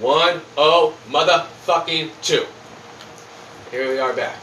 One 0.00 0.40
oh 0.56 0.94
motherfucking 1.10 2.10
two. 2.22 2.46
Here 3.70 3.88
we 3.90 3.98
are 3.98 4.14
back. 4.14 4.36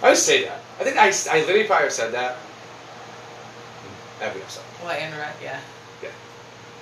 I 0.00 0.06
always 0.06 0.22
say 0.22 0.44
that. 0.44 0.60
I 0.78 0.84
think 0.84 0.96
I, 0.96 1.08
I 1.08 1.40
literally 1.44 1.64
probably 1.64 1.90
said 1.90 2.12
that 2.12 2.36
every 4.20 4.40
episode. 4.42 4.62
What 4.82 4.98
interrupt? 5.00 5.42
Yeah. 5.42 5.60
Yeah. 6.02 6.10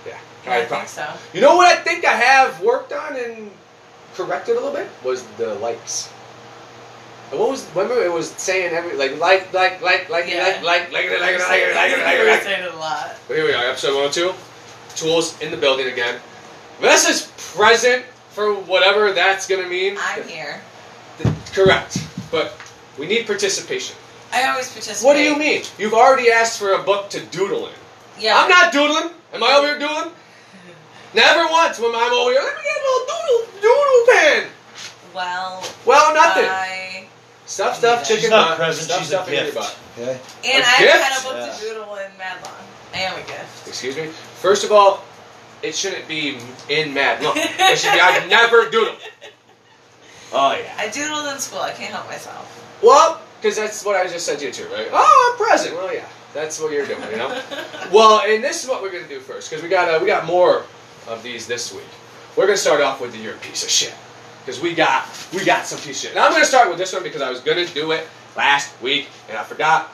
Yeah, 0.06 0.18
I 0.46 0.60
I 0.60 0.64
think 0.66 0.88
so. 0.88 1.06
You 1.32 1.40
know 1.40 1.56
what 1.56 1.66
I 1.66 1.80
think 1.82 2.04
I 2.04 2.12
have 2.12 2.60
worked 2.60 2.92
on 2.92 3.16
and 3.16 3.50
corrected 4.14 4.56
a 4.56 4.60
little 4.60 4.74
bit 4.74 4.88
was 5.02 5.22
the 5.38 5.54
likes. 5.54 6.12
And 7.30 7.40
What 7.40 7.50
was 7.50 7.66
remember 7.74 8.02
it 8.04 8.12
was 8.12 8.30
saying 8.30 8.74
every 8.74 8.96
like 8.96 9.18
like 9.18 9.50
like 9.54 9.80
like 9.80 10.10
like 10.10 10.28
Yeah. 10.28 10.60
like 10.62 10.62
like 10.62 10.92
like 10.92 11.08
like 11.10 11.20
like 11.20 11.20
like 11.20 11.40
like 11.40 11.74
like 11.74 11.98
like 12.04 12.26
like 12.26 12.42
saying 12.42 12.64
it 12.64 12.74
a 12.74 12.76
lot. 12.76 13.16
Here 13.28 13.44
we 13.46 13.54
are, 13.54 13.64
episode 13.64 13.94
102. 13.96 14.34
Tools 14.94 15.40
in 15.40 15.50
the 15.50 15.56
building 15.56 15.86
again. 15.86 16.20
Vanessa's 16.80 17.32
present 17.54 18.04
for 18.30 18.54
whatever 18.54 19.12
that's 19.12 19.46
gonna 19.46 19.68
mean. 19.68 19.96
I'm 20.00 20.26
here. 20.26 20.60
Correct. 21.52 21.98
But 22.30 22.54
we 22.98 23.06
need 23.06 23.26
participation. 23.26 23.96
I 24.32 24.48
always 24.48 24.68
participate. 24.72 25.06
What 25.06 25.14
do 25.14 25.22
you 25.22 25.36
mean? 25.38 25.62
You've 25.78 25.94
already 25.94 26.30
asked 26.32 26.58
for 26.58 26.72
a 26.74 26.82
book 26.82 27.08
to 27.10 27.20
doodle 27.26 27.68
in. 27.68 27.74
Yeah. 28.18 28.36
I'm 28.36 28.48
not 28.48 28.72
doodling. 28.72 29.10
Am 29.32 29.42
I 29.42 29.52
over 29.54 29.68
here 29.68 29.78
doodling? 29.78 30.10
Never 31.14 31.46
once 31.52 31.78
when 31.78 31.94
I'm 31.94 32.12
over 32.12 32.30
here. 32.32 32.40
Let 32.42 32.56
me 32.56 32.62
get 32.64 32.76
a 32.76 32.82
little 32.82 33.06
doodle 33.06 33.60
doodle 33.62 34.14
pen. 34.14 34.46
Well, 35.14 35.62
Well, 35.84 36.14
nothing. 36.14 36.44
I 36.46 37.06
Stuff, 37.46 37.76
stuff, 37.76 38.06
She's 38.06 38.16
chicken 38.16 38.30
not 38.30 38.48
butt. 38.50 38.56
present, 38.56 38.86
Stuff, 38.86 38.98
she's 39.00 39.08
stuff 39.08 39.28
a 39.28 39.30
in 39.30 39.34
your 39.36 39.44
gift. 39.44 39.56
butt. 39.56 39.76
Okay. 39.98 40.20
and 40.46 40.64
A 40.64 40.66
I 40.66 40.78
gift? 40.78 40.92
haven't 40.92 41.02
had 41.02 41.18
a 41.20 41.22
book 41.22 41.36
Yeah. 41.36 41.52
to 41.52 41.60
doodle 41.74 41.94
in 41.96 42.18
mad 42.18 42.36
long. 42.42 42.54
I 42.94 42.98
am 42.98 43.14
a 43.18 43.22
gift. 43.22 43.68
Excuse 43.68 43.96
me. 43.96 44.06
First 44.40 44.64
of 44.64 44.72
all, 44.72 45.04
it 45.64 45.74
shouldn't 45.74 46.06
be 46.06 46.38
in 46.68 46.92
mad. 46.92 47.22
Look, 47.22 47.36
it 47.36 47.78
should 47.78 47.92
be. 47.92 48.00
I 48.00 48.26
never 48.28 48.70
doodle. 48.70 48.96
Oh 50.32 50.52
yeah. 50.52 50.74
I 50.76 50.88
doodled 50.88 51.32
in 51.32 51.40
school. 51.40 51.60
I 51.60 51.72
can't 51.72 51.92
help 51.92 52.06
myself. 52.06 52.80
Well, 52.82 53.20
because 53.40 53.56
that's 53.56 53.84
what 53.84 53.96
I 53.96 54.06
just 54.06 54.26
said 54.26 54.38
to 54.40 54.46
you 54.46 54.52
too, 54.52 54.66
right? 54.66 54.88
Oh, 54.92 55.32
I'm 55.32 55.46
present. 55.46 55.74
Well, 55.74 55.92
yeah, 55.92 56.06
that's 56.34 56.60
what 56.60 56.72
you're 56.72 56.86
doing, 56.86 57.02
you 57.10 57.16
know. 57.16 57.42
well, 57.92 58.20
and 58.26 58.42
this 58.42 58.62
is 58.62 58.68
what 58.68 58.82
we're 58.82 58.92
gonna 58.92 59.08
do 59.08 59.20
first, 59.20 59.48
because 59.48 59.62
we 59.62 59.68
got 59.68 59.88
uh, 59.88 59.98
we 60.00 60.06
got 60.06 60.26
more 60.26 60.64
of 61.08 61.22
these 61.22 61.46
this 61.46 61.72
week. 61.72 61.84
We're 62.36 62.46
gonna 62.46 62.56
start 62.56 62.80
off 62.80 63.00
with 63.00 63.12
the 63.12 63.18
you're 63.18 63.34
a 63.34 63.38
piece 63.38 63.64
of 63.64 63.70
shit, 63.70 63.94
because 64.44 64.60
we 64.60 64.74
got 64.74 65.08
we 65.32 65.44
got 65.44 65.66
some 65.66 65.78
piece 65.78 66.02
of 66.04 66.08
shit. 66.08 66.14
Now 66.14 66.26
I'm 66.26 66.32
gonna 66.32 66.44
start 66.44 66.68
with 66.68 66.78
this 66.78 66.92
one 66.92 67.02
because 67.02 67.22
I 67.22 67.30
was 67.30 67.40
gonna 67.40 67.66
do 67.66 67.92
it 67.92 68.06
last 68.36 68.80
week 68.82 69.08
and 69.28 69.38
I 69.38 69.44
forgot. 69.44 69.90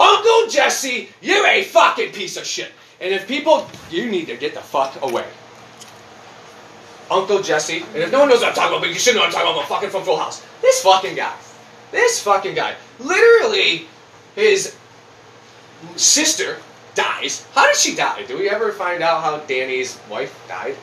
Uncle 0.00 0.48
Jesse, 0.48 1.10
you're 1.20 1.46
a 1.46 1.62
fucking 1.62 2.12
piece 2.12 2.36
of 2.36 2.44
shit. 2.44 2.72
And 3.02 3.12
if 3.12 3.26
people, 3.26 3.66
you 3.90 4.08
need 4.08 4.26
to 4.26 4.36
get 4.36 4.54
the 4.54 4.60
fuck 4.60 5.02
away. 5.02 5.26
Uncle 7.10 7.42
Jesse, 7.42 7.82
and 7.82 7.96
if 7.96 8.10
no 8.12 8.20
one 8.20 8.28
knows 8.28 8.40
what 8.40 8.50
I'm 8.50 8.54
talking 8.54 8.70
about, 8.70 8.80
but 8.82 8.88
you 8.90 8.98
should 8.98 9.14
know 9.14 9.20
what 9.20 9.26
I'm 9.26 9.32
talking 9.34 9.50
about, 9.50 9.62
I'm 9.62 9.68
fucking 9.68 9.90
from 9.90 10.04
Full 10.04 10.16
House. 10.16 10.42
This 10.62 10.82
fucking 10.82 11.14
guy, 11.14 11.34
this 11.90 12.22
fucking 12.22 12.54
guy, 12.54 12.74
literally, 13.00 13.86
his 14.34 14.74
sister 15.96 16.58
dies. 16.94 17.46
How 17.54 17.66
did 17.66 17.76
she 17.76 17.94
die? 17.96 18.22
Do 18.24 18.38
we 18.38 18.48
ever 18.48 18.72
find 18.72 19.02
out 19.02 19.22
how 19.22 19.38
Danny's 19.40 19.98
wife 20.08 20.32
died? 20.48 20.76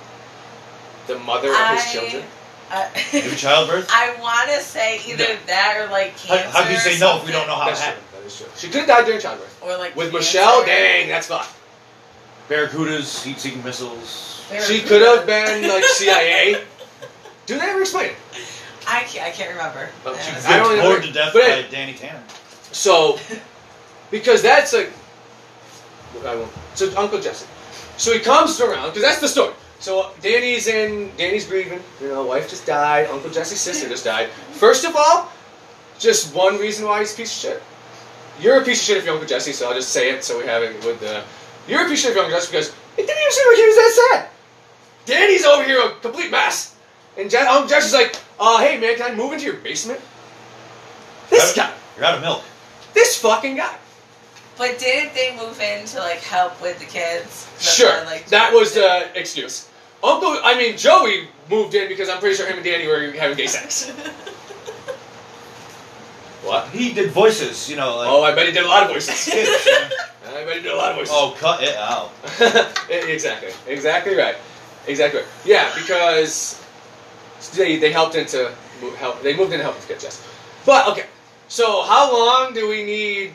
The 1.07 1.17
mother 1.19 1.49
of 1.49 1.67
his 1.69 1.91
children? 1.91 2.23
Uh, 2.69 2.85
Through 2.89 3.35
childbirth? 3.35 3.89
I 3.91 4.15
want 4.21 4.49
to 4.51 4.59
say 4.59 4.99
either 5.07 5.23
No. 5.23 5.35
that 5.47 5.77
or 5.79 5.89
like 5.91 6.11
How, 6.19 6.35
cancer. 6.37 6.51
how 6.51 6.63
do 6.65 6.69
you 6.69 6.77
or 6.77 6.79
say 6.81 6.99
no 6.99 7.17
if 7.17 7.25
we 7.25 7.31
don't 7.31 7.47
know 7.47 7.55
how 7.55 7.63
it 7.63 7.71
That's 7.71 7.79
true. 7.81 7.89
happened? 7.89 8.05
That 8.13 8.25
is 8.27 8.37
true. 8.37 8.47
She 8.57 8.67
could 8.67 8.81
have 8.81 8.87
died 8.87 9.05
during 9.05 9.19
childbirth. 9.21 9.59
Or 9.63 9.75
like 9.77 9.95
With 9.95 10.11
cancer. 10.11 10.17
Michelle, 10.19 10.65
dang, 10.65 11.07
that's 11.09 11.25
fucked. 11.27 11.49
Barracudas, 12.49 13.23
heat-seeking 13.23 13.63
missiles. 13.63 14.45
They 14.49 14.59
She 14.61 14.81
could 14.81 15.01
have 15.01 15.25
been 15.27 15.67
like 15.69 15.83
CIA. 15.83 16.63
Do 17.45 17.57
they 17.59 17.65
ever 17.65 17.81
explain 17.81 18.07
it? 18.11 18.15
I 18.87 19.01
can't, 19.03 19.27
I 19.27 19.31
can't 19.31 19.51
remember. 19.51 19.89
Oh, 20.05 20.13
Yeah. 20.13 20.25
Jesus. 20.25 20.45
I 20.47 20.57
don't 20.57 20.69
Ripped 20.69 20.77
even- 20.79 20.91
bored 20.91 21.03
to 21.03 21.11
death 21.11 21.33
but 21.33 21.41
by 21.43 21.47
it- 21.49 21.71
Danny 21.71 21.93
Tanner. 21.93 22.23
So, 22.71 23.19
because 24.11 24.41
that's 24.41 24.73
like, 24.73 24.91
I 26.25 26.35
won't. 26.35 26.51
So 26.75 26.91
Uncle 26.97 27.19
Jesse. 27.21 27.45
So 27.97 28.13
he 28.13 28.19
comes 28.19 28.59
around 28.61 28.87
because 28.89 29.03
that's 29.03 29.19
the 29.21 29.27
story. 29.27 29.53
So 29.79 30.11
Danny's 30.21 30.67
in. 30.67 31.11
Danny's 31.17 31.45
grieving. 31.45 31.81
You 32.01 32.09
know, 32.09 32.23
wife 32.23 32.49
just 32.49 32.65
died. 32.65 33.07
Uncle 33.09 33.29
Jesse's 33.29 33.59
sister 33.61 33.87
just 33.87 34.03
died. 34.05 34.29
First 34.53 34.85
of 34.85 34.95
all, 34.95 35.31
just 35.99 36.33
one 36.33 36.57
reason 36.57 36.85
why 36.87 36.99
he's 36.99 37.13
a 37.13 37.17
piece 37.17 37.31
of 37.43 37.51
shit. 37.51 37.63
You're 38.41 38.61
a 38.61 38.63
piece 38.65 38.79
of 38.81 38.85
shit 38.87 38.97
if 38.97 39.03
you're 39.05 39.13
Uncle 39.13 39.27
Jesse. 39.27 39.51
So 39.53 39.67
I'll 39.67 39.75
just 39.75 39.89
say 39.89 40.09
it 40.11 40.23
so 40.23 40.37
we 40.39 40.45
have 40.45 40.63
it 40.63 40.83
with 40.83 40.99
the. 40.99 41.23
You're 41.69 41.85
a 41.85 41.89
piece 41.89 41.99
of 41.99 41.99
shit 41.99 42.09
if 42.11 42.15
you're 42.15 42.25
Uncle 42.25 42.39
Jesse 42.39 42.51
because 42.51 42.67
it 42.97 43.05
didn't 43.07 43.21
even 43.21 43.31
seem 43.31 43.47
like 43.47 43.57
he 43.57 43.65
was 43.67 43.75
that 43.75 43.93
sad. 44.11 44.29
Danny's 45.05 45.45
over 45.45 45.63
here 45.63 45.81
a 45.81 45.91
complete 46.01 46.31
mess, 46.31 46.75
and 47.17 47.29
Je- 47.29 47.37
Uncle 47.37 47.67
Jesse's 47.67 47.93
like, 47.93 48.15
"Uh, 48.39 48.57
hey 48.59 48.77
man, 48.79 48.95
can 48.95 49.11
I 49.11 49.15
move 49.15 49.33
into 49.33 49.45
your 49.45 49.55
basement?" 49.55 50.01
This 51.29 51.55
You're 51.55 51.65
guy. 51.65 51.71
of- 51.71 51.77
You're 51.97 52.05
out 52.05 52.15
of 52.15 52.21
milk. 52.21 52.43
This 52.93 53.17
fucking 53.17 53.55
guy. 53.55 53.75
But 54.57 54.77
didn't 54.77 55.13
they 55.13 55.35
move 55.37 55.59
in 55.61 55.85
to 55.85 55.99
like 55.99 56.19
help 56.19 56.61
with 56.61 56.79
the 56.79 56.85
kids? 56.85 57.47
That's 57.53 57.75
Sure, 57.75 57.89
why, 57.89 58.03
like, 58.03 58.25
that 58.27 58.51
was 58.53 58.73
did. 58.73 58.83
the 58.83 59.19
excuse. 59.19 59.67
Uncle, 60.03 60.37
I 60.43 60.55
mean 60.57 60.75
Joey 60.77 61.27
moved 61.49 61.73
in 61.75 61.87
because 61.87 62.09
I'm 62.09 62.19
pretty 62.19 62.35
sure 62.35 62.45
him 62.47 62.55
and 62.57 62.63
Danny 62.65 62.87
were 62.87 63.11
having 63.11 63.37
gay 63.37 63.47
sex. 63.47 63.91
What? 66.43 66.69
He 66.69 66.93
did 66.93 67.11
voices, 67.11 67.69
you 67.69 67.75
know, 67.75 67.97
like. 67.97 68.07
Oh, 68.09 68.23
I 68.23 68.33
bet 68.33 68.45
he 68.47 68.53
did 68.53 68.63
a 68.63 68.67
lot 68.67 68.83
of 68.83 68.89
voices. 68.89 69.27
I 70.35 70.53
he 70.53 70.61
did 70.61 70.71
a 70.71 70.75
lot 70.75 70.91
of 70.91 70.97
voices. 70.97 71.13
oh, 71.15 71.35
cut 71.37 71.63
it 71.63 71.75
out. 71.75 72.11
exactly, 72.89 73.51
exactly 73.67 74.15
right, 74.15 74.35
exactly. 74.87 75.21
Right. 75.21 75.29
Yeah, 75.45 75.73
because 75.75 76.63
they 77.55 77.77
they 77.77 77.91
helped 77.91 78.15
into 78.15 78.51
help. 78.97 79.21
They 79.21 79.35
moved 79.35 79.53
in 79.53 79.59
to 79.59 79.63
help 79.63 79.75
kids. 79.87 80.03
Yes, 80.03 80.25
but 80.65 80.87
okay. 80.89 81.05
So 81.47 81.83
how 81.83 82.11
long 82.11 82.53
do 82.53 82.69
we 82.69 82.83
need? 82.83 83.33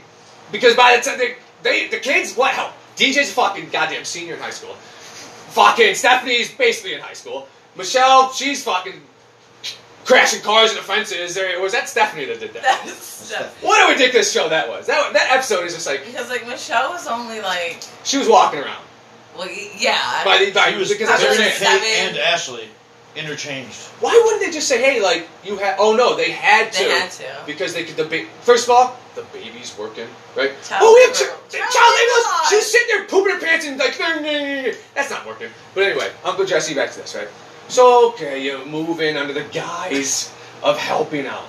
Because 0.52 0.76
by 0.76 0.96
the 0.96 1.02
time 1.02 1.18
they, 1.18 1.36
they 1.62 1.88
the 1.88 1.98
kids, 1.98 2.36
what 2.36 2.52
help? 2.52 2.72
DJ's 2.96 3.30
a 3.30 3.32
fucking 3.32 3.70
goddamn 3.70 4.04
senior 4.04 4.34
in 4.34 4.40
high 4.40 4.50
school. 4.50 4.74
Fucking 4.74 5.94
Stephanie's 5.94 6.52
basically 6.52 6.94
in 6.94 7.00
high 7.00 7.14
school. 7.14 7.48
Michelle, 7.76 8.32
she's 8.32 8.62
fucking 8.62 9.00
crashing 10.04 10.40
cars 10.42 10.70
into 10.70 10.82
fences. 10.82 11.36
Or 11.38 11.60
was 11.60 11.72
that 11.72 11.88
Stephanie 11.88 12.26
that 12.26 12.40
did 12.40 12.52
that? 12.54 12.62
That's 12.84 13.32
What 13.62 13.88
a 13.88 13.92
ridiculous 13.92 14.30
show 14.32 14.48
that 14.48 14.68
was. 14.68 14.86
That 14.86 15.12
that 15.12 15.30
episode 15.32 15.64
is 15.64 15.74
just 15.74 15.86
like 15.86 16.04
because 16.04 16.28
like 16.30 16.46
Michelle 16.46 16.90
was 16.90 17.06
only 17.06 17.40
like, 17.40 17.82
she 18.04 18.18
was 18.18 18.28
walking 18.28 18.60
around. 18.60 18.82
well, 19.36 19.48
yeah. 19.78 20.22
By 20.24 20.38
the, 20.44 20.52
by, 20.52 20.72
He 20.72 20.78
was 20.78 20.90
because 20.90 21.08
that's 21.08 21.22
what 21.22 21.32
I'm 21.32 21.36
Very 21.38 21.50
saying. 21.50 21.80
Kate 21.80 21.88
Seven. 21.88 22.08
and 22.08 22.18
Ashley 22.18 22.68
interchanged. 23.16 23.76
Why 24.00 24.20
wouldn't 24.24 24.42
they 24.42 24.50
just 24.50 24.66
say, 24.68 24.82
"Hey, 24.82 25.00
like 25.00 25.28
you 25.44 25.56
had"? 25.56 25.76
Oh 25.78 25.94
no, 25.94 26.16
they 26.16 26.32
had 26.32 26.72
to 26.72 26.82
they 26.84 26.90
had 26.90 27.10
to. 27.12 27.24
because 27.46 27.72
they 27.72 27.84
could. 27.84 27.96
The 27.96 28.04
ba- 28.04 28.26
first 28.42 28.64
of 28.64 28.70
all, 28.70 28.96
the 29.14 29.22
baby's 29.32 29.76
working, 29.78 30.08
right? 30.36 30.50
Child 30.64 30.82
oh, 30.82 30.94
we 30.94 31.00
have 31.06 31.14
labor. 31.14 31.40
ch- 31.48 31.52
Child 31.54 31.72
child 31.72 31.94
labor 31.94 32.18
labor. 32.18 32.48
She's 32.50 32.66
sitting 32.72 32.88
there 32.88 33.04
pooping 33.06 33.34
her 33.34 33.40
pants 33.40 33.66
and 33.66 33.78
like, 33.78 33.96
that's 34.94 35.10
not 35.10 35.24
working. 35.26 35.48
But 35.74 35.84
anyway, 35.84 36.10
Uncle 36.24 36.44
Jesse, 36.44 36.74
back 36.74 36.90
to 36.90 36.98
this, 36.98 37.14
right? 37.14 37.28
So 37.68 38.10
okay, 38.10 38.42
you 38.42 38.64
move 38.66 39.00
in 39.00 39.16
under 39.16 39.32
the 39.32 39.44
guise 39.44 40.32
of 40.62 40.78
helping 40.78 41.26
out, 41.26 41.48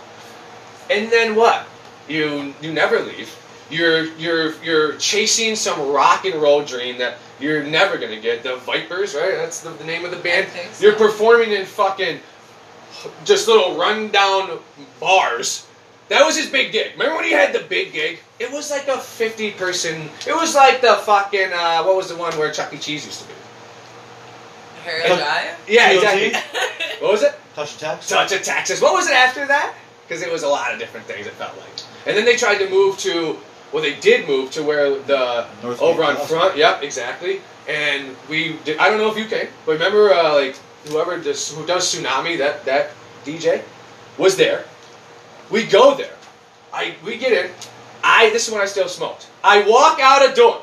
and 0.89 1.11
then 1.11 1.35
what? 1.35 1.67
You 2.07 2.53
you 2.61 2.71
never 2.73 2.99
leave. 3.01 3.35
You're 3.69 4.05
you're 4.15 4.53
you're 4.63 4.97
chasing 4.97 5.55
some 5.55 5.91
rock 5.91 6.25
and 6.25 6.41
roll 6.41 6.63
dream 6.63 6.97
that 6.99 7.17
you're 7.39 7.63
never 7.63 7.97
gonna 7.97 8.19
get. 8.19 8.43
The 8.43 8.57
Vipers, 8.57 9.15
right? 9.15 9.35
That's 9.35 9.61
the, 9.61 9.71
the 9.71 9.83
name 9.83 10.05
of 10.05 10.11
the 10.11 10.17
band. 10.17 10.47
So. 10.73 10.85
You're 10.85 10.95
performing 10.95 11.51
in 11.51 11.65
fucking 11.65 12.19
just 13.23 13.47
little 13.47 13.77
rundown 13.77 14.59
bars. 14.99 15.67
That 16.09 16.23
was 16.23 16.37
his 16.37 16.49
big 16.49 16.71
gig. 16.71 16.93
Remember 16.93 17.15
when 17.15 17.25
he 17.25 17.31
had 17.31 17.53
the 17.53 17.61
big 17.67 17.93
gig? 17.93 18.19
It 18.39 18.51
was 18.51 18.69
like 18.69 18.87
a 18.87 18.99
50 18.99 19.51
person. 19.51 20.09
It 20.27 20.35
was 20.35 20.53
like 20.53 20.81
the 20.81 20.93
fucking, 21.03 21.51
uh, 21.51 21.83
what 21.83 21.95
was 21.95 22.09
the 22.09 22.15
one 22.15 22.37
where 22.37 22.51
Chuck 22.51 22.71
E. 22.73 22.77
Cheese 22.77 23.05
used 23.05 23.21
to 23.21 23.27
be? 23.27 23.33
Harry 24.85 25.09
Look- 25.09 25.19
Drive. 25.19 25.59
Yeah, 25.67 25.91
exactly. 25.91 26.33
What 27.01 27.11
was 27.11 27.23
it? 27.23 27.33
Touch 27.55 27.75
attacks? 27.75 28.07
Touch 28.07 28.31
of 28.31 28.41
Texas. 28.41 28.81
What 28.81 28.93
was 28.93 29.07
it 29.07 29.13
after 29.15 29.45
that? 29.47 29.75
Because 30.07 30.21
it 30.23 30.31
was 30.31 30.43
a 30.43 30.47
lot 30.47 30.71
of 30.71 30.79
different 30.79 31.05
things, 31.05 31.27
it 31.27 31.33
felt 31.33 31.57
like. 31.57 31.67
And 32.07 32.15
then 32.15 32.23
they 32.23 32.37
tried 32.37 32.57
to 32.59 32.69
move 32.69 32.97
to, 32.99 33.37
well, 33.73 33.83
they 33.83 33.95
did 33.99 34.27
move 34.27 34.49
to 34.51 34.63
where 34.63 34.97
the, 34.99 35.45
North 35.61 35.81
over 35.81 36.01
Cape 36.01 36.09
on 36.09 36.15
Plaza. 36.15 36.33
front, 36.33 36.57
yep, 36.57 36.83
exactly. 36.83 37.41
And 37.67 38.15
we, 38.29 38.57
did, 38.63 38.77
I 38.77 38.87
don't 38.89 38.97
know 38.97 39.11
if 39.11 39.17
you 39.17 39.25
came, 39.25 39.49
but 39.65 39.73
remember, 39.73 40.13
uh, 40.13 40.33
like, 40.35 40.55
whoever 40.87 41.17
does, 41.19 41.51
who 41.53 41.65
does 41.65 41.93
Tsunami, 41.93 42.37
that, 42.37 42.63
that 42.63 42.91
DJ, 43.25 43.61
was 44.17 44.37
there. 44.37 44.63
We 45.51 45.65
go 45.65 45.95
there. 45.95 46.15
I, 46.73 46.95
we 47.03 47.17
get 47.17 47.33
in. 47.33 47.51
I, 48.03 48.29
this 48.29 48.47
is 48.47 48.53
when 48.53 48.61
I 48.61 48.65
still 48.67 48.87
smoked. 48.87 49.27
I 49.43 49.67
walk 49.67 49.99
out 49.99 50.29
a 50.31 50.33
door. 50.33 50.61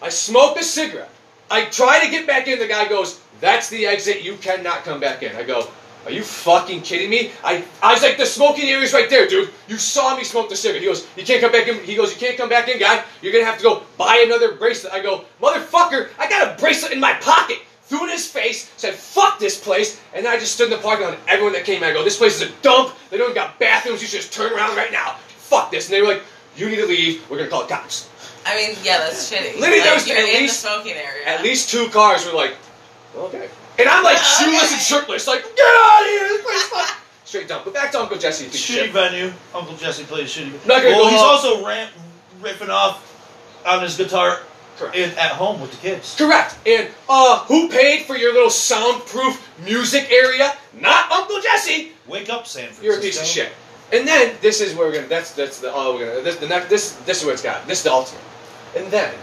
I 0.00 0.08
smoke 0.10 0.56
a 0.56 0.62
cigarette. 0.62 1.10
I 1.50 1.64
try 1.64 2.04
to 2.04 2.10
get 2.10 2.26
back 2.26 2.46
in. 2.46 2.58
The 2.58 2.68
guy 2.68 2.86
goes, 2.88 3.20
"That's 3.40 3.68
the 3.68 3.86
exit. 3.86 4.22
You 4.22 4.36
cannot 4.36 4.84
come 4.84 5.00
back 5.00 5.22
in." 5.22 5.34
I 5.36 5.42
go, 5.42 5.68
"Are 6.06 6.10
you 6.10 6.22
fucking 6.22 6.82
kidding 6.82 7.10
me?" 7.10 7.30
I, 7.44 7.64
I 7.82 7.92
was 7.92 8.02
like, 8.02 8.16
"The 8.16 8.26
smoking 8.26 8.68
area's 8.68 8.92
right 8.92 9.08
there, 9.10 9.26
dude. 9.28 9.50
You 9.68 9.76
saw 9.78 10.16
me 10.16 10.24
smoke 10.24 10.48
the 10.48 10.56
cigarette." 10.56 10.82
He 10.82 10.88
goes, 10.88 11.06
"You 11.16 11.24
can't 11.24 11.40
come 11.40 11.52
back 11.52 11.68
in." 11.68 11.82
He 11.84 11.94
goes, 11.94 12.12
"You 12.12 12.18
can't 12.18 12.36
come 12.36 12.48
back 12.48 12.68
in, 12.68 12.78
guy. 12.78 13.02
You're 13.22 13.32
gonna 13.32 13.44
have 13.44 13.58
to 13.58 13.62
go 13.62 13.82
buy 13.96 14.22
another 14.26 14.52
bracelet." 14.54 14.92
I 14.92 15.00
go, 15.00 15.24
"Motherfucker, 15.42 16.08
I 16.18 16.28
got 16.28 16.48
a 16.48 16.60
bracelet 16.60 16.92
in 16.92 17.00
my 17.00 17.14
pocket. 17.14 17.58
threw 17.88 18.00
it 18.00 18.04
in 18.04 18.10
his 18.10 18.26
face, 18.26 18.70
said 18.76 18.94
"fuck 18.94 19.38
this 19.38 19.58
place," 19.58 19.98
and 20.12 20.26
then 20.26 20.30
I 20.30 20.38
just 20.38 20.52
stood 20.52 20.70
in 20.70 20.76
the 20.76 20.82
parking 20.82 21.06
lot. 21.06 21.14
And 21.14 21.22
everyone 21.26 21.54
that 21.54 21.64
came, 21.64 21.82
I 21.82 21.90
go, 21.94 22.04
"This 22.04 22.18
place 22.18 22.36
is 22.36 22.42
a 22.42 22.52
dump. 22.60 22.94
They 23.08 23.16
don't 23.16 23.30
even 23.30 23.34
got 23.34 23.58
bathrooms. 23.58 24.02
You 24.02 24.08
should 24.08 24.20
just 24.20 24.32
turn 24.32 24.52
around 24.52 24.76
right 24.76 24.92
now. 24.92 25.16
Fuck 25.38 25.70
this." 25.70 25.86
And 25.86 25.94
they 25.94 26.02
were 26.02 26.08
like, 26.08 26.22
"You 26.54 26.68
need 26.68 26.76
to 26.76 26.86
leave. 26.86 27.22
We're 27.30 27.38
gonna 27.38 27.48
call 27.48 27.62
the 27.62 27.68
cops." 27.74 28.06
I 28.44 28.56
mean, 28.56 28.76
yeah, 28.82 28.98
that's 28.98 29.30
shitty. 29.30 29.58
Literally, 29.58 29.80
like, 29.80 29.84
there 29.84 29.94
was 29.94 30.10
at 30.10 30.18
in 30.18 30.24
least- 30.42 30.62
the 30.62 30.68
smoking 30.68 30.96
area. 30.96 31.24
At 31.26 31.42
least 31.42 31.70
two 31.70 31.88
cars 31.88 32.26
were 32.26 32.32
like, 32.32 32.52
"Okay," 33.16 33.48
and 33.78 33.88
I'm 33.88 34.04
like 34.04 34.18
shoeless 34.18 34.72
and 34.72 34.80
shirtless, 34.80 35.26
like, 35.26 35.42
"Get 35.42 35.66
out 35.66 36.00
of 36.02 36.06
here! 36.06 36.28
This 36.28 36.42
place 36.42 36.70
sucks." 36.70 36.92
Straight 37.24 37.48
dump. 37.48 37.64
But 37.64 37.74
back 37.74 37.92
to 37.92 38.00
Uncle 38.00 38.16
Jesse. 38.16 38.46
Shitty 38.46 38.56
shit. 38.56 38.90
venue. 38.90 39.30
Uncle 39.54 39.76
Jesse 39.76 40.04
plays 40.04 40.34
shitty. 40.34 40.52
Not 40.66 40.82
gonna 40.82 40.96
well, 40.96 41.04
go 41.04 41.10
he's 41.10 41.20
off. 41.20 41.44
also 41.44 41.64
riffing 42.40 42.70
off 42.70 43.04
on 43.66 43.82
his 43.82 43.98
guitar 43.98 44.40
Correct. 44.78 44.96
in, 44.96 45.10
at 45.10 45.32
home 45.32 45.60
with 45.60 45.70
the 45.72 45.76
kids. 45.76 46.14
Correct. 46.16 46.56
And 46.66 46.88
uh, 47.08 47.40
who 47.40 47.68
paid 47.68 48.06
for 48.06 48.16
your 48.16 48.32
little 48.32 48.48
soundproof 48.48 49.46
music 49.62 50.10
area? 50.10 50.54
Not 50.80 51.10
Uncle 51.10 51.40
Jesse. 51.42 51.92
Wake 52.06 52.30
up, 52.30 52.46
San 52.46 52.64
Francisco. 52.64 52.86
You're 52.86 52.98
a 52.98 53.00
piece 53.00 53.20
of 53.20 53.26
shit. 53.26 53.52
And 53.92 54.06
then 54.06 54.36
this 54.40 54.60
is 54.60 54.74
where 54.74 54.86
we're 54.86 54.94
gonna. 54.94 55.06
That's 55.08 55.32
that's 55.32 55.60
the 55.60 55.72
oh 55.72 55.94
we're 55.96 56.06
gonna. 56.08 56.22
This 56.22 56.36
the 56.36 56.48
next. 56.48 56.68
This 56.68 56.92
this 57.04 57.20
is 57.20 57.24
what 57.24 57.32
it's 57.32 57.42
got. 57.42 57.66
This 57.66 57.78
is 57.78 57.84
the 57.84 57.92
ultimate. 57.92 58.22
And 58.76 58.90
then 58.90 59.14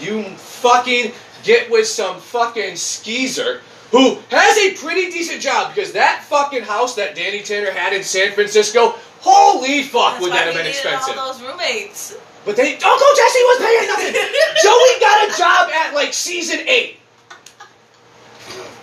you 0.00 0.24
fucking 0.36 1.12
get 1.44 1.70
with 1.70 1.86
some 1.86 2.18
fucking 2.18 2.76
skeezer 2.76 3.60
who 3.90 4.18
has 4.30 4.56
a 4.58 4.74
pretty 4.74 5.10
decent 5.10 5.40
job 5.40 5.72
because 5.74 5.92
that 5.92 6.24
fucking 6.24 6.62
house 6.62 6.96
that 6.96 7.14
Danny 7.14 7.42
Tanner 7.42 7.70
had 7.70 7.92
in 7.92 8.02
San 8.02 8.32
Francisco. 8.32 8.94
Holy 9.20 9.84
fuck, 9.84 10.14
That's 10.14 10.22
would 10.22 10.32
that 10.32 10.46
have 10.46 10.54
been 10.54 10.66
expensive? 10.66 11.16
all 11.16 11.32
those 11.32 11.40
roommates. 11.42 12.16
But 12.44 12.56
they 12.56 12.74
Uncle 12.74 13.06
Jesse 13.16 13.38
was 13.38 13.58
paying 13.58 13.88
nothing. 13.88 14.12
Joey 14.62 15.00
got 15.00 15.28
a 15.28 15.38
job 15.38 15.70
at 15.70 15.94
like 15.94 16.12
season 16.12 16.60
eight. 16.66 16.98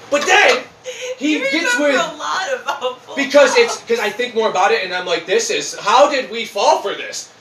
But 0.09 0.25
then 0.25 0.63
he 1.17 1.33
you 1.33 1.51
gets 1.51 1.77
with 1.77 1.93
a 1.93 2.15
lot 2.17 2.47
about 2.61 3.15
because 3.15 3.55
it's 3.57 3.79
because 3.81 3.99
I 3.99 4.09
think 4.09 4.33
more 4.33 4.49
about 4.49 4.71
it 4.71 4.83
and 4.83 4.93
I'm 4.93 5.05
like, 5.05 5.25
this 5.25 5.49
is 5.49 5.77
how 5.77 6.09
did 6.09 6.31
we 6.31 6.45
fall 6.45 6.81
for 6.81 6.95
this? 6.95 7.31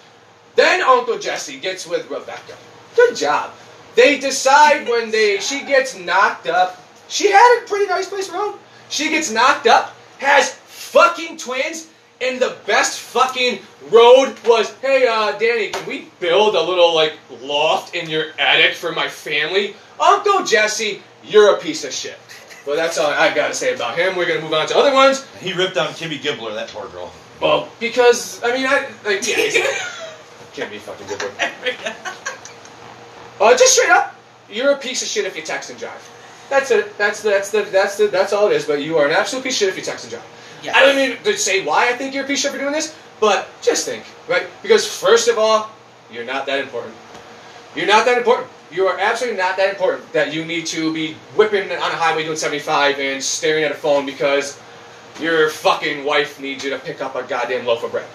Then 0.56 0.82
Uncle 0.82 1.18
Jesse 1.18 1.58
gets 1.58 1.86
with 1.86 2.10
Rebecca. 2.10 2.56
Good 2.96 3.16
job. 3.16 3.52
They 3.94 4.18
decide 4.18 4.88
when 4.88 5.10
they 5.10 5.40
she 5.40 5.64
gets 5.64 5.96
knocked 5.98 6.46
up. 6.46 6.80
She 7.08 7.30
had 7.30 7.62
a 7.62 7.66
pretty 7.68 7.86
nice 7.86 8.08
place 8.08 8.30
own. 8.32 8.58
She 8.88 9.08
gets 9.10 9.30
knocked 9.30 9.66
up, 9.66 9.94
has 10.18 10.52
fucking 10.52 11.36
twins, 11.38 11.88
and 12.20 12.40
the 12.40 12.56
best 12.66 12.98
fucking 13.00 13.58
road 13.90 14.36
was, 14.46 14.72
hey 14.76 15.06
uh 15.08 15.32
Danny, 15.38 15.68
can 15.68 15.86
we 15.86 16.06
build 16.20 16.54
a 16.54 16.62
little 16.62 16.94
like 16.94 17.14
loft 17.42 17.94
in 17.94 18.08
your 18.08 18.26
attic 18.38 18.74
for 18.74 18.92
my 18.92 19.08
family? 19.08 19.74
Uncle 19.98 20.44
Jesse, 20.44 21.02
you're 21.24 21.56
a 21.56 21.60
piece 21.60 21.84
of 21.84 21.92
shit. 21.92 22.18
Well, 22.66 22.76
that's 22.76 22.98
all 22.98 23.10
I've 23.10 23.34
got 23.34 23.48
to 23.48 23.54
say 23.54 23.74
about 23.74 23.96
him. 23.96 24.16
We're 24.16 24.28
gonna 24.28 24.42
move 24.42 24.52
on 24.52 24.66
to 24.68 24.76
other 24.76 24.92
ones. 24.92 25.26
He 25.40 25.52
ripped 25.52 25.76
on 25.76 25.88
Kimmy 25.88 26.18
Gibbler, 26.18 26.54
that 26.54 26.68
poor 26.68 26.88
girl. 26.88 27.12
Well, 27.40 27.68
because 27.80 28.42
I 28.44 28.52
mean, 28.52 28.66
I 28.66 28.88
like 29.04 29.26
yeah, 29.26 30.68
be 30.68 30.78
fucking 30.78 31.06
different. 31.06 32.26
Uh, 33.40 33.56
just 33.56 33.74
straight 33.74 33.90
up, 33.90 34.14
you're 34.50 34.72
a 34.72 34.76
piece 34.76 35.02
of 35.02 35.08
shit 35.08 35.24
if 35.24 35.34
you 35.34 35.42
text 35.42 35.70
and 35.70 35.78
drive. 35.78 36.08
That's 36.50 36.70
it. 36.70 36.96
That's 36.98 37.22
the, 37.22 37.30
that's 37.30 37.50
the 37.50 37.62
that's 37.62 37.96
the 37.96 38.08
that's 38.08 38.32
all 38.32 38.48
it 38.48 38.54
is. 38.54 38.66
But 38.66 38.82
you 38.82 38.98
are 38.98 39.06
an 39.06 39.12
absolute 39.12 39.44
piece 39.44 39.54
of 39.54 39.58
shit 39.58 39.68
if 39.68 39.76
you 39.76 39.82
text 39.82 40.04
and 40.04 40.10
drive. 40.12 40.26
Yes. 40.62 40.76
I 40.76 40.80
don't 40.84 40.96
mean 40.96 41.16
to 41.22 41.38
say 41.38 41.64
why 41.64 41.88
I 41.88 41.92
think 41.92 42.12
you're 42.12 42.24
a 42.24 42.26
piece 42.26 42.40
of 42.40 42.50
shit 42.50 42.52
for 42.52 42.58
doing 42.58 42.72
this, 42.72 42.94
but 43.18 43.48
just 43.62 43.86
think, 43.86 44.04
right? 44.28 44.46
Because 44.62 44.86
first 44.86 45.28
of 45.28 45.38
all, 45.38 45.70
you're 46.12 46.24
not 46.24 46.44
that 46.46 46.58
important. 46.58 46.94
You're 47.74 47.86
not 47.86 48.04
that 48.04 48.18
important. 48.18 48.50
You 48.70 48.86
are 48.86 48.98
absolutely 48.98 49.38
not 49.38 49.56
that 49.56 49.70
important 49.70 50.12
that 50.12 50.34
you 50.34 50.44
need 50.44 50.66
to 50.66 50.92
be 50.92 51.14
whipping 51.34 51.70
on 51.70 51.78
a 51.78 51.96
highway 51.96 52.24
doing 52.24 52.36
75 52.36 52.98
and 52.98 53.22
staring 53.22 53.64
at 53.64 53.70
a 53.70 53.74
phone 53.74 54.04
because 54.04 54.60
your 55.20 55.48
fucking 55.50 56.04
wife 56.04 56.40
needs 56.40 56.62
you 56.64 56.70
to 56.70 56.78
pick 56.78 57.00
up 57.00 57.14
a 57.14 57.22
goddamn 57.22 57.64
loaf 57.64 57.82
of 57.84 57.92
bread. 57.92 58.06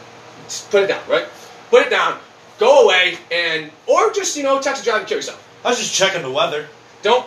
Just 0.44 0.70
put 0.72 0.84
it 0.84 0.88
down, 0.88 1.02
right? 1.10 1.26
Put 1.70 1.88
it 1.88 1.90
down. 1.90 2.20
Go 2.58 2.86
away 2.86 3.18
and 3.32 3.72
or 3.88 4.12
just 4.14 4.38
you 4.38 4.44
know 4.44 4.62
text 4.62 4.82
and 4.82 4.86
drive 4.86 5.00
and 5.00 5.08
kill 5.08 5.18
yourself. 5.18 5.42
I 5.66 5.70
was 5.70 5.80
just 5.80 5.94
checking 5.94 6.22
the 6.22 6.32
weather. 6.32 6.68
Don't. 7.02 7.26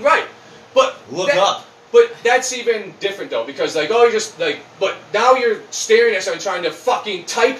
Right. 0.00 0.26
But 0.74 0.96
Look 1.10 1.28
that- 1.28 1.38
up. 1.38 1.64
But 1.90 2.14
that's 2.22 2.52
even 2.52 2.92
different 3.00 3.30
though, 3.30 3.46
because 3.46 3.74
like, 3.74 3.88
oh, 3.90 4.04
you 4.04 4.12
just 4.12 4.38
like, 4.38 4.58
but 4.78 4.94
now 5.14 5.32
you're 5.32 5.62
staring 5.70 6.14
at 6.14 6.22
someone 6.22 6.38
trying 6.40 6.62
to 6.64 6.70
fucking 6.70 7.24
type, 7.24 7.58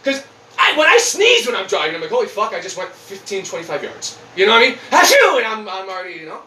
because 0.00 0.24
I, 0.56 0.78
when 0.78 0.86
I 0.86 0.96
sneeze 0.98 1.44
when 1.44 1.56
I'm 1.56 1.66
driving, 1.66 1.96
I'm 1.96 2.00
like, 2.00 2.10
holy 2.10 2.28
fuck, 2.28 2.52
I 2.54 2.60
just 2.60 2.76
went 2.78 2.90
15, 2.90 3.44
25 3.44 3.82
yards. 3.82 4.16
You 4.36 4.46
know 4.46 4.52
what 4.52 4.62
I 4.62 4.68
mean? 4.68 4.78
Achoo! 4.92 5.38
And 5.38 5.46
I'm, 5.46 5.68
I'm 5.68 5.88
already, 5.90 6.20
you 6.20 6.26
know. 6.26 6.42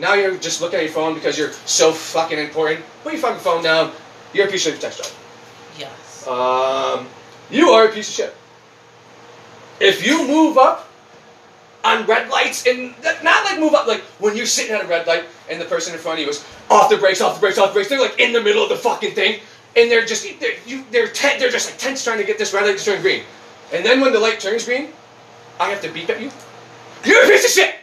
Now 0.00 0.14
you're 0.14 0.36
just 0.38 0.60
looking 0.60 0.80
at 0.80 0.84
your 0.86 0.92
phone 0.92 1.14
because 1.14 1.38
you're 1.38 1.52
so 1.66 1.92
fucking 1.92 2.36
important. 2.38 2.84
Put 3.04 3.12
your 3.12 3.22
fucking 3.22 3.38
phone 3.38 3.62
down. 3.62 3.92
You're 4.34 4.48
a 4.48 4.50
piece 4.50 4.66
of 4.66 4.72
shit 4.72 4.80
text 4.80 4.98
drive. 4.98 5.16
Yes. 5.78 6.26
Um, 6.26 7.06
you 7.48 7.68
are 7.68 7.86
a 7.86 7.92
piece 7.92 8.08
of 8.08 8.14
shit. 8.14 8.34
If 9.82 10.06
you 10.06 10.26
move 10.26 10.58
up 10.58 10.88
on 11.84 12.06
red 12.06 12.28
lights 12.30 12.66
and 12.66 12.94
not 13.24 13.44
like 13.44 13.58
move 13.58 13.74
up 13.74 13.86
like 13.88 14.00
when 14.20 14.36
you're 14.36 14.46
sitting 14.46 14.72
at 14.72 14.84
a 14.84 14.86
red 14.86 15.06
light 15.06 15.24
and 15.50 15.60
the 15.60 15.64
person 15.64 15.92
in 15.92 15.98
front 15.98 16.20
of 16.20 16.24
you 16.24 16.30
is 16.30 16.44
off 16.70 16.88
the 16.88 16.96
brakes, 16.96 17.20
off 17.20 17.34
the 17.34 17.40
brakes, 17.40 17.58
off 17.58 17.70
the 17.70 17.74
brakes. 17.74 17.88
They're 17.88 18.00
like 18.00 18.18
in 18.20 18.32
the 18.32 18.40
middle 18.40 18.62
of 18.62 18.68
the 18.68 18.76
fucking 18.76 19.14
thing, 19.14 19.40
and 19.76 19.90
they're 19.90 20.06
just 20.06 20.24
they're 20.38 20.54
you, 20.66 20.84
they're 20.92 21.08
ten, 21.08 21.40
they're 21.40 21.50
just 21.50 21.68
like 21.68 21.78
tense 21.78 22.04
trying 22.04 22.18
to 22.18 22.24
get 22.24 22.38
this 22.38 22.54
red 22.54 22.64
light 22.64 22.78
to 22.78 22.84
turn 22.84 23.02
green. 23.02 23.24
And 23.72 23.84
then 23.84 24.00
when 24.00 24.12
the 24.12 24.20
light 24.20 24.38
turns 24.38 24.64
green, 24.64 24.90
I 25.58 25.68
have 25.70 25.80
to 25.82 25.90
beep 25.90 26.08
at 26.10 26.20
you. 26.20 26.30
You're 27.04 27.24
a 27.24 27.26
piece 27.26 27.44
of 27.44 27.50
shit. 27.50 27.74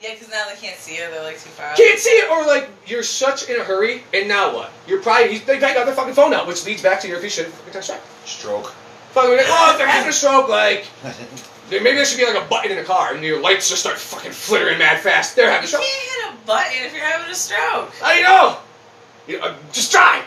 yeah, 0.00 0.12
because 0.12 0.30
now 0.30 0.44
they 0.48 0.54
can't 0.54 0.76
see 0.76 0.94
it. 0.94 1.10
They're 1.10 1.24
like 1.24 1.40
too 1.40 1.50
far. 1.50 1.74
Can't 1.74 1.98
see 1.98 2.10
it, 2.10 2.30
or 2.30 2.46
like 2.46 2.68
you're 2.86 3.02
such 3.02 3.48
in 3.48 3.60
a 3.60 3.64
hurry, 3.64 4.04
and 4.14 4.28
now 4.28 4.54
what? 4.54 4.70
You're 4.86 5.02
probably 5.02 5.38
they 5.38 5.58
got 5.58 5.84
their 5.84 5.94
fucking 5.94 6.14
phone 6.14 6.32
out, 6.32 6.46
which 6.46 6.64
leads 6.64 6.82
back 6.82 7.00
to 7.00 7.08
your 7.08 7.20
piece 7.20 7.38
of 7.38 7.46
shit 7.46 7.54
fucking 7.54 7.72
text 7.72 7.88
drive. 7.88 8.02
Stroke. 8.24 8.72
Fucking 9.22 9.36
like, 9.36 9.46
oh, 9.48 9.70
if 9.72 9.78
they're 9.78 9.88
having 9.88 10.08
a 10.08 10.12
stroke, 10.12 10.48
like 10.48 10.86
There- 11.70 11.82
Maybe 11.82 11.96
there 11.96 12.04
should 12.06 12.18
be 12.18 12.24
like 12.26 12.42
a 12.42 12.46
button 12.48 12.70
in 12.70 12.78
the 12.78 12.84
car, 12.84 13.12
and 13.14 13.22
your 13.22 13.40
lights 13.40 13.68
just 13.68 13.82
start 13.82 13.98
fucking 13.98 14.32
flittering 14.32 14.78
mad 14.78 15.00
fast. 15.00 15.36
They're 15.36 15.50
having 15.50 15.64
a 15.64 15.68
stroke. 15.68 15.82
You 15.82 15.88
can't 15.88 16.32
hit 16.34 16.42
a 16.42 16.46
button 16.46 16.72
if 16.86 16.94
you're 16.94 17.04
having 17.04 17.30
a 17.30 17.34
stroke. 17.34 17.92
I 18.02 18.22
know. 18.22 18.56
You 19.26 19.38
know, 19.38 19.44
uh, 19.46 19.54
just 19.72 19.92
try. 19.92 20.22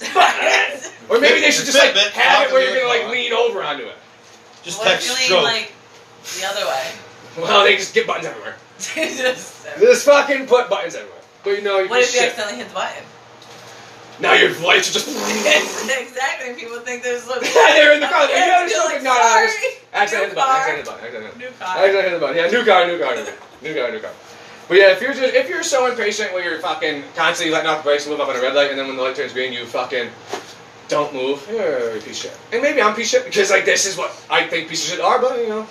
Or 1.10 1.20
maybe 1.20 1.40
they 1.40 1.50
should 1.50 1.66
just 1.66 1.78
like 1.78 1.92
Fitbit, 1.94 2.10
have 2.12 2.48
it 2.48 2.52
where 2.52 2.62
you're 2.64 2.76
gonna 2.80 2.88
like 2.88 3.02
car. 3.02 3.12
lean 3.12 3.32
over 3.34 3.62
onto 3.62 3.84
it. 3.84 3.96
Just 4.62 4.78
what 4.80 4.90
if 4.92 5.04
you 5.04 5.12
lean 5.12 5.22
stroke. 5.24 5.42
like 5.44 5.72
the 6.40 6.46
other 6.46 6.66
way? 6.66 6.90
Well, 7.36 7.64
they 7.64 7.76
just 7.76 7.92
get 7.94 8.06
buttons 8.06 8.26
everywhere. 8.26 8.56
Just- 8.78 9.66
Just 9.78 10.04
fucking 10.06 10.46
put 10.46 10.70
buttons 10.70 10.94
everywhere. 10.94 11.18
But 11.42 11.50
you 11.50 11.62
know, 11.62 11.80
you 11.80 11.88
what 11.88 12.00
if 12.00 12.14
you 12.14 12.20
shit. 12.20 12.28
accidentally 12.30 12.58
hit 12.58 12.68
the 12.68 12.74
button? 12.74 13.02
Now 14.20 14.34
your 14.34 14.50
lights 14.60 14.90
are 14.90 14.94
just. 14.94 15.08
exactly. 15.08 16.54
People 16.54 16.78
think 16.80 17.02
there's 17.02 17.26
like 17.28 17.40
They're 17.42 17.94
in 17.94 18.00
the 18.00 18.06
car. 18.06 18.26
Yeah, 18.30 18.66
just 18.68 18.84
like, 18.86 19.02
no, 19.02 19.10
no, 19.10 19.46
just 19.46 19.58
accidentally 19.92 20.28
hit 20.30 20.34
the 20.34 20.34
New 20.34 20.34
button. 20.34 20.38
car. 20.38 20.68
Accidentally 20.70 20.80
hit 20.80 20.84
the 20.84 20.90
button. 20.90 21.04
Accidentally. 21.04 21.38
New 21.38 21.48
I 21.48 21.58
car. 21.58 21.76
accidentally 21.84 22.02
hit 22.02 22.12
the 22.14 22.20
button. 22.20 22.36
Yeah, 22.36 22.46
new 22.50 22.64
car, 22.64 22.86
new 22.86 22.98
car, 22.98 23.14
new 23.16 23.24
car, 23.24 23.34
new 23.62 23.74
car, 23.74 23.90
new 23.92 24.00
car. 24.00 24.10
But 24.68 24.78
yeah, 24.78 24.92
if 24.92 25.00
you're 25.02 25.12
just 25.14 25.34
if 25.34 25.48
you're 25.48 25.62
so 25.62 25.86
impatient 25.90 26.32
where 26.32 26.42
you're 26.48 26.60
fucking 26.60 27.02
constantly 27.16 27.52
letting 27.52 27.68
off 27.68 27.78
the 27.82 27.88
brakes 27.90 28.06
and 28.06 28.12
move 28.12 28.20
up 28.20 28.28
on 28.28 28.36
a 28.36 28.40
red 28.40 28.54
light, 28.54 28.70
and 28.70 28.78
then 28.78 28.86
when 28.86 28.96
the 28.96 29.02
light 29.02 29.16
turns 29.16 29.32
green, 29.32 29.52
you 29.52 29.66
fucking 29.66 30.08
don't 30.88 31.12
move. 31.12 31.46
You're 31.50 31.96
a 31.96 32.00
piece 32.00 32.24
of 32.24 32.30
shit. 32.30 32.38
And 32.52 32.62
maybe 32.62 32.80
I'm 32.80 32.94
piece 32.94 33.12
of 33.12 33.20
shit 33.20 33.24
because 33.26 33.50
like 33.50 33.64
this 33.66 33.84
is 33.84 33.96
what 33.98 34.10
I 34.30 34.46
think 34.46 34.68
pieces 34.68 34.90
of 34.92 34.96
shit 34.96 35.04
are, 35.04 35.20
but 35.20 35.36
you 35.38 35.48
know, 35.48 35.66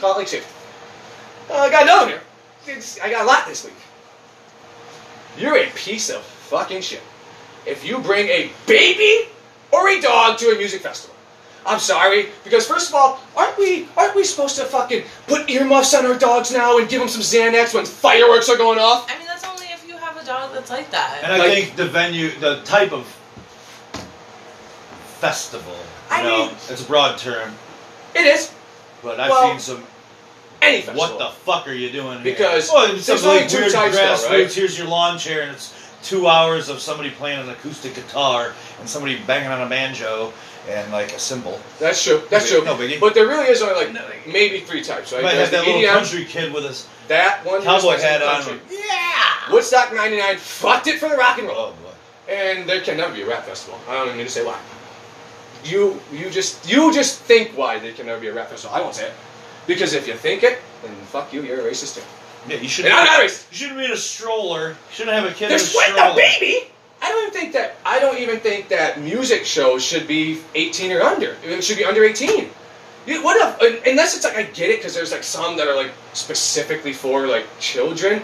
call 0.00 0.14
it 0.14 0.18
like 0.18 0.28
shit. 0.28 0.44
Uh, 1.50 1.54
I 1.54 1.70
got 1.70 1.82
another 1.82 2.00
one 2.06 2.08
here. 2.08 2.22
It's, 2.76 2.98
I 3.00 3.10
got 3.10 3.22
a 3.22 3.26
lot 3.26 3.46
this 3.46 3.64
week. 3.64 3.74
You're 5.36 5.56
a 5.56 5.70
piece 5.70 6.10
of 6.10 6.22
fucking 6.22 6.82
shit. 6.82 7.02
If 7.66 7.84
you 7.84 7.98
bring 7.98 8.28
a 8.28 8.50
baby 8.66 9.28
or 9.70 9.88
a 9.88 10.00
dog 10.00 10.38
to 10.38 10.50
a 10.50 10.58
music 10.58 10.82
festival. 10.82 11.14
I'm 11.64 11.78
sorry, 11.78 12.26
because 12.42 12.66
first 12.66 12.88
of 12.88 12.94
all, 12.96 13.20
aren't 13.36 13.56
we 13.56 13.86
aren't 13.96 14.16
we 14.16 14.24
supposed 14.24 14.56
to 14.56 14.64
fucking 14.64 15.04
put 15.28 15.48
earmuffs 15.48 15.94
on 15.94 16.04
our 16.06 16.18
dogs 16.18 16.50
now 16.52 16.78
and 16.78 16.88
give 16.88 16.98
them 16.98 17.08
some 17.08 17.22
Xanax 17.22 17.72
when 17.72 17.84
fireworks 17.86 18.48
are 18.48 18.56
going 18.56 18.80
off? 18.80 19.08
I 19.08 19.16
mean, 19.16 19.28
that's 19.28 19.44
only 19.46 19.66
if 19.66 19.86
you 19.86 19.96
have 19.96 20.16
a 20.16 20.24
dog 20.26 20.52
that's 20.52 20.70
like 20.70 20.90
that. 20.90 21.20
And 21.22 21.32
I 21.32 21.38
Like- 21.38 21.52
think 21.52 21.76
the 21.76 21.86
venue, 21.86 22.32
the 22.40 22.62
type 22.64 22.92
of 22.92 23.06
festival, 25.20 25.72
you 25.72 25.78
I 26.16 26.22
know, 26.22 26.46
mean- 26.46 26.56
it's 26.68 26.82
a 26.82 26.84
broad 26.84 27.18
term, 27.18 27.54
It 28.14 28.26
is 28.26 28.50
but 29.02 29.18
I've 29.20 29.30
Well, 29.30 29.50
seen 29.50 29.60
some. 29.60 29.84
any 30.60 30.78
festival. 30.82 31.00
What 31.00 31.18
the 31.18 31.30
fuck 31.44 31.66
are 31.68 31.72
you 31.72 31.90
doing? 31.90 32.22
here? 32.22 32.34
Because 32.34 32.70
it's 32.72 33.06
there's 33.06 33.20
some 33.20 33.30
only 33.30 33.42
like 33.42 33.50
two 33.50 33.58
weird 33.58 33.72
types 33.72 33.96
though, 33.96 34.02
grassroots. 34.02 34.30
right? 34.30 34.52
Here's 34.52 34.76
your 34.78 34.86
lawn 34.88 35.18
chair, 35.18 35.42
and 35.42 35.52
it's 35.52 35.72
two 36.02 36.26
hours 36.28 36.68
of 36.68 36.80
somebody 36.80 37.10
playing 37.10 37.40
an 37.40 37.48
acoustic 37.48 37.94
guitar 37.94 38.52
and 38.80 38.88
somebody 38.88 39.18
banging 39.26 39.48
on 39.50 39.62
a 39.62 39.68
banjo 39.68 40.32
and 40.68 40.90
like 40.92 41.12
a 41.12 41.18
cymbal. 41.18 41.60
That's 41.80 42.02
true. 42.02 42.22
That's 42.30 42.50
No 42.50 42.58
true. 42.58 42.64
No 42.66 42.76
biggie. 42.76 43.00
But 43.00 43.14
there 43.14 43.26
really 43.26 43.48
is 43.48 43.62
only 43.62 43.74
like 43.74 43.92
No 43.92 44.04
maybe 44.26 44.60
three 44.60 44.82
types, 44.82 45.12
right? 45.12 45.18
You 45.18 45.24
might 45.24 45.34
have 45.34 45.50
the 45.50 45.56
that 45.58 45.66
little 45.66 45.80
EDM, 45.80 45.94
country 45.98 46.24
kid 46.24 46.52
with 46.52 46.64
us. 46.64 46.88
that 47.08 47.44
one 47.44 47.62
cowboy 47.62 47.96
hat 47.98 48.22
on. 48.22 48.42
country. 48.42 48.60
yeah. 48.70 49.52
Woodstock 49.52 49.92
'99 49.92 50.36
fucked 50.36 50.86
it 50.86 50.98
for 51.00 51.08
the 51.08 51.16
rock 51.16 51.38
and 51.38 51.48
roll. 51.48 51.56
Oh 51.58 51.72
boy. 51.82 52.32
and 52.32 52.68
there 52.68 52.80
can 52.80 52.96
never 52.96 53.12
be 53.14 53.22
a 53.22 53.26
rap 53.26 53.44
festival. 53.44 53.78
I 53.88 53.94
don't 53.94 54.06
even 54.06 54.18
need 54.18 54.24
to 54.24 54.30
say 54.30 54.44
why. 54.44 54.58
You 55.64 56.00
you 56.12 56.30
just 56.30 56.68
you 56.68 56.92
just 56.92 57.20
think 57.20 57.50
why 57.56 57.78
there 57.78 57.92
can 57.92 58.06
never 58.06 58.20
be 58.20 58.28
a 58.28 58.32
rap 58.34 58.48
festival. 58.50 58.74
I 58.76 58.80
won't 58.80 58.94
say 58.94 59.06
it 59.06 59.12
because 59.66 59.94
if 59.94 60.06
you 60.08 60.14
think 60.14 60.42
it, 60.42 60.58
then 60.82 60.92
fuck 61.06 61.32
you. 61.32 61.42
You're 61.42 61.60
a 61.66 61.70
racist 61.70 61.94
too. 61.96 62.02
Yeah, 62.48 62.56
you 62.56 62.68
should. 62.68 62.86
And 62.86 62.94
I'm 62.94 63.04
not 63.04 63.20
racist. 63.20 63.50
You 63.52 63.56
shouldn't 63.58 63.78
be 63.78 63.84
in 63.84 63.92
a 63.92 63.96
stroller. 63.96 64.70
You 64.70 64.76
shouldn't 64.90 65.16
have 65.16 65.24
a 65.24 65.34
kid 65.34 65.48
They're 65.48 65.58
in 65.58 65.62
a 65.62 65.66
sweating 65.66 65.96
a 65.96 66.14
baby. 66.14 66.68
I 67.00 67.08
don't 67.08 67.22
even 67.22 67.32
think 67.32 67.52
that. 67.54 67.76
I 67.84 67.98
don't 67.98 68.18
even 68.18 68.38
think 68.38 68.68
that 68.68 69.00
music 69.00 69.44
shows 69.44 69.84
should 69.84 70.06
be 70.06 70.40
18 70.54 70.92
or 70.92 71.02
under. 71.02 71.36
It 71.44 71.62
should 71.64 71.78
be 71.78 71.84
under 71.84 72.04
18. 72.04 72.48
You, 73.06 73.24
what 73.24 73.36
if? 73.62 73.86
Unless 73.86 74.16
it's 74.16 74.24
like 74.24 74.36
I 74.36 74.44
get 74.44 74.70
it 74.70 74.78
because 74.78 74.94
there's 74.94 75.10
like 75.10 75.24
some 75.24 75.56
that 75.56 75.66
are 75.66 75.74
like 75.74 75.90
specifically 76.12 76.92
for 76.92 77.26
like 77.26 77.46
children. 77.58 78.22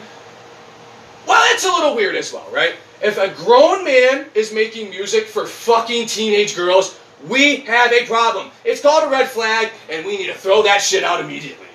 Well, 1.26 1.42
that's 1.50 1.64
a 1.64 1.72
little 1.72 1.96
weird 1.96 2.14
as 2.14 2.32
well, 2.32 2.48
right? 2.52 2.75
If 3.02 3.18
a 3.18 3.28
grown 3.44 3.84
man 3.84 4.26
is 4.34 4.52
making 4.52 4.90
music 4.90 5.26
for 5.26 5.46
fucking 5.46 6.06
teenage 6.06 6.56
girls, 6.56 6.98
we 7.26 7.58
have 7.60 7.92
a 7.92 8.06
problem. 8.06 8.50
It's 8.64 8.80
called 8.80 9.04
a 9.04 9.08
red 9.08 9.28
flag, 9.28 9.70
and 9.90 10.06
we 10.06 10.16
need 10.16 10.26
to 10.28 10.34
throw 10.34 10.62
that 10.62 10.80
shit 10.80 11.04
out 11.04 11.20
immediately. 11.20 11.66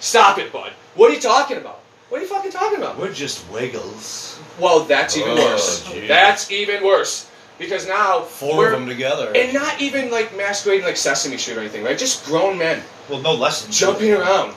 Stop 0.00 0.38
it, 0.38 0.52
bud. 0.52 0.72
What 0.94 1.10
are 1.10 1.14
you 1.14 1.20
talking 1.20 1.56
about? 1.56 1.81
What 2.12 2.18
are 2.18 2.24
you 2.24 2.28
fucking 2.28 2.50
talking 2.50 2.76
about? 2.76 2.98
We're 2.98 3.10
just 3.10 3.48
wiggles. 3.50 4.38
Well, 4.60 4.80
that's 4.80 5.16
even 5.16 5.30
Oh, 5.32 5.36
worse. 5.46 5.82
gee. 5.90 6.06
That's 6.06 6.50
even 6.50 6.84
worse. 6.84 7.26
Because 7.58 7.88
now 7.88 8.20
4 8.20 8.54
we're 8.58 8.66
of 8.66 8.80
them 8.80 8.86
together. 8.86 9.32
and 9.34 9.54
not 9.54 9.80
even 9.80 10.10
like 10.10 10.36
masquerading 10.36 10.84
like 10.84 10.98
Sesame 10.98 11.38
Street 11.38 11.56
or 11.56 11.60
anything, 11.60 11.82
right? 11.82 11.96
Just 11.96 12.26
grown 12.26 12.58
men 12.58 12.82
well, 13.08 13.20
no 13.22 13.32
lessons. 13.32 13.78
jumping 13.78 14.12
around. 14.12 14.54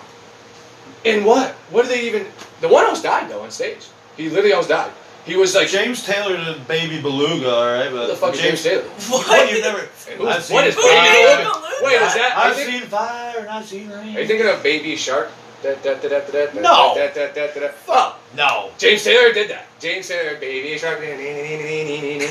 And 1.05 1.23
what? 1.25 1.51
What 1.69 1.83
do 1.83 1.87
they 1.87 2.01
even? 2.07 2.27
The 2.59 2.67
one 2.67 2.83
almost 2.83 3.03
died 3.03 3.29
though 3.31 3.41
on 3.41 3.51
stage. 3.51 3.87
He 4.17 4.27
literally 4.27 4.51
almost 4.51 4.67
died. 4.67 4.91
He 5.25 5.37
was 5.37 5.55
like, 5.55 5.69
James 5.69 6.03
Taylor 6.05 6.35
did 6.35 6.67
Baby 6.67 7.01
Beluga, 7.01 7.49
all 7.55 7.65
right, 7.73 7.89
but 7.89 8.01
"Who 8.01 8.07
the 8.07 8.15
fuck 8.17 8.33
is 8.33 8.41
James 8.41 8.63
Taylor?" 8.63 8.83
What? 8.83 9.27
What 9.29 9.49
you've 9.49 9.61
never? 9.61 9.79
And 9.79 10.19
who's- 10.19 10.35
I've 10.35 10.43
seen 10.43 10.55
what 10.55 10.67
is. 10.67 10.75
Baby 10.75 10.87
Baby 10.89 11.43
Beluga? 11.43 11.51
Beluga? 11.53 11.85
Wait, 11.85 12.01
is 12.01 12.13
that? 12.15 12.33
I 12.37 12.49
I've 12.49 12.55
think- 12.57 12.69
seen 12.69 12.81
fire 12.81 13.35
and 13.39 13.47
I've 13.49 13.65
seen 13.65 13.89
rain. 13.89 14.17
Are 14.17 14.19
you 14.19 14.27
thinking 14.27 14.45
of 14.47 14.61
Baby 14.61 14.95
Shark? 14.97 15.31
No. 16.61 16.93
Oh, 17.87 18.19
No. 18.35 18.71
James 18.77 19.03
Taylor 19.03 19.33
did 19.33 19.49
that. 19.49 19.65
James 19.79 20.07
Taylor, 20.07 20.37
Baby 20.39 20.77
Shark. 20.77 20.99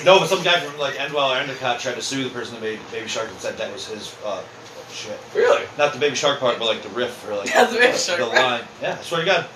No, 0.04 0.18
but 0.20 0.28
some 0.28 0.42
guy 0.42 0.60
from 0.60 0.78
like 0.78 0.94
Endwell 0.94 1.34
or 1.34 1.36
Endicott 1.38 1.80
tried 1.80 1.94
to 1.96 2.02
sue 2.02 2.24
the 2.24 2.30
person 2.30 2.54
that 2.54 2.62
made 2.62 2.78
Baby 2.92 3.08
Shark 3.08 3.28
and 3.28 3.38
said 3.38 3.56
that 3.58 3.72
was 3.72 3.86
his 3.88 4.14
uh, 4.24 4.42
shit. 4.90 5.18
Really? 5.34 5.64
Not 5.78 5.92
the 5.92 5.98
Baby 5.98 6.16
Shark 6.16 6.40
part, 6.40 6.58
but 6.58 6.66
like 6.66 6.82
the 6.82 6.88
riff 6.90 7.28
or 7.28 7.36
like 7.36 7.48
Yeah, 7.54 7.64
the 7.64 7.78
Baby 7.78 7.96
Shark 7.96 8.18
the 8.18 8.26
line. 8.26 8.62
Yeah, 8.82 8.96
I 8.98 9.02
swear 9.02 9.20
to 9.20 9.26
God. 9.26 9.46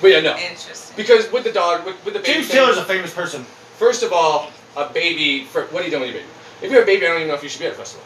But 0.00 0.08
yeah, 0.08 0.20
no. 0.20 0.36
Interesting. 0.36 0.96
Because 0.96 1.30
with 1.32 1.44
the 1.44 1.52
dog, 1.52 1.86
with, 1.86 2.02
with 2.04 2.14
the 2.14 2.20
baby 2.20 2.34
James 2.34 2.48
thing- 2.48 2.56
Taylor's 2.58 2.76
a 2.76 2.84
famous 2.84 3.12
person. 3.14 3.44
First 3.78 4.02
of 4.02 4.12
all, 4.12 4.50
a 4.76 4.88
baby. 4.92 5.44
For, 5.44 5.64
what 5.66 5.82
are 5.82 5.84
you 5.84 5.90
doing 5.90 6.02
with 6.02 6.10
your 6.12 6.20
baby? 6.20 6.32
If 6.62 6.70
you're 6.72 6.82
a 6.82 6.86
baby, 6.86 7.06
I 7.06 7.08
don't 7.10 7.16
even 7.18 7.28
know 7.28 7.34
if 7.34 7.42
you 7.42 7.48
should 7.48 7.60
be 7.60 7.66
at 7.66 7.72
a 7.72 7.76
festival, 7.76 8.04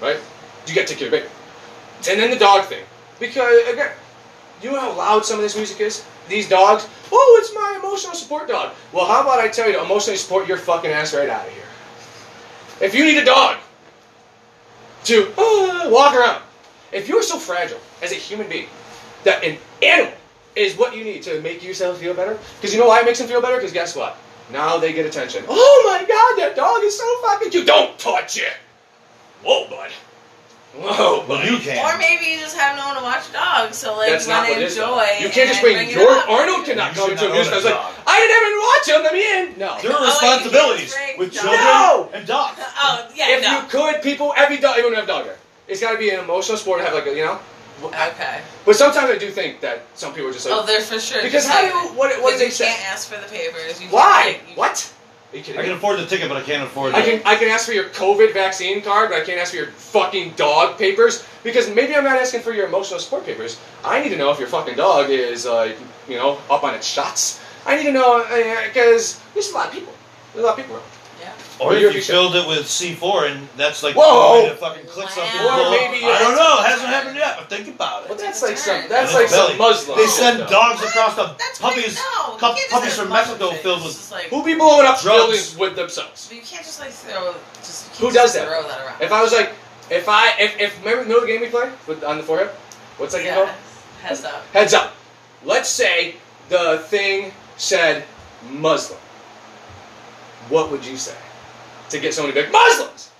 right? 0.00 0.18
You 0.66 0.74
got 0.74 0.86
to 0.86 0.94
take 0.94 0.98
care 0.98 1.08
of 1.08 1.12
your 1.12 1.20
baby. 1.22 1.32
And 2.10 2.20
then 2.20 2.30
the 2.30 2.36
dog 2.38 2.64
thing, 2.64 2.84
because 3.20 3.68
again, 3.68 3.92
you 4.62 4.70
know 4.70 4.80
how 4.80 4.96
loud 4.96 5.24
some 5.24 5.38
of 5.38 5.42
this 5.42 5.56
music 5.56 5.80
is. 5.80 6.04
These 6.28 6.48
dogs. 6.48 6.88
Oh, 7.10 7.40
it's 7.40 7.54
my 7.54 7.78
emotional 7.78 8.14
support 8.14 8.48
dog. 8.48 8.74
Well, 8.92 9.06
how 9.06 9.22
about 9.22 9.40
I 9.40 9.48
tell 9.48 9.66
you 9.66 9.74
to 9.74 9.84
emotionally 9.84 10.16
support 10.16 10.46
your 10.46 10.56
fucking 10.56 10.90
ass 10.90 11.14
right 11.14 11.28
out 11.28 11.46
of 11.46 11.52
here? 11.52 11.64
If 12.80 12.94
you 12.94 13.04
need 13.04 13.18
a 13.18 13.24
dog 13.24 13.58
to 15.04 15.32
uh, 15.36 15.90
walk 15.90 16.14
around, 16.14 16.42
if 16.92 17.08
you're 17.08 17.22
so 17.22 17.38
fragile 17.38 17.80
as 18.02 18.12
a 18.12 18.16
human 18.16 18.48
being 18.48 18.68
that 19.24 19.42
an 19.44 19.58
animal 19.82 20.14
is 20.54 20.76
what 20.76 20.96
you 20.96 21.04
need 21.04 21.22
to 21.22 21.40
make 21.40 21.62
yourself 21.62 21.98
feel 21.98 22.14
better, 22.14 22.38
because 22.56 22.74
you 22.74 22.80
know 22.80 22.86
why 22.86 23.00
it 23.00 23.06
makes 23.06 23.18
them 23.18 23.28
feel 23.28 23.40
better? 23.40 23.56
Because 23.56 23.72
guess 23.72 23.96
what? 23.96 24.16
Now 24.52 24.78
they 24.78 24.92
get 24.92 25.06
attention. 25.06 25.44
Oh 25.48 25.82
my 25.86 26.06
god, 26.06 26.38
that 26.38 26.56
dog 26.56 26.82
is 26.84 26.96
so 26.98 27.20
fucking 27.22 27.50
cute. 27.50 27.66
Don't 27.66 27.98
touch 27.98 28.36
it. 28.36 28.52
Whoa, 29.42 29.68
bud. 29.68 29.90
Whoa, 30.74 31.24
Well, 31.28 31.44
you 31.44 31.58
can. 31.58 31.84
Or 31.84 31.98
maybe 31.98 32.24
you 32.32 32.38
just 32.40 32.56
have 32.56 32.76
no 32.78 32.86
one 32.86 32.96
to 32.96 33.02
watch 33.02 33.30
dogs, 33.30 33.76
so 33.76 33.94
like 33.96 34.08
That's 34.10 34.24
you 34.26 34.32
not 34.32 34.48
want 34.48 34.50
what 34.50 34.56
to 34.56 34.62
it 34.62 34.66
is. 34.66 34.76
though. 34.76 34.98
enjoy. 35.00 35.24
You 35.24 35.28
can't 35.28 35.48
just 35.52 35.62
and 35.62 35.74
bring 35.76 35.90
your. 35.90 36.08
Arnold 36.10 36.64
cannot 36.64 36.96
You 36.96 37.00
come 37.00 37.08
should 37.10 37.18
to 37.18 37.24
a 37.26 37.28
not 37.28 37.34
music. 37.34 37.52
I 37.52 37.56
was 37.56 37.64
like. 37.66 37.80
I 38.06 38.16
didn't 38.20 38.36
even 38.40 38.56
watch 38.64 38.86
him. 38.88 39.00
Let 39.04 39.12
me 39.12 39.22
in. 39.52 39.58
No. 39.58 39.76
There 39.82 39.92
are 39.92 40.00
Oh, 40.00 40.06
responsibilities 40.06 40.90
you 40.92 40.96
can't 40.96 41.18
with 41.18 41.28
bring 41.32 41.42
children 41.44 41.60
dogs. 41.60 42.10
and 42.14 42.26
dogs. 42.26 42.58
Uh, 42.58 42.64
oh 42.64 43.08
yeah, 43.14 43.36
if 43.36 43.42
no. 43.42 43.50
you 43.52 43.60
could, 43.68 44.02
people, 44.02 44.32
every 44.36 44.56
dog, 44.58 44.78
everyone 44.78 44.94
have 44.94 45.04
a 45.04 45.06
dog 45.12 45.24
there. 45.26 45.36
It's 45.68 45.80
got 45.80 45.92
to 45.92 45.98
be 45.98 46.08
an 46.10 46.20
emotional 46.20 46.56
sport 46.56 46.80
to 46.80 46.84
have 46.86 46.94
like 46.94 47.06
a, 47.06 47.14
you 47.14 47.24
know. 47.24 47.38
Okay. 47.84 48.40
But 48.64 48.76
sometimes 48.76 49.10
I 49.10 49.18
do 49.18 49.30
think 49.30 49.60
that 49.60 49.82
some 49.94 50.14
people 50.14 50.30
are 50.30 50.32
just 50.32 50.46
like, 50.48 50.54
Oh, 50.56 50.64
they're 50.64 50.80
for 50.80 50.98
sure. 51.00 51.20
because 51.22 51.46
how 51.46 51.60
do 51.60 51.66
you, 51.66 51.74
what, 51.98 52.10
what 52.22 52.32
do 52.32 52.38
because 52.38 52.38
they 52.38 52.44
you 52.46 52.50
say? 52.50 52.66
can't 52.66 52.84
ask 52.92 53.08
for 53.12 53.20
the 53.20 53.26
papers. 53.28 53.80
You 53.82 53.88
Why? 53.88 54.36
can't- 54.38 54.48
you- 54.48 54.54
What? 54.56 54.92
Are 55.32 55.36
you 55.36 55.42
kidding 55.42 55.60
I 55.60 55.64
can 55.64 55.72
afford 55.72 55.98
the 55.98 56.06
ticket, 56.06 56.28
but 56.28 56.36
I 56.36 56.42
can't 56.42 56.62
afford. 56.62 56.94
I 56.94 57.02
can 57.02 57.22
I 57.24 57.36
can 57.36 57.48
ask 57.48 57.64
for 57.64 57.72
your 57.72 57.84
COVID 57.84 58.34
vaccine 58.34 58.82
card, 58.82 59.10
but 59.10 59.20
I 59.20 59.24
can't 59.24 59.40
ask 59.40 59.52
for 59.52 59.56
your 59.56 59.68
fucking 59.68 60.32
dog 60.32 60.76
papers 60.76 61.24
because 61.42 61.70
maybe 61.70 61.94
I'm 61.94 62.04
not 62.04 62.16
asking 62.16 62.42
for 62.42 62.52
your 62.52 62.66
emotional 62.66 63.00
support 63.00 63.24
papers. 63.24 63.58
I 63.82 64.02
need 64.02 64.10
to 64.10 64.18
know 64.18 64.30
if 64.30 64.38
your 64.38 64.48
fucking 64.48 64.76
dog 64.76 65.08
is 65.08 65.46
like 65.46 65.78
you 66.06 66.16
know 66.16 66.38
up 66.50 66.64
on 66.64 66.74
its 66.74 66.86
shots. 66.86 67.40
I 67.64 67.76
need 67.76 67.84
to 67.84 67.92
know 67.92 68.22
uh, 68.22 68.66
because 68.66 69.20
there's 69.32 69.50
a 69.50 69.54
lot 69.54 69.68
of 69.68 69.72
people. 69.72 69.94
There's 70.34 70.44
a 70.44 70.46
lot 70.46 70.58
of 70.58 70.64
people 70.64 70.76
around. 70.76 70.88
Yeah. 71.62 71.68
Or 71.68 71.74
if 71.90 71.94
you 71.94 72.02
filled 72.02 72.34
it 72.36 72.46
with 72.48 72.66
C4 72.66 73.30
and 73.30 73.48
that's 73.56 73.82
like 73.82 73.94
Whoa! 73.94 74.36
the 74.36 74.42
way 74.44 74.48
to 74.50 74.56
fucking 74.56 74.86
click 74.86 75.08
something. 75.10 75.40
Or 75.40 75.70
maybe 75.70 76.04
I 76.04 76.18
don't 76.18 76.34
know. 76.36 76.60
It 76.60 76.66
hasn't 76.66 76.88
happened 76.88 77.16
yet, 77.16 77.36
but 77.38 77.48
think 77.48 77.68
about 77.68 78.08
Well, 78.08 78.18
it. 78.18 78.20
that's 78.22 78.42
like 78.42 78.58
some 78.58 78.82
that's 78.88 79.14
like 79.14 79.24
it's 79.24 79.34
some. 79.34 79.56
Muslim. 79.58 79.98
They 79.98 80.04
shit, 80.04 80.14
send 80.14 80.40
though. 80.40 80.46
dogs 80.48 80.82
across 80.82 81.14
the 81.16 81.34
That's 81.38 81.58
puppies, 81.58 81.94
No, 81.96 82.32
you 82.34 82.38
cup- 82.38 82.56
can't 82.56 82.56
just 82.58 82.70
puppies 82.70 82.96
have 82.96 83.00
from 83.06 83.08
muzzle 83.10 83.32
Mexico 83.34 83.50
things. 83.50 83.62
filled 83.62 83.76
It's 83.78 83.86
with 83.86 83.96
just 83.96 84.12
like, 84.12 84.24
Who 84.28 84.44
be 84.44 84.54
blowing 84.54 84.86
up 84.86 85.00
Drugs. 85.00 85.18
buildings 85.22 85.56
with 85.56 85.76
themselves? 85.76 86.30
you 86.32 86.40
can't 86.42 86.64
just 86.64 86.80
like 86.80 86.90
throw. 86.90 87.34
Just, 87.58 87.86
you 87.86 87.90
can't 87.90 87.98
Who 88.00 88.06
just 88.12 88.16
does 88.16 88.32
that? 88.34 88.48
Throw 88.48 88.62
that 88.68 88.80
around. 88.86 89.00
If 89.02 89.12
I 89.12 89.22
was 89.22 89.32
like, 89.32 89.52
if 89.90 90.08
I 90.08 90.32
if 90.38 90.60
if 90.60 90.78
remember 90.84 91.04
know 91.08 91.20
the 91.20 91.26
game 91.26 91.40
we 91.40 91.48
play 91.48 91.70
with 91.86 92.02
on 92.04 92.16
the 92.18 92.22
forehead? 92.24 92.48
What's 92.98 93.14
that 93.14 93.22
game 93.24 93.34
called? 93.34 93.48
Heads 94.02 94.24
up. 94.24 94.42
Heads 94.52 94.74
up. 94.74 94.94
Let's 95.44 95.68
say 95.68 96.16
the 96.48 96.78
thing 96.86 97.32
said 97.56 98.04
Muslim. 98.50 98.98
What 100.48 100.70
would 100.70 100.84
you 100.84 100.96
say? 100.96 101.14
To 101.92 102.00
get 102.00 102.14
someone 102.14 102.32
to 102.32 102.40
be 102.40 102.42
like, 102.44 102.52
Muslims! 102.52 103.10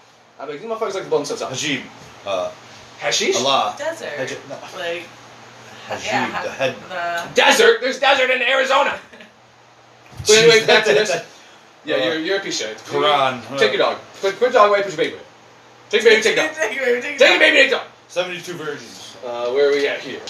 I'd 0.40 0.46
be 0.46 0.52
like, 0.52 0.62
these 0.62 0.70
motherfuckers 0.70 0.94
like 0.94 1.02
to 1.04 1.08
blow 1.10 1.18
themselves 1.18 1.42
up. 1.42 1.50
Hajib. 1.52 1.82
Uh, 2.26 2.50
Hashish? 3.00 3.36
Allah. 3.36 3.74
Desert. 3.78 4.08
Hajib. 4.16 4.48
No. 4.48 4.56
Like 4.78 5.04
Hajib. 5.88 6.06
yeah, 6.06 6.42
the 6.42 6.50
head. 6.50 6.74
The, 6.88 7.34
Desert! 7.34 7.80
There's 7.82 8.00
desert 8.00 8.30
in 8.30 8.42
Arizona! 8.42 8.98
But 10.26 10.36
anyway, 10.38 10.64
back 10.66 10.84
to 10.84 10.94
this. 10.94 11.10
Yeah, 11.84 11.96
Uh, 11.96 11.98
you're, 12.04 12.18
you're 12.20 12.36
a 12.38 12.40
piece 12.40 12.60
of 12.62 12.68
shit. 12.68 12.76
Quran. 12.78 13.42
Take 13.58 13.72
your 13.72 13.78
dog. 13.78 13.98
Put, 14.20 14.34
put 14.38 14.40
your 14.42 14.52
dog 14.52 14.68
away, 14.70 14.82
put 14.82 14.92
your 14.92 14.96
baby 14.98 15.14
away. 15.14 15.22
Take 15.90 16.02
your 16.02 16.12
baby, 16.12 16.22
take 16.22 16.36
your 16.36 16.46
dog. 16.46 16.54
Take 16.56 16.74
your 16.76 16.84
baby, 16.84 17.00
take 17.02 17.18
Take 17.18 17.20
your 17.20 17.28
your 17.30 17.38
baby, 17.40 17.56
take 17.56 17.70
your 17.70 17.78
dog. 17.80 17.88
72 18.08 18.52
virgins. 18.54 19.16
Uh, 19.26 19.50
where 19.50 19.68
are 19.68 19.72
we 19.72 19.88
at 19.88 19.98
here? 20.00 20.20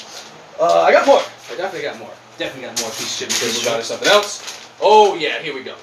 Uh, 0.59 0.81
I 0.81 0.93
got 0.93 1.07
more. 1.07 1.21
I 1.21 1.57
definitely 1.57 1.83
got 1.83 1.99
more. 1.99 2.11
Definitely 2.39 2.69
got 2.71 2.81
more 2.81 2.89
piece 2.91 3.03
of 3.03 3.09
shit 3.09 3.29
because 3.29 3.59
we're 3.59 3.65
going 3.71 3.79
to 3.81 3.85
something 3.85 4.09
else. 4.09 4.67
Oh 4.81 5.15
yeah, 5.15 5.41
here 5.43 5.55
we 5.55 5.63
go. 5.63 5.77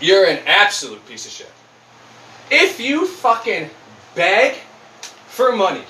You're 0.00 0.26
an 0.26 0.40
absolute 0.46 1.06
piece 1.06 1.26
of 1.26 1.32
shit. 1.32 1.50
If 2.50 2.80
you 2.80 3.06
fucking 3.06 3.70
beg 4.14 4.56
for 5.28 5.54
money, 5.54 5.84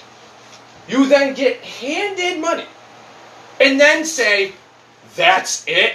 you 0.89 1.07
then 1.09 1.35
get 1.35 1.59
handed 1.61 2.41
money, 2.41 2.65
and 3.61 3.81
then 3.81 4.05
say, 4.05 4.53
"That's 5.17 5.65
it." 5.67 5.95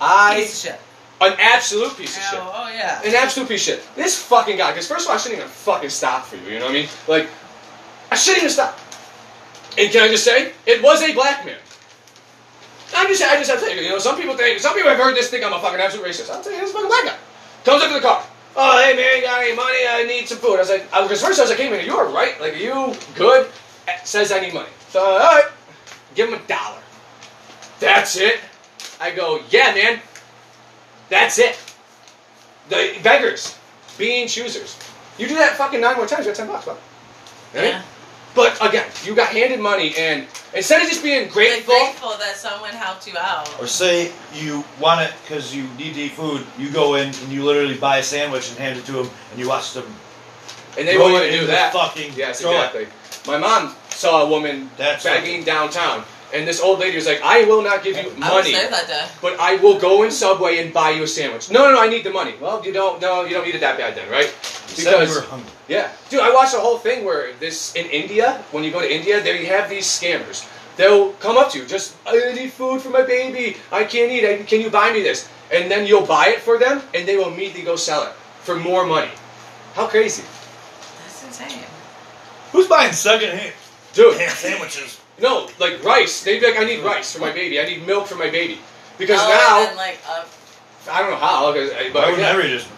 I 0.00 0.36
Piece 0.36 0.64
of 0.64 0.70
shit. 0.72 0.80
an 1.20 1.36
absolute 1.38 1.96
piece 1.96 2.16
of 2.16 2.22
shit. 2.22 2.38
Oh, 2.40 2.52
oh 2.54 2.70
yeah. 2.70 3.02
An 3.04 3.14
absolute 3.14 3.48
piece 3.48 3.68
of 3.68 3.74
shit. 3.74 3.94
This 3.96 4.20
fucking 4.22 4.56
guy, 4.56 4.70
because 4.70 4.88
first 4.88 5.04
of 5.04 5.10
all, 5.10 5.16
I 5.16 5.18
shouldn't 5.18 5.40
even 5.40 5.50
fucking 5.50 5.90
stop 5.90 6.24
for 6.24 6.36
you, 6.36 6.54
you 6.54 6.58
know 6.58 6.64
what 6.64 6.70
I 6.70 6.74
mean? 6.74 6.88
Like, 7.06 7.28
I 8.10 8.16
shouldn't 8.16 8.44
even 8.44 8.50
stop. 8.50 8.78
And 9.76 9.92
can 9.92 10.02
I 10.02 10.08
just 10.08 10.24
say, 10.24 10.52
it 10.66 10.82
was 10.82 11.02
a 11.02 11.12
black 11.12 11.44
man. 11.44 11.58
I'm 12.94 13.08
just, 13.08 13.22
I 13.22 13.36
just 13.36 13.50
have 13.50 13.60
to 13.60 13.66
say, 13.66 13.76
you 13.76 13.82
you 13.82 13.90
know, 13.90 13.98
some 13.98 14.16
people 14.16 14.36
think, 14.36 14.60
some 14.60 14.74
people 14.74 14.90
have 14.90 14.98
heard 14.98 15.16
this 15.16 15.30
think 15.30 15.44
I'm 15.44 15.52
a 15.52 15.60
fucking 15.60 15.80
absolute 15.80 16.06
racist. 16.06 16.30
I'll 16.30 16.42
tell 16.42 16.52
you, 16.52 16.60
this 16.60 16.72
fucking 16.72 16.88
black 16.88 17.04
guy. 17.04 17.16
Comes 17.64 17.82
up 17.82 17.88
to 17.88 17.94
the 17.94 18.00
car. 18.00 18.24
Oh, 18.56 18.82
hey 18.82 18.96
man, 18.96 19.16
you 19.18 19.22
got 19.22 19.42
any 19.42 19.54
money? 19.54 19.78
I 19.88 20.04
need 20.04 20.26
some 20.26 20.38
food. 20.38 20.56
I 20.56 20.60
was 20.60 20.70
like, 20.70 20.90
because 20.90 21.22
first 21.22 21.38
I 21.38 21.42
was 21.42 21.50
like, 21.50 21.58
hey 21.58 21.70
man, 21.70 21.84
you 21.84 21.94
are 21.94 22.08
right. 22.08 22.40
Like, 22.40 22.54
are 22.54 22.56
you 22.56 22.94
good? 23.14 23.48
Says 24.04 24.32
I 24.32 24.40
need 24.40 24.54
money. 24.54 24.68
So, 24.88 25.00
alright. 25.00 25.44
Give 26.14 26.28
him 26.28 26.34
a 26.34 26.46
dollar. 26.48 26.80
That's 27.78 28.16
it. 28.16 28.40
I 29.00 29.12
go, 29.12 29.40
yeah, 29.50 29.72
man. 29.74 30.00
That's 31.08 31.38
it. 31.38 31.58
The 32.68 32.98
beggars, 33.02 33.58
being 33.98 34.28
choosers. 34.28 34.78
You 35.18 35.28
do 35.28 35.34
that 35.36 35.56
fucking 35.56 35.80
nine 35.80 35.96
more 35.96 36.06
times, 36.06 36.24
you 36.24 36.32
got 36.32 36.36
ten 36.36 36.46
bucks, 36.46 36.66
bud. 36.66 36.76
Right? 37.54 37.64
Yeah. 37.64 37.82
But 38.34 38.56
again, 38.64 38.86
you 39.04 39.14
got 39.14 39.28
handed 39.30 39.58
money, 39.60 39.92
and 39.98 40.26
instead 40.54 40.82
of 40.82 40.88
just 40.88 41.02
being 41.02 41.24
Like, 41.24 41.32
grateful, 41.32 41.74
grateful 41.74 42.10
that 42.18 42.36
someone 42.36 42.70
helped 42.70 43.06
you 43.06 43.18
out. 43.18 43.48
Or 43.60 43.66
say 43.66 44.12
you 44.34 44.64
want 44.78 45.00
it 45.00 45.12
because 45.22 45.54
you 45.54 45.64
need 45.76 45.94
to 45.94 46.00
eat 46.02 46.12
food. 46.12 46.46
You 46.58 46.70
go 46.70 46.94
in 46.94 47.08
and 47.08 47.28
you 47.32 47.44
literally 47.44 47.76
buy 47.76 47.98
a 47.98 48.02
sandwich 48.02 48.48
and 48.50 48.58
hand 48.58 48.78
it 48.78 48.84
to 48.86 48.92
them, 48.92 49.10
and 49.32 49.40
you 49.40 49.48
watch 49.48 49.72
them. 49.74 49.84
and 50.78 50.86
they 50.86 50.94
throw 50.94 51.10
won't 51.12 51.24
even 51.24 51.40
do 51.40 51.46
that. 51.46 51.72
Fucking 51.72 52.12
Yes, 52.16 52.40
throw 52.40 52.52
it. 52.52 52.54
exactly. 52.56 52.86
My 53.26 53.36
mom 53.38 53.74
saw 53.90 54.22
a 54.22 54.28
woman 54.28 54.70
That's 54.76 55.02
begging 55.02 55.42
downtown, 55.42 56.04
and 56.34 56.46
this 56.46 56.60
old 56.60 56.78
lady 56.78 56.96
was 56.96 57.06
like, 57.06 57.20
"I 57.22 57.44
will 57.44 57.62
not 57.62 57.82
give 57.82 57.96
you 57.96 58.02
I 58.02 58.06
was 58.06 58.18
money, 58.18 58.52
there 58.52 58.70
that 58.70 58.86
day. 58.86 59.06
but 59.20 59.38
I 59.40 59.56
will 59.56 59.78
go 59.78 60.02
in 60.02 60.10
Subway 60.10 60.58
and 60.58 60.72
buy 60.72 60.90
you 60.90 61.02
a 61.04 61.08
sandwich." 61.08 61.50
No, 61.50 61.64
no, 61.64 61.74
no, 61.74 61.80
I 61.80 61.88
need 61.88 62.04
the 62.04 62.10
money. 62.10 62.34
Well, 62.40 62.64
you 62.64 62.72
don't. 62.72 63.00
No, 63.00 63.24
you 63.24 63.34
don't 63.34 63.44
need 63.46 63.54
it 63.54 63.60
that 63.60 63.78
bad 63.78 63.96
then, 63.96 64.08
right? 64.10 64.26
You 64.26 64.84
said 64.84 64.92
you 64.92 64.98
Because 64.98 65.16
were 65.16 65.22
hungry. 65.22 65.50
Yeah, 65.68 65.90
dude, 66.08 66.20
I 66.20 66.32
watched 66.32 66.54
a 66.54 66.60
whole 66.60 66.78
thing 66.78 67.04
where 67.04 67.32
this 67.40 67.74
in 67.74 67.86
India, 67.86 68.42
when 68.50 68.64
you 68.64 68.70
go 68.70 68.80
to 68.80 68.92
India, 68.92 69.22
they 69.22 69.44
have 69.46 69.68
these 69.70 69.86
scammers 69.86 70.46
they'll 70.80 71.12
come 71.14 71.36
up 71.36 71.50
to 71.50 71.58
you, 71.58 71.66
just 71.66 71.94
I 72.06 72.32
need 72.32 72.52
food 72.52 72.80
for 72.80 72.88
my 72.90 73.02
baby. 73.02 73.56
I 73.70 73.84
can't 73.84 74.10
eat. 74.10 74.24
I, 74.24 74.42
can 74.42 74.60
you 74.60 74.70
buy 74.70 74.92
me 74.92 75.02
this? 75.02 75.28
And 75.52 75.70
then 75.70 75.86
you'll 75.86 76.06
buy 76.06 76.28
it 76.28 76.40
for 76.40 76.58
them, 76.58 76.82
and 76.94 77.06
they 77.06 77.16
will 77.16 77.28
immediately 77.28 77.62
go 77.62 77.76
sell 77.76 78.04
it 78.04 78.12
for 78.42 78.56
more 78.56 78.86
money. 78.86 79.10
How 79.74 79.86
crazy, 79.86 80.24
That's 81.02 81.24
insane. 81.24 81.64
Who's 82.52 82.66
buying 82.66 82.92
second 82.92 83.30
hand 83.30 83.52
dude? 83.92 84.16
ham 84.18 84.30
sandwiches? 84.30 84.99
No, 85.20 85.48
like 85.58 85.82
rice. 85.84 86.22
They'd 86.24 86.40
be 86.40 86.46
like, 86.46 86.58
I 86.58 86.64
need 86.64 86.80
rice 86.82 87.12
for 87.12 87.20
my 87.20 87.32
baby. 87.32 87.60
I 87.60 87.64
need 87.66 87.86
milk 87.86 88.06
for 88.06 88.16
my 88.16 88.30
baby. 88.30 88.58
Because 88.98 89.20
oh, 89.22 89.28
now 89.28 89.58
and 89.60 89.68
then, 89.68 89.76
like 89.76 89.98
uh, 90.08 90.24
I 90.90 91.02
don't 91.02 91.10
know 91.10 91.16
how. 91.16 91.52
'cause 91.52 91.70
I- 91.72 91.90
but 91.92 92.04
I 92.04 92.10
would 92.10 92.18
yeah. 92.20 92.32
never 92.32 92.42
just. 92.42 92.68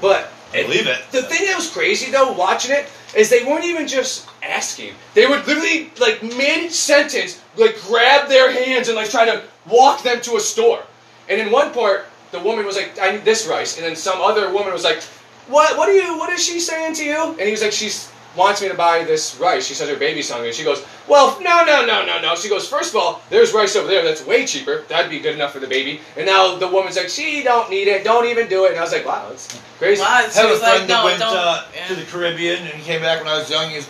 But 0.00 0.30
believe 0.52 0.86
it. 0.86 0.98
The 1.12 1.22
thing 1.22 1.46
that 1.46 1.56
was 1.56 1.70
crazy 1.70 2.10
though, 2.10 2.32
watching 2.32 2.72
it, 2.74 2.86
is 3.14 3.30
they 3.30 3.44
weren't 3.44 3.64
even 3.64 3.86
just 3.86 4.28
asking. 4.42 4.94
They 5.14 5.26
would 5.26 5.46
literally, 5.46 5.90
like 6.00 6.22
mid 6.22 6.72
sentence, 6.72 7.40
like 7.56 7.80
grab 7.86 8.28
their 8.28 8.50
hands 8.52 8.88
and 8.88 8.96
like 8.96 9.10
try 9.10 9.24
to 9.26 9.42
walk 9.68 10.02
them 10.02 10.20
to 10.22 10.36
a 10.36 10.40
store. 10.40 10.82
And 11.28 11.40
in 11.40 11.50
one 11.52 11.72
part, 11.72 12.06
the 12.32 12.40
woman 12.40 12.64
was 12.66 12.76
like, 12.76 12.98
"I 13.00 13.12
need 13.12 13.24
this 13.24 13.46
rice," 13.46 13.76
and 13.78 13.86
then 13.86 13.94
some 13.96 14.20
other 14.20 14.50
woman 14.52 14.72
was 14.72 14.82
like, 14.84 15.02
"What? 15.48 15.76
What 15.76 15.88
are 15.88 15.92
you? 15.96 16.18
What 16.18 16.30
is 16.30 16.44
she 16.44 16.58
saying 16.58 16.94
to 16.94 17.04
you?" 17.04 17.22
And 17.38 17.40
he 17.40 17.50
was 17.52 17.62
like, 17.62 17.72
"She's 17.72 18.08
wants 18.36 18.62
me 18.62 18.68
to 18.68 18.74
buy 18.74 19.04
this 19.04 19.36
rice. 19.38 19.66
She 19.66 19.74
says 19.74 19.88
her 19.88 19.96
baby's 19.96 20.30
hungry." 20.30 20.48
And 20.48 20.56
she 20.56 20.64
goes, 20.64 20.84
"Well, 21.08 21.38
no, 21.40 21.64
no, 21.64 21.84
no, 21.84 22.04
no, 22.04 22.20
no." 22.20 22.34
She 22.36 22.48
goes, 22.48 22.68
first 22.68 22.94
of 22.94 23.00
all, 23.00 23.22
there's 23.30 23.52
rice 23.52 23.76
over 23.76 23.88
there 23.88 24.04
that's 24.04 24.24
way 24.24 24.46
cheaper. 24.46 24.82
That'd 24.88 25.10
be 25.10 25.20
good 25.20 25.34
enough 25.34 25.52
for 25.52 25.60
the 25.60 25.66
baby." 25.66 26.00
And 26.16 26.26
now 26.26 26.56
the 26.56 26.68
woman's 26.68 26.96
like, 26.96 27.08
"She 27.08 27.42
don't 27.42 27.70
need 27.70 27.88
it. 27.88 28.04
Don't 28.04 28.26
even 28.26 28.48
do 28.48 28.64
it." 28.64 28.70
And 28.70 28.78
I 28.78 28.82
was 28.82 28.92
like, 28.92 29.06
"Wow, 29.06 29.28
that's 29.28 29.60
crazy." 29.78 30.02
wow, 30.02 30.08
I 30.10 30.28
she 30.28 30.38
have 30.38 30.50
a 30.50 30.56
friend 30.56 30.78
like, 30.80 30.88
that 30.88 30.98
no, 30.98 31.04
went 31.04 31.22
uh, 31.22 31.64
yeah. 31.74 31.86
to 31.88 31.94
the 31.94 32.04
Caribbean 32.04 32.58
and 32.58 32.74
he 32.74 32.82
came 32.82 33.00
back 33.00 33.18
when 33.18 33.28
I 33.28 33.38
was 33.38 33.50
young. 33.50 33.70
His 33.70 33.88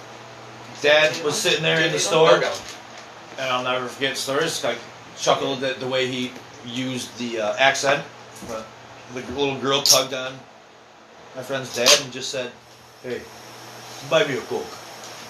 dad 0.81 1.23
was 1.25 1.37
sitting 1.37 1.63
there 1.63 1.81
in 1.85 1.93
the 1.93 1.99
store, 1.99 2.37
and 2.37 3.51
I'll 3.51 3.65
never 3.65 3.87
forget 3.87 4.17
stories. 4.17 4.65
I 4.65 4.77
chuckled 5.17 5.63
at 5.63 5.81
the 5.81 5.87
way 5.87 6.07
he 6.07 6.33
used 6.67 7.17
the 7.19 7.41
uh, 7.41 7.57
accent. 7.59 8.05
But 8.49 8.67
the 9.15 9.21
little 9.33 9.59
girl 9.61 9.83
tugged 9.83 10.15
on 10.15 10.33
my 11.35 11.43
friend's 11.43 11.75
dad 11.75 12.01
and 12.03 12.13
just 12.13 12.31
said, 12.31 12.51
"Hey, 13.03 13.21
buy 14.11 14.25
me 14.26 14.37
a 14.37 14.40
coke." 14.42 14.66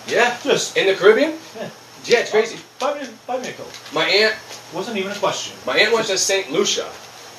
Yeah. 0.07 0.37
Just 0.43 0.77
In 0.77 0.87
the 0.87 0.95
Caribbean? 0.95 1.39
Yeah. 1.57 1.69
Yeah, 2.05 2.19
it's 2.21 2.31
crazy. 2.33 2.57
Uh, 2.57 2.61
buy 2.81 3.01
me, 3.01 3.09
buy 3.27 3.39
me 3.39 3.49
a 3.49 3.53
coke. 3.53 3.71
My 3.93 4.05
aunt, 4.05 4.35
Wasn't 4.75 4.97
even 4.97 5.13
a 5.13 5.15
question. 5.15 5.57
my 5.67 5.77
aunt 5.79 5.93
went 5.93 6.07
to 6.09 6.19
St. 6.19 6.51
Lucia, 6.51 6.89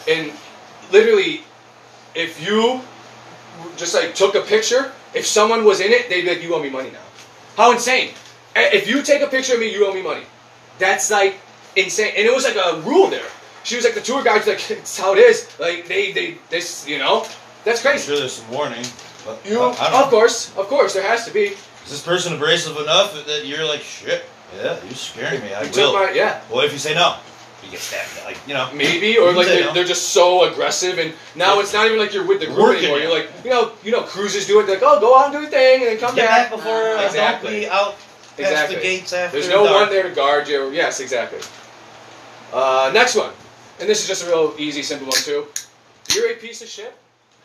and 0.07 0.31
literally, 0.91 1.41
if 2.15 2.39
you 2.41 2.79
just 3.77 3.93
like 3.93 4.15
took 4.15 4.35
a 4.35 4.41
picture, 4.41 4.91
if 5.13 5.25
someone 5.27 5.65
was 5.65 5.79
in 5.81 5.91
it, 5.91 6.07
they'd 6.09 6.21
be 6.21 6.29
like, 6.29 6.41
"You 6.43 6.55
owe 6.55 6.61
me 6.63 6.69
money 6.69 6.91
now." 6.91 7.05
How 7.57 7.71
insane! 7.73 8.11
If 8.55 8.87
you 8.87 9.01
take 9.03 9.21
a 9.21 9.27
picture 9.27 9.55
of 9.55 9.59
me, 9.59 9.71
you 9.73 9.85
owe 9.87 9.93
me 9.93 10.01
money. 10.01 10.23
That's 10.79 11.11
like 11.11 11.39
insane, 11.75 12.13
and 12.15 12.25
it 12.25 12.33
was 12.33 12.45
like 12.45 12.55
a 12.55 12.79
rule 12.81 13.07
there. 13.09 13.25
She 13.63 13.75
was 13.75 13.83
like 13.85 13.95
the 13.95 14.01
tour 14.01 14.23
guide's 14.23 14.47
like, 14.47 14.63
"It's 14.79 14.97
how 14.97 15.13
it 15.13 15.19
is." 15.19 15.47
Like 15.59 15.87
they, 15.87 16.11
they, 16.13 16.37
this, 16.49 16.87
you 16.87 16.99
know, 16.99 17.25
that's 17.65 17.83
I'm 17.85 17.91
crazy. 17.91 18.07
sure 18.07 18.17
there's 18.17 18.33
some 18.39 18.49
warning, 18.51 18.85
but 19.25 19.39
You, 19.45 19.61
I, 19.61 19.71
I 19.71 19.89
don't 19.91 20.03
of 20.03 20.09
course, 20.09 20.55
of 20.57 20.67
course, 20.67 20.93
there 20.93 21.03
has 21.07 21.25
to 21.25 21.31
be. 21.33 21.41
Is 21.85 21.89
this 21.89 22.03
person 22.03 22.33
abrasive 22.33 22.77
enough 22.77 23.13
that 23.25 23.45
you're 23.45 23.65
like, 23.65 23.81
shit, 23.81 24.23
yeah, 24.55 24.77
you're 24.83 24.93
scaring 24.93 25.41
me. 25.41 25.53
I 25.53 25.63
You 25.63 25.71
will. 25.75 25.93
my, 25.93 26.11
yeah. 26.13 26.41
What 26.49 26.65
if 26.65 26.71
you 26.73 26.79
say 26.79 26.93
no? 26.95 27.17
You 27.63 27.71
get 27.71 27.79
stabbed. 27.79 28.25
Like, 28.25 28.37
you 28.47 28.53
know. 28.53 28.69
Maybe, 28.73 29.17
or 29.17 29.33
like 29.33 29.47
they're, 29.47 29.65
no. 29.65 29.73
they're 29.73 29.83
just 29.85 30.09
so 30.09 30.43
aggressive, 30.51 30.97
and 30.99 31.13
now 31.35 31.59
it's 31.59 31.73
not 31.73 31.85
even 31.87 31.97
like 31.99 32.13
you're 32.13 32.25
with 32.27 32.39
the 32.41 32.45
group 32.47 32.59
Working 32.59 32.79
anymore. 32.83 32.97
you. 32.99 33.03
You're 33.03 33.13
like, 33.17 33.29
you 33.43 33.49
know, 33.49 33.71
you 33.83 33.91
know, 33.91 34.01
cruises 34.03 34.45
do 34.47 34.59
it. 34.59 34.65
They're 34.67 34.75
like, 34.75 34.83
oh, 34.85 34.99
go 34.99 35.17
out 35.17 35.25
and 35.25 35.33
do 35.33 35.41
your 35.41 35.49
thing, 35.49 35.81
and 35.81 35.87
then 35.91 35.97
come 35.97 36.15
Get 36.15 36.27
back. 36.27 36.49
back 36.49 36.57
before 36.57 36.71
uh, 36.97 37.05
Exactly. 37.05 37.51
don't 37.51 37.59
be 37.61 37.67
out 37.67 37.95
past 37.95 38.39
Exactly. 38.39 38.75
the 38.75 38.81
gates 38.81 39.13
after 39.13 39.37
There's 39.37 39.49
no 39.49 39.63
dark. 39.65 39.81
one 39.81 39.89
there 39.91 40.03
to 40.09 40.13
guard 40.15 40.47
you. 40.47 40.71
Yes, 40.71 40.99
exactly. 40.99 41.39
Uh, 42.51 42.91
next 42.93 43.15
one, 43.15 43.31
and 43.79 43.87
this 43.89 44.01
is 44.01 44.07
just 44.07 44.23
a 44.25 44.27
real 44.27 44.53
easy, 44.59 44.83
simple 44.83 45.07
one 45.07 45.17
too. 45.17 45.47
You're 46.13 46.31
a 46.31 46.35
piece 46.35 46.61
of 46.61 46.67
shit 46.67 46.93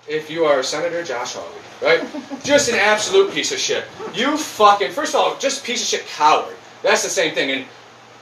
if 0.09 0.31
you 0.31 0.45
are 0.45 0.62
Senator 0.62 1.05
Josh 1.05 1.35
Hawley, 1.35 1.61
right? 1.83 2.07
just 2.45 2.68
an 2.68 2.77
absolute 2.77 3.33
piece 3.33 3.53
of 3.53 3.59
shit. 3.59 3.85
You 4.14 4.37
fucking 4.37 4.92
first 4.92 5.14
of 5.14 5.21
all, 5.21 5.38
just 5.38 5.64
piece 5.64 5.83
of 5.83 5.88
shit 5.88 6.07
coward. 6.09 6.57
That's 6.83 7.03
the 7.03 7.11
same 7.11 7.35
thing, 7.35 7.51
and 7.51 7.64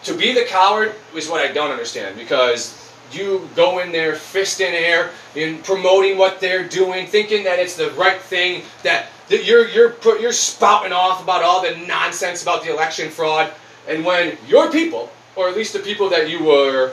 to 0.05 0.15
be 0.15 0.33
the 0.33 0.45
coward 0.45 0.95
is 1.15 1.29
what 1.29 1.41
I 1.41 1.53
don't 1.53 1.71
understand 1.71 2.17
because 2.17 2.83
you 3.13 3.49
go 3.55 3.79
in 3.79 3.93
there 3.93 4.15
fist 4.17 4.61
in 4.61 4.75
air 4.75 5.11
in 5.35 5.59
promoting 5.63 6.19
what 6.19 6.41
they're 6.41 6.67
doing, 6.67 7.07
thinking 7.07 7.45
that 7.45 7.59
it's 7.59 7.77
the 7.77 7.91
right 7.93 8.21
thing 8.21 8.63
that, 8.83 9.09
that 9.29 9.45
you're 9.45 9.69
you're 9.69 9.91
put, 9.91 10.21
you're 10.21 10.33
spouting 10.33 10.93
off 10.93 11.23
about 11.23 11.43
all 11.43 11.63
the 11.63 11.77
nonsense 11.87 12.43
about 12.43 12.65
the 12.65 12.73
election 12.73 13.11
fraud, 13.11 13.53
and 13.89 14.05
when 14.05 14.37
your 14.47 14.71
people, 14.71 15.11
or 15.37 15.49
at 15.49 15.57
least 15.57 15.73
the 15.73 15.79
people 15.79 16.09
that 16.11 16.29
you 16.29 16.43
were 16.45 16.93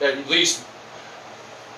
at 0.00 0.28
least 0.28 0.64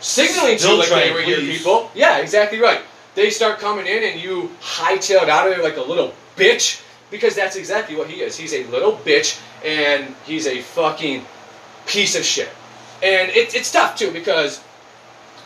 signaling 0.01 0.59
Still 0.59 0.83
to 0.83 0.91
like 0.91 1.05
they 1.05 1.13
were 1.13 1.21
your 1.21 1.41
people, 1.41 1.91
yeah, 1.95 2.19
exactly 2.19 2.61
right. 2.61 2.81
They 3.15 3.31
start 3.31 3.59
coming 3.59 3.87
in 3.87 4.03
and 4.05 4.21
you 4.21 4.51
hightail 4.61 5.23
it 5.23 5.29
out 5.29 5.49
of 5.49 5.55
there 5.55 5.63
like 5.65 5.79
a 5.79 5.83
little 5.83 6.13
bitch 6.37 6.83
because 7.11 7.35
that's 7.35 7.57
exactly 7.57 7.97
what 7.97 8.09
he 8.09 8.21
is. 8.21 8.37
He's 8.37 8.53
a 8.53 8.65
little 8.65 8.93
bitch 8.93 9.41
and 9.65 10.15
he's 10.27 10.47
a 10.47 10.61
fucking 10.61 11.25
piece 11.87 12.17
of 12.17 12.25
shit. 12.25 12.51
And 13.03 13.31
it, 13.31 13.55
it's 13.55 13.73
tough 13.73 13.97
too 13.97 14.11
because 14.11 14.63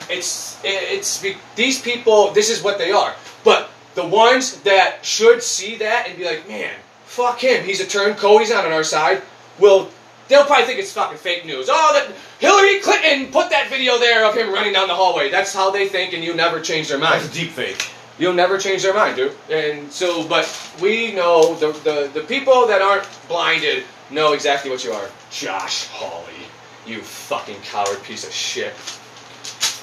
it's 0.09 0.59
it's 0.65 1.25
these 1.57 1.81
people. 1.81 2.33
This 2.33 2.51
is 2.51 2.63
what 2.63 2.79
they 2.79 2.91
are. 2.91 3.15
But 3.45 3.71
the 3.95 4.07
ones 4.07 4.61
that 4.63 5.05
should 5.05 5.43
see 5.43 5.77
that 5.77 6.09
and 6.09 6.17
be 6.17 6.25
like, 6.25 6.49
man, 6.49 6.75
fuck 7.05 7.41
him. 7.41 7.65
He's 7.65 7.81
a 7.81 7.87
turncoat. 7.87 8.41
He's 8.41 8.51
not 8.51 8.65
on 8.65 8.73
our 8.73 8.85
side. 8.85 9.23
Will 9.59 9.91
they'll 10.31 10.45
probably 10.47 10.65
think 10.65 10.79
it's 10.79 10.93
fucking 10.93 11.19
fake 11.19 11.45
news. 11.45 11.69
Oh, 11.71 11.91
that 11.93 12.15
Hillary 12.39 12.81
Clinton 12.81 13.31
put 13.31 13.51
that 13.51 13.69
video 13.69 13.99
there 13.99 14.25
of 14.25 14.35
him 14.35 14.51
running 14.51 14.73
down 14.73 14.89
the 14.89 14.95
hallway. 14.95 15.31
That's 15.31 15.53
how 15.53 15.71
they 15.71 15.87
think, 15.89 16.15
and 16.15 16.25
you 16.25 16.33
never 16.35 16.61
change 16.61 16.89
their 16.89 16.97
mind. 16.99 17.21
That's 17.23 17.37
a 17.37 17.39
deep 17.39 17.51
fake. 17.51 17.91
You'll 18.19 18.35
never 18.35 18.57
change 18.59 18.83
their 18.83 18.95
mind, 18.95 19.17
dude. 19.17 19.35
And 19.51 19.91
so, 19.93 20.27
but 20.27 20.47
we 20.81 21.13
know 21.13 21.55
the, 21.57 21.73
the 21.73 22.11
the 22.15 22.21
people 22.27 22.67
that 22.69 22.81
aren't 22.81 23.07
blinded 23.29 23.85
know 24.11 24.33
exactly 24.33 24.71
what 24.71 24.83
you 24.85 24.93
are. 24.93 25.09
Josh 25.31 25.87
Hawley, 25.89 26.47
you 26.87 27.01
fucking 27.03 27.57
coward 27.63 28.03
piece 28.03 28.27
of 28.27 28.33
shit. 28.33 28.73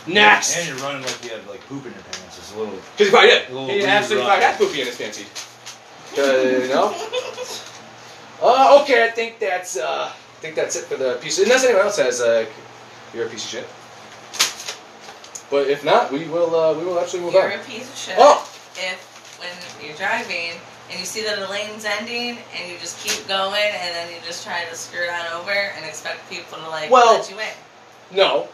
Next, 0.07 0.55
And 0.57 0.67
you're 0.69 0.77
running 0.77 1.01
like 1.01 1.23
you 1.23 1.31
have 1.31 1.45
like 1.49 1.59
poop 1.67 1.85
in 1.85 1.91
your 1.91 2.01
pants. 2.03 2.37
It's 2.37 2.53
a 2.53 2.57
little. 2.59 2.73
because 2.75 3.07
he 3.07 3.11
probably 3.11 3.29
did. 3.29 3.43
A 3.43 3.49
He 3.49 3.55
weird 3.79 3.83
absolutely 3.89 4.27
run. 4.29 4.39
probably 4.39 4.45
had 4.45 4.57
poopy 4.57 4.79
in 4.81 4.87
his 4.87 4.97
pants. 4.97 5.19
Uh, 6.17 6.21
you 6.63 6.67
know. 6.69 6.95
Uh, 8.39 8.79
okay, 8.83 9.03
I 9.03 9.09
think 9.09 9.39
that's 9.39 9.77
uh, 9.77 10.11
I 10.37 10.39
think 10.39 10.55
that's 10.55 10.75
it 10.75 10.85
for 10.85 10.97
the 10.97 11.17
piece. 11.21 11.39
Unless 11.39 11.65
anyone 11.65 11.83
else 11.83 11.97
has 11.97 12.21
uh, 12.21 12.45
you're 13.13 13.25
a 13.25 13.29
piece 13.29 13.43
of 13.45 13.49
shit. 13.49 13.67
But 15.49 15.67
if 15.69 15.83
not, 15.83 16.11
we 16.11 16.25
will 16.27 16.55
uh, 16.55 16.73
we 16.77 16.85
will 16.85 16.99
actually 16.99 17.21
move 17.21 17.33
You're 17.33 17.51
on. 17.53 17.59
a 17.59 17.63
piece 17.63 17.89
of 17.89 17.97
shit. 17.97 18.15
Oh, 18.17 18.41
If 18.75 19.39
when 19.39 19.49
you're 19.87 19.97
driving 19.97 20.51
and 20.91 20.99
you 20.99 21.05
see 21.05 21.23
that 21.23 21.39
a 21.39 21.49
lane's 21.49 21.85
ending 21.85 22.37
and 22.55 22.71
you 22.71 22.77
just 22.79 23.03
keep 23.05 23.27
going 23.27 23.53
and 23.55 23.95
then 23.95 24.09
you 24.13 24.17
just 24.25 24.43
try 24.45 24.65
to 24.65 24.75
skirt 24.75 25.09
on 25.09 25.41
over 25.41 25.51
and 25.51 25.85
expect 25.85 26.29
people 26.29 26.57
to 26.59 26.67
like 26.69 26.89
Well, 26.91 27.15
let 27.19 27.29
you 27.29 27.37
in. 27.39 28.17
no, 28.17 28.47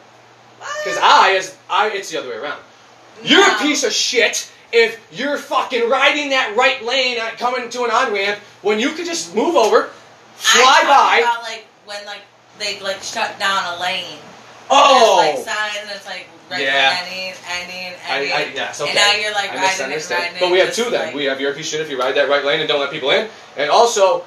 because 0.59 0.97
I 1.01 1.35
as 1.37 1.57
I 1.69 1.89
it's 1.89 2.11
the 2.11 2.19
other 2.19 2.29
way 2.29 2.35
around. 2.37 2.59
You're 3.23 3.47
a 3.47 3.57
piece 3.59 3.83
of 3.83 3.91
shit 3.93 4.49
if 4.71 4.99
you're 5.11 5.37
fucking 5.37 5.89
riding 5.89 6.29
that 6.29 6.55
right 6.55 6.83
lane 6.83 7.17
coming 7.37 7.69
to 7.69 7.83
an 7.83 7.91
on 7.91 8.11
ramp 8.13 8.39
when 8.61 8.79
you 8.79 8.89
could 8.91 9.05
just 9.05 9.35
move 9.35 9.55
over, 9.55 9.89
fly 10.35 10.81
by. 10.85 11.19
About 11.21 11.43
like 11.43 11.65
when 11.85 12.05
like 12.05 12.21
they 12.59 12.79
like 12.79 13.01
shut 13.01 13.37
down 13.39 13.77
a 13.77 13.81
lane. 13.81 14.17
oh, 14.69 15.21
There's 15.21 15.45
like 15.45 15.55
signs 15.55 15.77
and 15.81 15.91
it's 15.95 16.05
like 16.05 16.27
right 16.49 16.61
Yeah. 16.61 16.99
ending, 17.03 17.33
ending, 17.49 17.99
I, 18.07 18.15
ending. 18.17 18.33
I, 18.33 18.53
yes, 18.53 18.79
okay. 18.81 18.89
And 18.91 18.95
now 18.97 19.13
you're 19.13 19.33
like 19.33 19.51
I 19.51 19.55
riding 19.55 19.93
and 19.93 20.09
riding. 20.11 20.37
But 20.39 20.51
we 20.51 20.59
have 20.59 20.73
two 20.73 20.89
then. 20.89 21.07
like- 21.07 21.15
We 21.15 21.25
have 21.25 21.39
your 21.41 21.53
shit 21.61 21.81
if 21.81 21.89
you 21.89 21.99
ride 21.99 22.15
that 22.15 22.29
right 22.29 22.43
lane 22.45 22.59
and 22.59 22.67
don't 22.69 22.79
let 22.79 22.91
people 22.91 23.11
in. 23.11 23.27
And 23.57 23.69
also, 23.69 24.25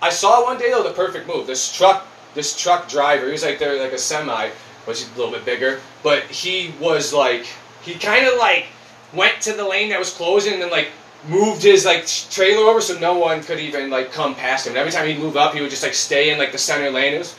I 0.00 0.10
saw 0.10 0.44
one 0.44 0.58
day 0.58 0.70
though 0.70 0.82
the 0.82 0.90
perfect 0.94 1.26
move. 1.26 1.46
This 1.46 1.72
truck, 1.72 2.06
this 2.34 2.56
truck 2.56 2.88
driver, 2.88 3.26
he 3.26 3.32
was 3.32 3.42
like 3.44 3.58
they're 3.58 3.80
like 3.82 3.92
a 3.92 3.98
semi, 3.98 4.50
which 4.84 5.02
is 5.02 5.10
a 5.14 5.18
little 5.18 5.32
bit 5.32 5.44
bigger. 5.44 5.80
But 6.02 6.24
he 6.24 6.72
was 6.80 7.12
like, 7.12 7.46
he 7.82 7.94
kind 7.94 8.26
of 8.26 8.38
like 8.38 8.66
went 9.12 9.40
to 9.42 9.52
the 9.54 9.64
lane 9.66 9.88
that 9.90 9.98
was 9.98 10.12
closing 10.12 10.52
and 10.54 10.62
then 10.62 10.70
like 10.70 10.88
moved 11.26 11.62
his 11.62 11.84
like 11.84 12.06
trailer 12.06 12.68
over 12.68 12.80
so 12.80 12.98
no 12.98 13.18
one 13.18 13.42
could 13.42 13.58
even 13.58 13.90
like 13.90 14.12
come 14.12 14.34
past 14.34 14.66
him. 14.66 14.72
And 14.72 14.78
every 14.78 14.92
time 14.92 15.06
he'd 15.06 15.18
move 15.18 15.36
up, 15.36 15.54
he 15.54 15.60
would 15.60 15.70
just 15.70 15.82
like 15.82 15.94
stay 15.94 16.30
in 16.30 16.38
like 16.38 16.52
the 16.52 16.58
center 16.58 16.90
lane. 16.90 17.14
It 17.14 17.18
was, 17.18 17.36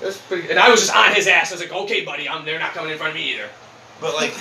it 0.00 0.06
was 0.06 0.18
pretty. 0.18 0.50
And 0.50 0.58
I 0.58 0.70
was 0.70 0.80
just 0.80 0.94
on 0.94 1.14
his 1.14 1.26
ass. 1.26 1.50
I 1.50 1.54
was 1.54 1.62
like, 1.62 1.72
okay, 1.72 2.04
buddy, 2.04 2.28
I'm. 2.28 2.44
They're 2.44 2.58
not 2.58 2.72
coming 2.72 2.92
in 2.92 2.98
front 2.98 3.10
of 3.10 3.16
me 3.16 3.32
either. 3.32 3.48
But 4.00 4.14
like 4.14 4.34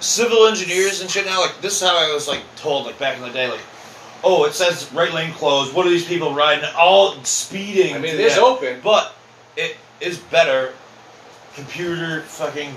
civil 0.00 0.46
engineers 0.46 1.00
and 1.00 1.10
shit 1.10 1.26
now, 1.26 1.40
like 1.40 1.60
this 1.60 1.80
is 1.80 1.88
how 1.88 1.96
I 1.96 2.12
was 2.12 2.28
like 2.28 2.42
told 2.56 2.86
like 2.86 2.98
back 2.98 3.16
in 3.16 3.22
the 3.22 3.30
day, 3.30 3.48
like, 3.48 3.60
oh, 4.22 4.44
it 4.44 4.52
says 4.52 4.92
right 4.92 5.12
lane 5.12 5.32
closed. 5.32 5.74
What 5.74 5.86
are 5.86 5.90
these 5.90 6.06
people 6.06 6.34
riding? 6.34 6.68
All 6.76 7.12
speeding. 7.24 7.94
I 7.94 7.98
mean, 7.98 8.14
it 8.14 8.20
is 8.20 8.38
open. 8.38 8.80
But 8.82 9.14
it 9.56 9.76
is 10.00 10.18
better. 10.18 10.74
Computer 11.54 12.20
fucking 12.22 12.74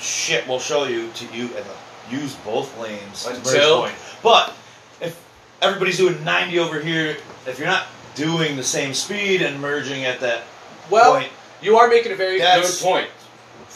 shit 0.00 0.46
will 0.48 0.58
show 0.58 0.84
you 0.84 1.08
to 1.12 1.24
you 1.26 1.50
and 1.56 1.64
use 2.10 2.34
both 2.36 2.76
lanes 2.78 3.26
Until- 3.26 3.82
point. 3.82 3.94
But 4.22 4.52
if 5.00 5.20
everybody's 5.62 5.96
doing 5.98 6.22
90 6.24 6.58
over 6.58 6.80
here, 6.80 7.16
if 7.46 7.58
you're 7.58 7.68
not 7.68 7.86
doing 8.14 8.56
the 8.56 8.62
same 8.64 8.92
speed 8.94 9.42
and 9.42 9.60
merging 9.60 10.04
at 10.04 10.20
that 10.20 10.42
Well, 10.90 11.12
point. 11.14 11.30
you 11.62 11.78
are 11.78 11.88
making 11.88 12.12
a 12.12 12.16
very 12.16 12.38
That's 12.38 12.80
good 12.80 12.84
point 12.86 13.08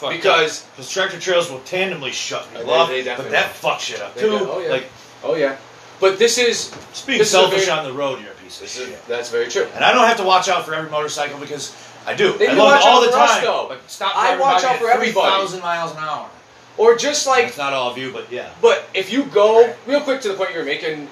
because 0.09 0.63
because 0.75 0.89
tractor 0.91 1.19
trails 1.19 1.49
will 1.49 1.59
tandemly 1.59 2.11
shut 2.11 2.45
oh, 2.53 2.53
They- 2.53 2.59
people 2.59 2.73
up, 2.73 2.87
they 2.89 2.99
but 3.01 3.05
definitely 3.05 3.31
that 3.31 3.53
fucks 3.53 3.79
shit 3.79 4.01
up 4.01 4.13
They 4.13 4.21
too. 4.21 4.39
do. 4.39 4.49
Oh, 4.51 4.59
yeah. 4.59 4.69
Like 4.69 4.85
oh 5.23 5.35
yeah, 5.35 5.55
but 6.01 6.19
this 6.19 6.37
is 6.37 6.69
being 7.05 7.19
This 7.19 7.29
is 7.29 7.33
a 7.33 7.37
selfish 7.37 7.65
very- 7.65 7.79
on 7.79 7.85
the 7.85 7.93
road, 7.93 8.21
you're 8.21 8.31
a 8.31 8.35
piece 8.35 8.55
of 8.57 8.61
this 8.63 8.77
is 8.77 8.89
shit. 8.89 9.07
that's 9.07 9.29
very 9.29 9.47
true. 9.47 9.67
And 9.73 9.83
I 9.85 9.93
don't 9.93 10.05
have 10.05 10.17
to 10.17 10.23
watch 10.23 10.49
out 10.49 10.65
for 10.65 10.73
every 10.75 10.89
motorcycle 10.91 11.39
because 11.39 11.73
I 12.05 12.13
do. 12.13 12.37
They 12.37 12.47
I 12.47 12.51
do 12.51 12.57
love 12.57 12.71
watch 12.73 12.81
it 12.81 12.87
all 12.87 12.97
out 13.01 13.05
the 13.05 13.11
for 13.13 13.17
us, 13.19 13.31
time. 13.35 13.43
though. 13.45 13.65
But 13.69 13.89
stop 13.89 14.15
I 14.15 14.21
driving 14.35 14.39
watch 14.41 14.61
by 14.63 14.67
out 14.69 14.73
me 14.73 14.79
for 14.79 14.89
at 14.89 14.95
everybody. 14.97 15.27
3,000 15.31 15.61
miles 15.61 15.91
an 15.93 15.97
hour. 15.99 16.29
Or 16.77 16.95
just 16.95 17.25
like 17.25 17.47
It's 17.47 17.57
not 17.57 17.73
all 17.73 17.91
of 17.91 17.97
you, 17.97 18.11
but 18.11 18.31
yeah. 18.31 18.49
But 18.61 18.85
if 18.93 19.11
you 19.11 19.25
go 19.25 19.73
real 19.85 20.01
quick 20.01 20.21
to 20.21 20.29
the 20.29 20.33
point 20.33 20.53
you're 20.53 20.65
making, 20.65 21.07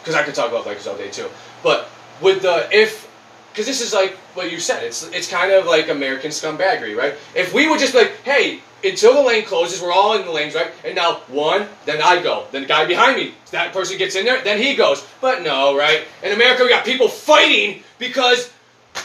because 0.00 0.14
I 0.14 0.22
could 0.22 0.34
talk 0.34 0.50
about 0.50 0.64
bikers 0.64 0.86
all 0.86 0.96
day 0.96 1.10
too. 1.10 1.28
But 1.62 1.88
with 2.20 2.42
the 2.42 2.68
if, 2.72 3.10
because 3.52 3.66
this 3.66 3.80
is 3.80 3.92
like 3.92 4.12
what 4.34 4.50
you 4.50 4.60
said, 4.60 4.82
it's 4.84 5.06
it's 5.10 5.28
kind 5.28 5.52
of 5.52 5.66
like 5.66 5.88
American 5.88 6.30
scumbaggery, 6.30 6.96
right? 6.96 7.14
If 7.34 7.52
we 7.52 7.68
would 7.68 7.80
just 7.80 7.92
be 7.92 8.00
like, 8.00 8.16
hey, 8.22 8.60
until 8.82 9.14
the 9.14 9.22
lane 9.22 9.44
closes, 9.44 9.80
we're 9.80 9.92
all 9.92 10.14
in 10.18 10.24
the 10.24 10.32
lanes, 10.32 10.54
right? 10.54 10.70
And 10.84 10.94
now 10.94 11.14
one, 11.28 11.68
then 11.86 12.02
I 12.02 12.22
go, 12.22 12.46
then 12.52 12.62
the 12.62 12.68
guy 12.68 12.84
behind 12.84 13.16
me, 13.16 13.34
that 13.50 13.72
person 13.72 13.96
gets 13.98 14.14
in 14.14 14.24
there, 14.24 14.42
then 14.42 14.60
he 14.60 14.74
goes. 14.74 15.06
But 15.20 15.42
no, 15.42 15.76
right? 15.76 16.04
In 16.22 16.32
America, 16.32 16.62
we 16.62 16.68
got 16.68 16.84
people 16.84 17.08
fighting 17.08 17.82
because 17.98 18.50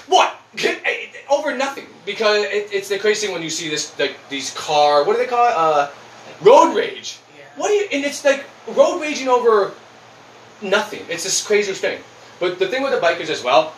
what? 0.08 0.36
Over 1.30 1.56
nothing. 1.56 1.86
Because 2.06 2.44
it, 2.46 2.70
it's 2.72 2.90
the 2.90 2.98
crazy 2.98 3.28
thing 3.28 3.34
when 3.34 3.44
you 3.44 3.50
see 3.50 3.70
this, 3.70 3.98
like 4.00 4.16
these 4.30 4.54
car, 4.56 5.04
what 5.04 5.14
do 5.14 5.20
they 5.20 5.28
call 5.28 5.48
it? 5.48 5.54
Uh, 5.56 5.90
road 6.42 6.76
rage. 6.76 7.20
Yeah. 7.38 7.44
What 7.56 7.68
do 7.68 7.74
you? 7.74 7.88
And 7.92 8.04
it's 8.04 8.26
like 8.26 8.46
road 8.68 9.00
raging 9.00 9.28
over 9.28 9.74
nothing. 10.62 11.02
It's 11.10 11.24
this 11.24 11.46
crazy 11.46 11.74
thing. 11.74 12.02
But 12.40 12.58
the 12.58 12.68
thing 12.68 12.82
with 12.82 12.94
the 12.94 13.00
bikers 13.00 13.30
as 13.30 13.44
well 13.44 13.74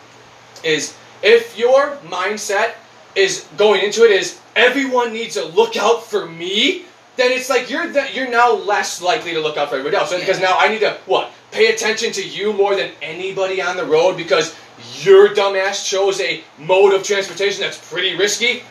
is 0.64 0.96
if 1.22 1.58
your 1.58 1.96
mindset 2.06 2.74
is 3.14 3.46
going 3.56 3.84
into 3.84 4.04
it 4.04 4.10
is 4.10 4.40
everyone 4.56 5.12
needs 5.12 5.34
to 5.34 5.44
look 5.44 5.76
out 5.76 6.04
for 6.04 6.26
me, 6.26 6.84
then 7.16 7.30
it's 7.30 7.50
like 7.50 7.68
you're 7.68 7.92
th- 7.92 8.14
you're 8.14 8.30
now 8.30 8.52
less 8.52 9.02
likely 9.02 9.32
to 9.32 9.40
look 9.40 9.56
out 9.56 9.68
for 9.68 9.76
everybody 9.76 9.96
else. 9.96 10.14
Because 10.14 10.40
now 10.40 10.56
I 10.58 10.68
need 10.68 10.80
to 10.80 10.96
what 11.06 11.30
pay 11.50 11.72
attention 11.72 12.12
to 12.12 12.26
you 12.26 12.52
more 12.52 12.74
than 12.74 12.90
anybody 13.02 13.60
on 13.60 13.76
the 13.76 13.84
road 13.84 14.16
because 14.16 14.56
your 15.00 15.28
dumbass 15.30 15.86
chose 15.88 16.20
a 16.20 16.42
mode 16.58 16.94
of 16.94 17.02
transportation 17.02 17.60
that's 17.60 17.78
pretty 17.90 18.16
risky. 18.16 18.62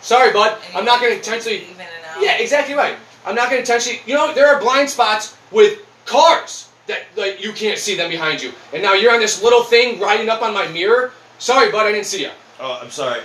Sorry, 0.00 0.32
bud. 0.32 0.58
I'm 0.74 0.84
not 0.84 1.00
going 1.00 1.12
to 1.12 1.16
intentionally 1.18 1.58
weave 1.60 1.70
in 1.70 1.80
and 1.80 1.88
out. 2.16 2.22
yeah, 2.22 2.38
exactly 2.38 2.74
right. 2.74 2.94
I'm 3.26 3.34
not 3.34 3.50
going 3.50 3.56
to 3.56 3.60
intentionally. 3.60 4.00
You 4.06 4.14
know, 4.14 4.32
there 4.32 4.46
are 4.48 4.60
blind 4.60 4.88
spots 4.90 5.36
with 5.50 5.80
cars 6.04 6.68
that 6.86 7.00
like 7.16 7.42
you 7.44 7.52
can't 7.52 7.78
see 7.78 7.96
them 7.96 8.10
behind 8.10 8.40
you, 8.42 8.52
and 8.72 8.82
now 8.82 8.94
you're 8.94 9.12
on 9.12 9.20
this 9.20 9.42
little 9.42 9.62
thing 9.62 9.98
riding 10.00 10.28
up 10.28 10.40
on 10.42 10.54
my 10.54 10.66
mirror. 10.68 11.12
Sorry, 11.38 11.70
bud, 11.70 11.86
I 11.86 11.92
didn't 11.92 12.06
see 12.06 12.22
you. 12.22 12.30
Oh, 12.60 12.78
I'm 12.82 12.90
sorry. 12.90 13.20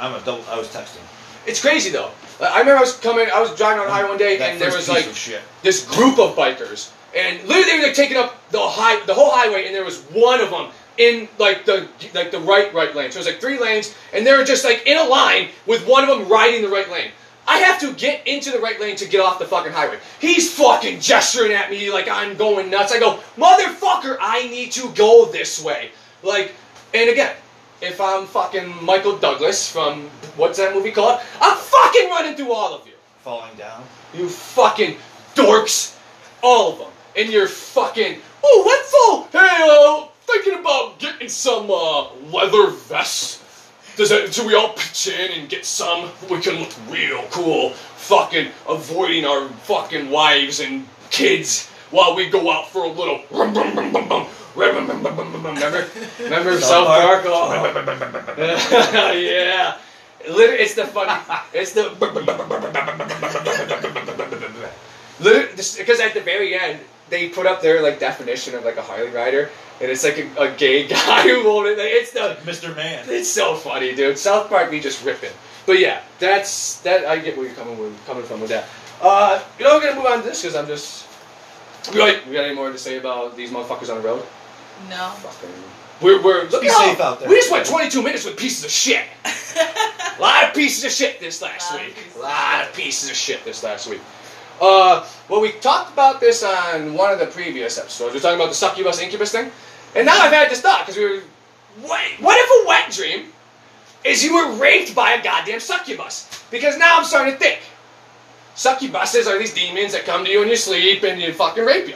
I'm 0.00 0.14
a 0.14 0.20
double. 0.24 0.44
I 0.48 0.58
was 0.58 0.68
texting. 0.68 1.00
It's 1.46 1.60
crazy 1.60 1.90
though. 1.90 2.10
Uh, 2.40 2.44
I 2.44 2.60
remember 2.60 2.78
I 2.78 2.80
was 2.80 2.96
coming, 2.96 3.28
I 3.32 3.40
was 3.40 3.54
driving 3.56 3.80
on 3.80 3.86
the 3.86 3.92
highway 3.92 4.08
one 4.08 4.18
day, 4.18 4.36
That 4.38 4.52
and 4.52 4.60
there 4.60 4.72
was 4.72 4.88
like 4.88 5.04
shit. 5.14 5.40
this 5.62 5.84
group 5.94 6.18
of 6.18 6.34
bikers, 6.36 6.90
and 7.14 7.38
literally 7.46 7.64
they 7.70 7.78
were 7.78 7.86
like 7.86 7.94
taking 7.94 8.16
up 8.16 8.48
the 8.50 8.60
high, 8.60 9.04
the 9.06 9.14
whole 9.14 9.30
highway, 9.30 9.66
and 9.66 9.74
there 9.74 9.84
was 9.84 10.00
one 10.12 10.40
of 10.40 10.50
them 10.50 10.70
in 10.98 11.28
like 11.38 11.64
the 11.64 11.88
like 12.14 12.30
the 12.30 12.40
right 12.40 12.72
right 12.74 12.94
lane. 12.94 13.10
So 13.10 13.18
it's 13.18 13.28
like 13.28 13.40
three 13.40 13.58
lanes, 13.58 13.94
and 14.12 14.26
they're 14.26 14.44
just 14.44 14.64
like 14.64 14.86
in 14.86 14.98
a 14.98 15.04
line 15.04 15.48
with 15.66 15.86
one 15.86 16.08
of 16.08 16.08
them 16.08 16.28
riding 16.28 16.62
the 16.62 16.68
right 16.68 16.90
lane. 16.90 17.10
I 17.46 17.58
have 17.58 17.80
to 17.80 17.92
get 17.94 18.26
into 18.26 18.52
the 18.52 18.60
right 18.60 18.80
lane 18.80 18.96
to 18.96 19.08
get 19.08 19.20
off 19.20 19.38
the 19.38 19.44
fucking 19.44 19.72
highway. 19.72 19.98
He's 20.20 20.54
fucking 20.54 21.00
gesturing 21.00 21.52
at 21.52 21.70
me 21.70 21.90
like 21.90 22.08
I'm 22.08 22.36
going 22.36 22.70
nuts. 22.70 22.92
I 22.92 23.00
go, 23.00 23.18
motherfucker, 23.36 24.16
I 24.20 24.46
need 24.48 24.72
to 24.72 24.90
go 24.94 25.26
this 25.26 25.62
way. 25.62 25.90
Like, 26.22 26.52
and 26.94 27.10
again, 27.10 27.34
if 27.80 28.00
I'm 28.00 28.26
fucking 28.26 28.84
Michael 28.84 29.18
Douglas 29.18 29.70
from 29.70 30.08
what's 30.36 30.58
that 30.58 30.72
movie 30.72 30.92
called? 30.92 31.20
I'm 31.40 31.56
fucking 31.56 32.10
running 32.10 32.36
through 32.36 32.52
all 32.52 32.74
of 32.74 32.86
you. 32.86 32.92
Falling 33.22 33.54
down. 33.56 33.82
You 34.14 34.28
fucking 34.28 34.96
dorks. 35.34 35.98
All 36.42 36.72
of 36.72 36.78
them. 36.78 36.88
And 37.16 37.28
you're 37.28 37.48
fucking, 37.48 38.20
oh, 38.44 38.62
what's 38.64 38.94
all, 38.94 39.28
hey, 39.32 39.68
uh, 39.68 40.11
thinking 40.26 40.58
about 40.60 40.98
getting 40.98 41.28
some 41.28 41.70
uh, 41.70 42.12
leather 42.32 42.70
vests. 42.70 43.40
Does 43.96 44.08
that, 44.10 44.32
should 44.32 44.46
we 44.46 44.54
all 44.54 44.72
pitch 44.72 45.08
in 45.08 45.32
and 45.32 45.48
get 45.48 45.66
some? 45.66 46.10
We 46.30 46.40
can 46.40 46.60
look 46.60 46.72
real 46.88 47.22
cool, 47.30 47.70
fucking 47.70 48.50
avoiding 48.68 49.24
our 49.26 49.48
fucking 49.48 50.10
wives 50.10 50.60
and 50.60 50.86
kids 51.10 51.68
while 51.90 52.16
we 52.16 52.28
go 52.30 52.50
out 52.50 52.70
for 52.70 52.84
a 52.84 52.88
little. 52.88 53.22
Remember, 54.54 55.86
remember 56.18 56.60
South 56.60 56.86
Park? 56.86 57.24
Oh. 57.26 59.12
yeah, 59.16 59.78
it's 60.24 60.74
the 60.74 60.86
funny. 60.86 61.12
It's 61.54 61.72
the 61.72 61.90
because 65.78 66.00
at 66.00 66.14
the 66.14 66.20
very 66.20 66.58
end 66.58 66.80
they 67.08 67.28
put 67.28 67.46
up 67.46 67.62
their 67.62 67.82
like 67.82 67.98
definition 68.00 68.54
of 68.54 68.64
like 68.64 68.76
a 68.76 68.82
Harley 68.82 69.10
rider, 69.10 69.50
and 69.82 69.90
it's 69.90 70.04
like 70.04 70.18
a, 70.18 70.42
a 70.42 70.56
gay 70.56 70.86
guy 70.88 71.22
who 71.22 71.44
won't. 71.44 71.66
Like, 71.76 71.78
it's 71.78 72.12
the. 72.12 72.36
Mr. 72.44 72.74
Man. 72.74 73.04
It's 73.08 73.28
so 73.28 73.54
funny, 73.56 73.94
dude. 73.94 74.16
South 74.16 74.48
Park, 74.48 74.70
we 74.70 74.80
just 74.80 75.04
ripping. 75.04 75.32
But 75.66 75.78
yeah, 75.78 76.00
that's 76.18 76.80
that. 76.82 77.04
I 77.04 77.18
get 77.18 77.36
where 77.36 77.46
you're 77.46 77.54
coming 77.54 77.78
with, 77.78 78.06
coming 78.06 78.24
from 78.24 78.40
with 78.40 78.50
that. 78.50 78.66
Uh, 79.00 79.42
you 79.58 79.64
know, 79.64 79.74
we're 79.74 79.82
gonna 79.82 79.96
move 79.96 80.06
on 80.06 80.18
to 80.22 80.28
this 80.28 80.42
because 80.42 80.56
I'm 80.56 80.66
just. 80.66 81.08
We 81.90 81.98
got, 81.98 82.26
we 82.28 82.34
got 82.34 82.44
any 82.44 82.54
more 82.54 82.70
to 82.70 82.78
say 82.78 82.98
about 82.98 83.36
these 83.36 83.50
motherfuckers 83.50 83.90
on 83.90 84.00
the 84.00 84.06
road? 84.08 84.24
No. 84.88 85.08
Fucking. 85.10 85.50
We're, 86.00 86.22
we're 86.22 86.44
look 86.48 86.62
be 86.62 86.68
how- 86.68 86.78
safe 86.78 87.00
out 87.00 87.20
there. 87.20 87.28
We 87.28 87.34
just 87.36 87.50
went 87.50 87.66
22 87.66 88.02
minutes 88.02 88.24
with 88.24 88.36
pieces 88.36 88.64
of 88.64 88.70
shit. 88.70 89.04
A 90.18 90.20
lot 90.20 90.44
of 90.44 90.54
pieces 90.54 90.84
of 90.84 90.92
shit 90.92 91.18
this 91.20 91.42
last 91.42 91.72
Lot 91.72 91.80
week. 91.80 91.96
A 92.16 92.18
lot 92.18 92.64
of 92.68 92.74
pieces 92.74 93.10
of 93.10 93.16
shit 93.16 93.44
this 93.44 93.62
last 93.62 93.88
week. 93.88 94.00
Uh, 94.60 95.04
well, 95.28 95.40
we 95.40 95.52
talked 95.52 95.92
about 95.92 96.20
this 96.20 96.42
on 96.44 96.94
one 96.94 97.12
of 97.12 97.18
the 97.18 97.26
previous 97.26 97.78
episodes. 97.78 98.12
We 98.12 98.18
are 98.18 98.22
talking 98.22 98.38
about 98.38 98.48
the 98.50 98.54
succubus 98.54 99.00
incubus 99.00 99.32
thing, 99.32 99.50
and 99.94 100.06
now 100.06 100.18
I've 100.18 100.32
had 100.32 100.50
this 100.50 100.60
thought 100.60 100.86
because 100.86 100.96
we 100.96 101.04
were. 101.04 101.22
What, 101.80 102.00
what 102.20 102.36
if 102.36 102.64
a 102.64 102.68
wet 102.68 102.92
dream 102.92 103.32
is 104.04 104.22
you 104.22 104.34
were 104.34 104.60
raped 104.60 104.94
by 104.94 105.12
a 105.12 105.22
goddamn 105.22 105.60
succubus? 105.60 106.44
Because 106.50 106.76
now 106.76 106.98
I'm 106.98 107.04
starting 107.04 107.32
to 107.32 107.38
think. 107.38 107.60
Succubuses 108.54 109.26
are 109.26 109.38
these 109.38 109.54
demons 109.54 109.92
that 109.92 110.04
come 110.04 110.24
to 110.24 110.30
you 110.30 110.42
in 110.42 110.48
your 110.48 110.58
sleep 110.58 111.02
and 111.02 111.20
you 111.20 111.32
fucking 111.32 111.64
rape 111.64 111.88
you. 111.88 111.94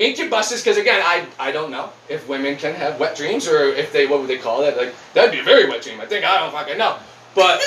Incubuses, 0.00 0.64
because 0.64 0.76
again, 0.76 1.00
I 1.04 1.24
I 1.38 1.52
don't 1.52 1.70
know 1.70 1.90
if 2.08 2.28
women 2.28 2.56
can 2.56 2.74
have 2.74 2.98
wet 2.98 3.16
dreams 3.16 3.46
or 3.46 3.66
if 3.66 3.92
they 3.92 4.06
what 4.06 4.18
would 4.18 4.28
they 4.28 4.38
call 4.38 4.62
it? 4.62 4.76
Like 4.76 4.92
that'd 5.12 5.30
be 5.30 5.38
a 5.38 5.44
very 5.44 5.68
wet 5.68 5.82
dream. 5.82 6.00
I 6.00 6.06
think 6.06 6.24
I 6.24 6.40
don't 6.40 6.50
fucking 6.50 6.78
know. 6.78 6.96
But 7.36 7.60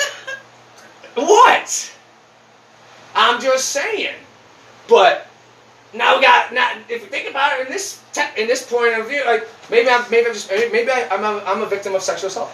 what? 1.14 1.94
I'm 3.14 3.40
just 3.40 3.70
saying. 3.70 4.14
But 4.88 5.27
now 5.94 6.16
we 6.16 6.22
got 6.22 6.52
now. 6.52 6.72
If 6.88 7.02
you 7.02 7.08
think 7.08 7.28
about 7.30 7.58
it 7.60 7.66
in 7.66 7.72
this 7.72 8.02
te- 8.12 8.34
in 8.40 8.46
this 8.48 8.64
point 8.70 8.94
of 8.98 9.08
view, 9.08 9.24
like 9.24 9.46
maybe 9.70 9.88
I'm 9.88 10.04
maybe 10.10 10.26
I'm 10.28 10.34
just 10.34 10.50
maybe 10.50 10.90
I, 10.90 11.08
I'm 11.10 11.24
a, 11.24 11.42
I'm 11.44 11.62
a 11.62 11.66
victim 11.66 11.94
of 11.94 12.02
sexual 12.02 12.28
assault. 12.28 12.50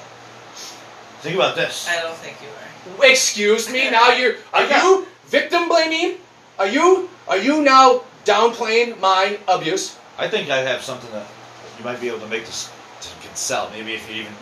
Think 1.23 1.37
about 1.37 1.57
this. 1.57 1.88
I 1.88 2.03
don't 2.03 2.16
think 2.16 2.37
you 2.42 2.49
are. 2.49 3.11
Excuse 3.11 3.70
me. 3.73 3.90
Now 3.90 4.11
you're 4.12 4.35
are 4.53 4.68
got- 4.68 4.83
you 4.85 5.07
victim 5.27 5.68
blaming? 5.68 6.18
Are 6.59 6.68
you 6.68 7.09
are 7.27 7.38
you 7.38 7.62
now 7.62 8.03
downplaying 8.25 9.01
my 9.01 9.38
abuse? 9.49 9.97
I 10.18 10.29
think 10.29 10.51
I 10.51 10.59
have 10.59 10.83
something 10.83 11.11
that 11.12 11.27
you 11.79 11.85
might 11.85 12.01
be 12.01 12.09
able 12.09 12.20
to 12.20 12.29
make 12.29 12.44
this 12.47 12.70
to 13.01 13.09
can 13.27 13.35
sell. 13.35 13.68
Maybe 13.70 13.94
if 13.94 14.09
you 14.09 14.23
even 14.23 14.33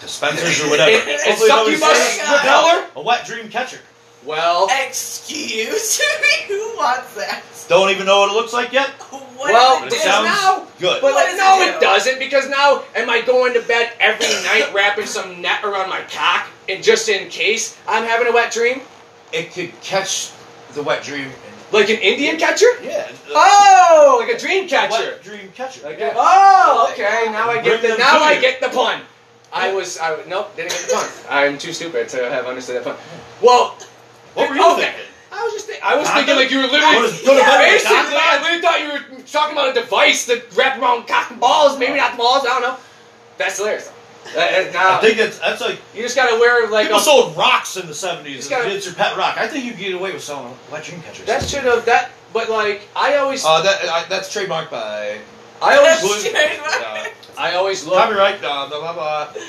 dispensers 0.00 0.62
or 0.62 0.70
whatever. 0.70 0.90
It- 0.96 1.08
it- 1.08 1.20
Hopefully 1.26 1.48
nobody's 1.48 1.80
succubus 1.80 2.20
repeller? 2.32 2.86
A 2.96 3.02
wet 3.02 3.26
dream 3.26 3.48
catcher. 3.48 3.80
Well, 4.24 4.68
Excuse 4.86 5.98
me? 5.98 6.46
Who 6.54 6.76
wants 6.76 7.14
that? 7.14 7.42
Don't 7.68 7.90
even 7.90 8.06
know 8.06 8.20
what 8.20 8.30
it 8.30 8.34
looks 8.34 8.52
like 8.52 8.72
yet. 8.72 8.88
What 8.90 9.52
Well, 9.52 9.82
it 9.84 9.86
it 9.86 9.90
do? 9.90 9.96
sounds 9.96 10.24
now- 10.26 10.66
good. 10.78 11.00
But 11.00 11.14
like, 11.14 11.36
no, 11.36 11.62
it 11.62 11.76
it 11.76 11.80
doesn't 11.80 12.18
because 12.18 12.48
now 12.48 12.82
am 12.94 13.08
I 13.08 13.22
going 13.22 13.54
to 13.54 13.62
bed 13.62 13.92
every 14.00 14.26
night 14.44 14.70
wrapping 14.74 15.06
some 15.06 15.40
net 15.40 15.64
around 15.64 15.88
my 15.88 16.02
cock 16.02 16.48
and 16.68 16.82
just 16.84 17.08
in 17.08 17.28
case 17.30 17.78
I'm 17.88 18.04
having 18.04 18.26
a 18.26 18.32
wet 18.32 18.52
dream, 18.52 18.82
it 19.32 19.52
could 19.52 19.78
catch 19.80 20.32
the 20.74 20.82
wet 20.82 21.02
dream. 21.02 21.30
Like 21.72 21.88
an 21.88 21.98
Indian 21.98 22.36
catcher? 22.36 22.66
yeah. 22.82 23.08
Oh, 23.30 24.18
like 24.20 24.34
a 24.36 24.38
dream 24.38 24.68
catcher. 24.68 24.90
Wet 25.12 25.22
dream 25.22 25.50
catcher. 25.54 25.80
Oh, 25.84 25.88
like 25.88 25.98
yeah. 26.00 26.08
a- 26.10 26.14
oh, 26.16 26.88
okay. 26.92 27.26
Now 27.30 27.48
I 27.50 27.62
get 27.62 27.80
Bring 27.80 27.92
the 27.92 27.98
now 27.98 28.20
I 28.22 28.32
you. 28.32 28.40
get 28.40 28.60
the 28.60 28.68
pun. 28.68 29.00
I 29.52 29.72
was 29.72 29.98
I 29.98 30.22
nope 30.28 30.54
didn't 30.56 30.70
get 30.72 30.80
the 30.88 30.94
pun. 30.94 31.08
I'm 31.30 31.56
too 31.58 31.72
stupid 31.72 32.08
to 32.10 32.28
have 32.28 32.46
understood 32.46 32.76
that 32.76 32.84
pun. 32.84 32.96
Well, 33.40 33.76
What 34.34 34.48
were 34.50 34.56
you 34.56 34.72
okay. 34.72 34.82
thinking? 34.82 35.04
I 35.32 35.44
was 35.44 35.52
just 35.52 35.66
think, 35.66 35.82
I 35.82 35.96
was 35.96 36.08
Condom? 36.08 36.26
thinking 36.26 36.42
like 36.42 36.50
you 36.50 36.58
were 36.58 36.66
literally 36.66 37.08
is- 37.08 37.22
go 37.22 37.34
to 37.34 37.40
bed 37.40 37.58
with 37.58 37.82
a 37.82 37.88
basically 37.88 38.16
I 38.16 38.36
on? 38.36 38.42
literally 38.42 38.62
thought 38.62 38.80
you 38.80 38.88
were 39.16 39.22
talking 39.24 39.52
about 39.56 39.68
a 39.70 39.80
device 39.80 40.26
that 40.26 40.54
wrapped 40.56 40.80
around 40.80 41.06
cock 41.06 41.30
and 41.30 41.40
balls. 41.40 41.78
Maybe 41.78 41.96
not 41.96 42.12
the 42.12 42.18
balls. 42.18 42.42
I 42.44 42.48
don't 42.48 42.62
know. 42.62 42.76
That's 43.38 43.56
hilarious. 43.58 43.90
Uh, 44.36 44.38
uh, 44.38 44.70
now 44.72 44.98
I 44.98 45.00
think 45.00 45.16
that's 45.16 45.38
that's 45.38 45.60
like 45.62 45.80
you 45.94 46.02
just 46.02 46.14
gotta 46.14 46.38
wear 46.38 46.68
like 46.68 46.86
people 46.86 46.98
a, 47.00 47.02
sold 47.02 47.36
rocks 47.36 47.76
in 47.76 47.86
the 47.86 47.94
seventies. 47.94 48.48
Just 48.48 48.66
It's 48.66 48.86
your 48.86 48.94
pet 48.94 49.16
rock. 49.16 49.38
I 49.38 49.48
think 49.48 49.64
you 49.64 49.72
can 49.72 49.80
get 49.80 49.94
away 49.94 50.12
with 50.12 50.22
selling 50.22 50.54
wet 50.70 50.84
dream 50.84 51.00
catchers. 51.00 51.26
that 51.26 51.42
should 51.42 51.64
have 51.64 51.84
that. 51.86 52.10
But 52.32 52.50
like 52.50 52.86
I 52.94 53.16
always 53.16 53.44
uh, 53.44 53.62
that 53.62 53.80
uh, 53.82 54.04
that's 54.08 54.34
trademarked 54.34 54.70
by 54.70 55.18
I 55.62 55.76
always 55.76 56.00
That's 56.00 56.24
look. 56.24 56.34
Uh, 56.34 57.04
I 57.38 57.54
always 57.54 57.84
look. 57.84 57.96
copyright, 57.96 58.40
blah, 58.40 58.68
blah, 58.68 58.80
blah, 58.80 58.94
blah. 58.94 59.42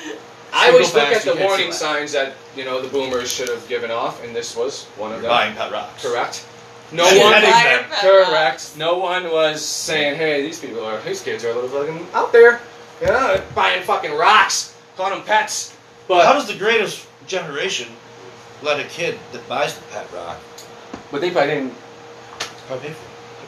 I 0.53 0.69
always 0.71 0.93
look 0.93 1.03
at 1.09 1.23
the 1.23 1.35
warning 1.35 1.71
signs 1.71 2.11
that 2.11 2.33
you 2.55 2.65
know 2.65 2.81
the 2.81 2.87
boomers 2.89 3.31
should 3.31 3.49
have 3.49 3.67
given 3.69 3.89
off, 3.91 4.23
and 4.23 4.35
this 4.35 4.55
was 4.55 4.85
one 4.97 5.11
of 5.11 5.17
You're 5.21 5.23
them. 5.23 5.31
buying 5.31 5.55
pet 5.55 5.71
rocks. 5.71 6.03
Correct. 6.05 6.45
No 6.91 7.09
Yeah, 7.09 7.23
one. 7.23 7.31
that 7.31 7.43
is 7.43 8.01
them. 8.01 8.25
Correct. 8.25 8.77
No 8.77 8.97
one 8.97 9.31
was 9.31 9.63
saying, 9.63 10.15
"Hey, 10.17 10.41
these 10.41 10.59
people 10.59 10.83
are, 10.83 10.99
these 11.01 11.21
kids 11.23 11.45
are 11.45 11.51
a 11.51 11.53
little 11.55 11.69
fucking 11.69 12.05
out 12.13 12.31
there, 12.33 12.59
Yeah, 13.01 13.41
buying 13.55 13.81
fucking 13.83 14.13
rocks, 14.13 14.73
calling 14.97 15.13
them 15.13 15.23
pets." 15.23 15.73
But 16.07 16.25
How 16.25 16.33
does 16.33 16.47
the 16.47 16.55
greatest 16.57 17.07
generation 17.27 17.87
let 18.61 18.79
a 18.79 18.83
kid 18.89 19.17
that 19.31 19.47
buys 19.47 19.75
the 19.75 19.81
pet 19.93 20.11
rock 20.13 20.37
but 21.11 21.21
they 21.21 21.31
probably 21.31 21.55
didn't 21.55 21.73
probably 22.67 22.89
pay 22.89 22.93
for 22.93 23.05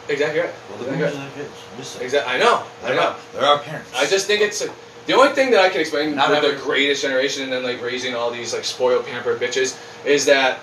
it? 0.09 0.13
exactly 0.13 0.39
right. 0.41 0.49
Well, 0.69 0.77
the 0.79 0.85
Exactly 0.85 0.97
boomers 0.97 1.15
right. 1.15 1.25
are 1.25 1.35
their 1.35 1.45
kids. 1.45 1.57
I'm 1.71 1.77
just 1.77 1.91
saying. 1.93 2.05
Exactly. 2.05 2.33
I 2.33 2.37
know. 2.39 2.63
I 2.83 2.89
know. 2.93 3.01
our, 3.01 3.15
they're 3.33 3.45
our 3.45 3.59
parents. 3.59 3.91
I 3.95 4.05
just 4.05 4.27
think 4.27 4.41
it's 4.41 4.61
a, 4.61 4.69
the 5.05 5.13
only 5.13 5.33
thing 5.33 5.51
that 5.51 5.59
I 5.59 5.69
can 5.69 5.81
explain 5.81 6.15
Not 6.15 6.29
with 6.29 6.41
the 6.41 6.63
greatest 6.63 7.01
generation 7.01 7.43
and 7.43 7.51
then 7.51 7.63
like 7.63 7.81
raising 7.81 8.15
all 8.15 8.31
these 8.31 8.53
like 8.53 8.63
spoiled 8.63 9.05
pampered 9.05 9.39
bitches 9.39 9.77
is 10.05 10.25
that 10.25 10.59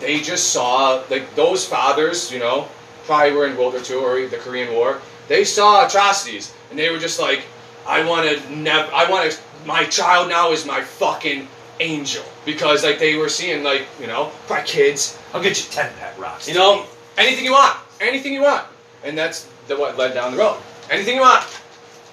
they 0.00 0.20
just 0.20 0.52
saw 0.52 1.02
like 1.10 1.34
those 1.34 1.66
fathers, 1.66 2.30
you 2.30 2.38
know, 2.38 2.68
probably 3.04 3.32
were 3.32 3.46
in 3.46 3.56
World 3.56 3.74
War 3.74 3.82
II 3.82 3.96
or 3.96 4.28
the 4.28 4.36
Korean 4.36 4.72
War. 4.74 5.00
They 5.28 5.44
saw 5.44 5.86
atrocities 5.86 6.54
and 6.70 6.78
they 6.78 6.90
were 6.90 6.98
just 6.98 7.18
like, 7.18 7.42
I 7.86 8.06
want 8.06 8.28
to 8.28 8.56
never, 8.56 8.92
I 8.92 9.10
want 9.10 9.30
to, 9.30 9.38
my 9.64 9.84
child 9.84 10.28
now 10.28 10.52
is 10.52 10.66
my 10.66 10.80
fucking 10.80 11.48
angel 11.80 12.24
because 12.44 12.84
like 12.84 12.98
they 12.98 13.16
were 13.16 13.28
seeing 13.28 13.62
like 13.62 13.86
you 14.00 14.06
know 14.06 14.32
my 14.48 14.62
kids 14.62 15.18
I'll 15.32 15.42
get 15.42 15.58
you 15.58 15.70
ten 15.70 15.92
pet 15.98 16.18
rocks. 16.18 16.48
you 16.48 16.54
know, 16.54 16.86
anything 17.18 17.44
you 17.44 17.52
want, 17.52 17.78
anything 18.00 18.32
you 18.32 18.42
want, 18.42 18.66
and 19.04 19.16
that's 19.16 19.48
the 19.68 19.76
what 19.76 19.96
led 19.96 20.14
down 20.14 20.32
the 20.32 20.38
road. 20.38 20.58
Anything 20.90 21.16
you 21.16 21.20
want, 21.20 21.44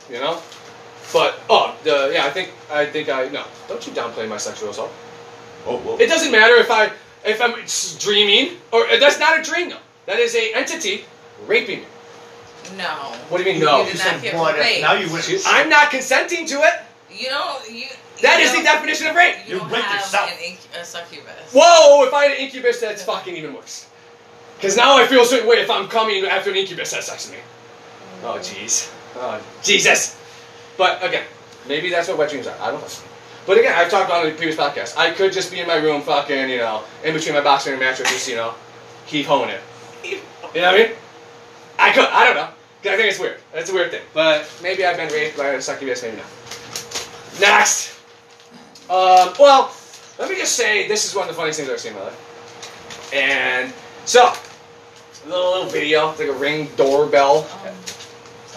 you 0.09 0.19
know. 0.19 0.41
But 1.13 1.39
oh, 1.49 1.76
the 1.84 2.12
yeah, 2.13 2.26
I 2.26 2.32
think 2.32 2.49
I 2.71 2.86
think 2.88 3.08
I 3.08 3.28
no. 3.30 3.45
Don't 3.67 3.86
you 3.86 3.93
downplay 3.93 4.28
my 4.28 4.38
sexual 4.38 4.69
assault. 4.71 4.91
Oh, 5.65 5.78
whoa. 5.78 5.97
It 5.97 6.08
doesn't 6.10 6.32
matter 6.32 6.56
if 6.56 6.71
I 6.71 6.91
if 7.23 7.39
I'm 7.39 7.54
dreaming 7.99 8.58
or 8.71 8.88
uh, 8.88 8.97
that's 8.97 9.19
not 9.19 9.39
a 9.39 9.43
dream 9.43 9.69
though. 9.69 9.86
That 10.08 10.19
is 10.19 10.36
a 10.36 10.54
entity 10.56 11.06
raping 11.47 11.80
me. 11.82 11.86
No. 12.78 13.13
What 13.30 13.38
do 13.38 13.43
you 13.43 13.54
mean 13.54 13.62
no? 13.63 13.84
You 13.86 13.91
did 13.91 13.99
not 13.99 14.21
get 14.21 14.34
raped. 14.34 14.82
now 14.82 14.93
you 14.93 15.12
went. 15.13 15.30
I'm 15.45 15.69
not 15.69 15.91
consenting 15.91 16.45
to 16.47 16.56
it. 16.56 16.73
You 17.12 17.30
don't. 17.30 17.69
You. 17.71 17.86
That 18.21 18.39
you 18.39 18.45
is 18.45 18.56
the 18.56 18.63
definition 18.63 19.08
of 19.08 19.15
rape. 19.15 19.36
You 19.45 19.54
You 19.54 19.60
don't 19.60 19.69
raped 19.71 19.86
have 19.86 20.02
yourself. 20.02 20.32
an 20.32 20.38
inc- 20.38 20.82
a 20.82 20.84
succubus. 20.84 21.52
Whoa! 21.54 22.06
If 22.06 22.13
I 22.13 22.23
had 22.23 22.32
an 22.34 22.38
incubus, 22.39 22.80
that's 22.80 23.04
fucking 23.04 23.36
even 23.38 23.54
worse. 23.54 23.88
Because 24.56 24.78
now 24.78 24.97
I 24.97 25.06
feel 25.06 25.21
a 25.21 25.26
certain 25.26 25.47
way 25.47 25.58
if 25.58 25.69
I'm 25.69 25.88
coming 25.89 26.26
after 26.26 26.49
an 26.49 26.56
incubus 26.56 26.93
has 26.93 27.06
sex 27.06 27.30
with 27.30 27.38
me. 27.38 27.43
Oh 28.23 28.39
jeez. 28.39 28.91
Oh 29.15 29.39
Jesus. 29.62 30.17
But 30.77 31.03
again, 31.03 31.25
maybe 31.67 31.89
that's 31.89 32.07
what 32.07 32.17
wet 32.17 32.29
dreams 32.29 32.47
are. 32.47 32.57
I 32.59 32.71
don't 32.71 32.81
know. 32.81 32.88
But 33.45 33.57
again, 33.57 33.73
I've 33.77 33.91
talked 33.91 34.09
about 34.09 34.25
it 34.25 34.29
in 34.29 34.33
the 34.33 34.38
previous 34.38 34.57
podcast. 34.57 34.97
I 34.97 35.12
could 35.12 35.33
just 35.33 35.51
be 35.51 35.59
in 35.59 35.67
my 35.67 35.75
room, 35.75 36.01
fucking, 36.01 36.49
you 36.49 36.57
know, 36.57 36.83
in 37.03 37.13
between 37.13 37.36
my 37.36 37.41
boxer 37.41 37.71
and 37.71 37.79
mattress, 37.79 38.09
just 38.09 38.27
you 38.27 38.36
know, 38.36 38.53
keep 39.05 39.25
honing 39.25 39.55
it. 39.55 39.62
You 40.03 40.62
know 40.62 40.71
what 40.71 40.81
I 40.81 40.83
mean? 40.83 40.91
I 41.79 41.91
could. 41.91 42.05
I 42.05 42.25
don't 42.25 42.36
know. 42.36 42.49
I 42.91 42.97
think 42.97 43.09
it's 43.09 43.19
weird. 43.19 43.39
That's 43.53 43.69
a 43.69 43.73
weird 43.73 43.91
thing. 43.91 44.01
But 44.13 44.49
maybe 44.62 44.86
I've 44.86 44.97
been 44.97 45.12
raised 45.12 45.38
by 45.38 45.49
a 45.49 45.62
succubus. 45.62 46.03
Maybe 46.03 46.17
not. 46.17 46.25
Next. 47.39 47.99
Um, 48.89 49.33
well, 49.39 49.73
let 50.19 50.29
me 50.29 50.36
just 50.38 50.55
say 50.55 50.88
this 50.88 51.05
is 51.05 51.15
one 51.15 51.27
of 51.27 51.33
the 51.33 51.38
funniest 51.38 51.59
things 51.59 51.71
I've 51.71 51.79
seen 51.79 51.93
in 51.93 51.99
my 51.99 52.05
life. 52.05 53.12
And 53.13 53.73
so, 54.05 54.33
a 55.25 55.29
little, 55.29 55.51
little 55.51 55.69
video, 55.69 56.12
it's 56.12 56.19
like 56.19 56.29
a 56.29 56.33
ring 56.33 56.69
doorbell. 56.75 57.47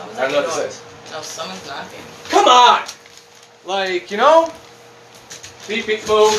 Um, 0.00 0.08
I 0.16 0.22
don't 0.22 0.32
know 0.32 0.42
what 0.42 0.46
this 0.46 0.76
is. 0.76 0.82
No, 1.12 1.20
someone's 1.22 1.66
knocking. 1.66 2.00
Come 2.30 2.48
on! 2.48 2.82
Like, 3.64 4.10
you 4.10 4.16
know? 4.16 4.52
Beep, 5.68 5.86
beep, 5.86 6.06
boom. 6.06 6.32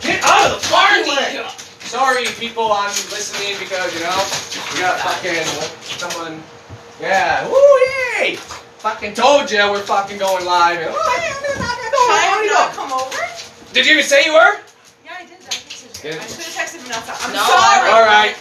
Get 0.00 0.22
out 0.24 0.52
of 0.52 0.62
the 0.62 1.10
way! 1.10 1.46
Sorry, 1.80 2.24
people, 2.38 2.72
I'm 2.72 2.88
listening 2.88 3.58
because, 3.58 3.94
you 3.94 4.00
know, 4.00 4.18
we 4.72 4.80
got 4.80 4.98
fucking 5.00 5.38
uh, 5.38 5.68
someone. 5.98 6.42
Yeah, 7.00 7.46
woo, 7.48 7.56
yay! 8.18 8.36
Fucking 8.78 9.14
told 9.14 9.50
you 9.50 9.58
we're 9.70 9.82
fucking 9.82 10.18
going 10.18 10.44
live. 10.44 10.80
And, 10.80 10.90
oh, 10.90 11.20
yeah, 11.22 11.34
they're 11.46 11.62
not 11.62 11.76
gonna 11.76 11.90
go. 11.90 12.42
You 12.42 12.52
know? 12.52 12.68
come 12.72 12.92
over? 12.92 13.16
Did 13.72 13.86
you 13.86 13.92
even 13.92 14.04
say 14.04 14.24
you 14.24 14.32
were? 14.32 14.58
Yeah, 15.04 15.16
I 15.18 15.26
did. 15.26 15.38
I 15.38 15.52
texted 15.52 16.04
you. 16.04 16.10
Yeah. 16.10 16.16
I 16.16 16.26
should 16.26 16.44
have 16.44 16.54
texted 16.54 16.80
him. 16.80 16.92
I'm 16.92 17.32
no, 17.32 17.44
sorry. 17.44 17.90
All 17.90 18.06
right. 18.06 18.34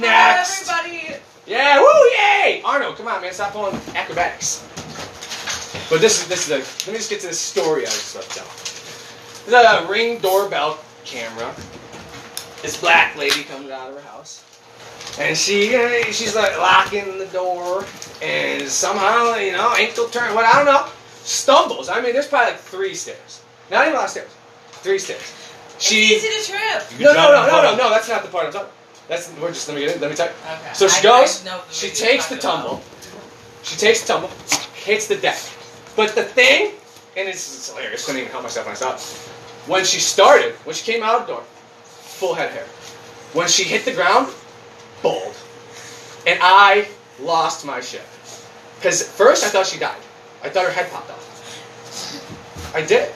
Next! 0.00 0.68
Hi, 0.68 0.80
everybody. 0.80 1.20
Yeah, 1.46 1.80
woo, 1.80 1.86
yay! 2.16 2.62
Arno, 2.64 2.92
come 2.92 3.08
on, 3.08 3.20
man, 3.20 3.32
stop 3.32 3.52
pulling 3.52 3.78
acrobatics. 3.94 4.66
But 5.90 6.00
this 6.00 6.22
is 6.22 6.28
this 6.28 6.48
is 6.48 6.50
a. 6.50 6.58
Let 6.86 6.92
me 6.92 6.98
just 6.98 7.10
get 7.10 7.20
to 7.20 7.26
the 7.28 7.34
story 7.34 7.82
I 7.82 7.90
was 7.90 8.14
about 8.14 8.30
to 8.30 8.38
tell. 8.40 8.46
There's 9.46 9.82
a 9.82 9.90
ring 9.90 10.18
doorbell 10.18 10.78
camera. 11.04 11.54
This 12.62 12.80
black 12.80 13.16
lady 13.16 13.44
comes 13.44 13.70
out 13.70 13.90
of 13.90 13.96
her 13.96 14.08
house, 14.08 14.42
and 15.18 15.36
she 15.36 15.68
she's 16.12 16.34
like 16.34 16.56
locking 16.58 17.18
the 17.18 17.26
door, 17.26 17.84
and 18.22 18.66
somehow 18.66 19.34
you 19.36 19.52
know 19.52 19.74
ankle 19.76 20.08
turn. 20.08 20.34
What 20.34 20.46
I 20.46 20.56
don't 20.56 20.64
know, 20.64 20.88
stumbles. 21.22 21.90
I 21.90 22.00
mean, 22.00 22.14
there's 22.14 22.26
probably 22.26 22.52
like 22.52 22.60
three 22.60 22.94
stairs. 22.94 23.42
Not 23.70 23.82
even 23.82 23.94
a 23.94 23.96
lot 23.98 24.04
of 24.04 24.10
stairs. 24.10 24.30
Three 24.82 24.98
stairs. 24.98 25.34
She. 25.78 26.14
It's 26.14 26.24
easy 26.24 26.52
to 26.54 26.58
trip. 26.58 27.00
No, 27.00 27.12
no, 27.12 27.32
no, 27.32 27.46
no, 27.46 27.62
no, 27.62 27.76
no. 27.76 27.90
That's 27.90 28.08
not 28.08 28.22
the 28.22 28.28
part 28.28 28.46
I'm 28.46 28.52
talking. 28.52 28.72
That's 29.08 29.30
we're 29.38 29.48
just 29.48 29.68
let 29.68 29.74
me 29.74 29.82
get 29.82 29.96
it. 29.96 30.00
Let 30.00 30.10
me 30.10 30.16
tell 30.16 30.28
you. 30.28 30.32
Okay. 30.32 30.72
So 30.72 30.88
she 30.88 31.00
I- 31.00 31.20
goes, 31.20 31.46
I 31.46 31.60
she 31.70 31.90
takes 31.90 32.28
the 32.28 32.36
you're 32.36 32.42
tumble, 32.42 32.82
she 33.62 33.76
takes 33.76 34.00
the 34.00 34.06
tumble, 34.14 34.30
hits 34.74 35.08
the 35.08 35.16
deck. 35.16 35.38
But 35.96 36.14
the 36.14 36.24
thing, 36.24 36.72
and 37.16 37.28
it's, 37.28 37.54
it's 37.54 37.70
hilarious, 37.70 38.04
couldn't 38.04 38.20
even 38.22 38.32
help 38.32 38.42
myself 38.42 38.66
when 38.66 38.72
I 38.74 38.78
saw 38.78 38.94
it. 38.94 39.00
When 39.70 39.84
she 39.84 40.00
started, 40.00 40.54
when 40.64 40.74
she 40.74 40.90
came 40.92 41.02
out 41.02 41.20
of 41.20 41.26
the 41.26 41.34
door, 41.34 41.42
full 41.84 42.34
head 42.34 42.50
hair. 42.50 42.64
When 43.32 43.48
she 43.48 43.64
hit 43.64 43.84
the 43.84 43.92
ground, 43.92 44.32
bald. 45.02 45.34
And 46.26 46.38
I 46.42 46.88
lost 47.20 47.64
my 47.64 47.80
shit. 47.80 48.02
Because 48.76 49.02
first 49.06 49.44
I 49.44 49.48
thought 49.48 49.66
she 49.66 49.78
died. 49.78 50.00
I 50.42 50.48
thought 50.48 50.64
her 50.64 50.72
head 50.72 50.90
popped 50.90 51.10
off. 51.10 52.72
I 52.74 52.84
did. 52.84 53.12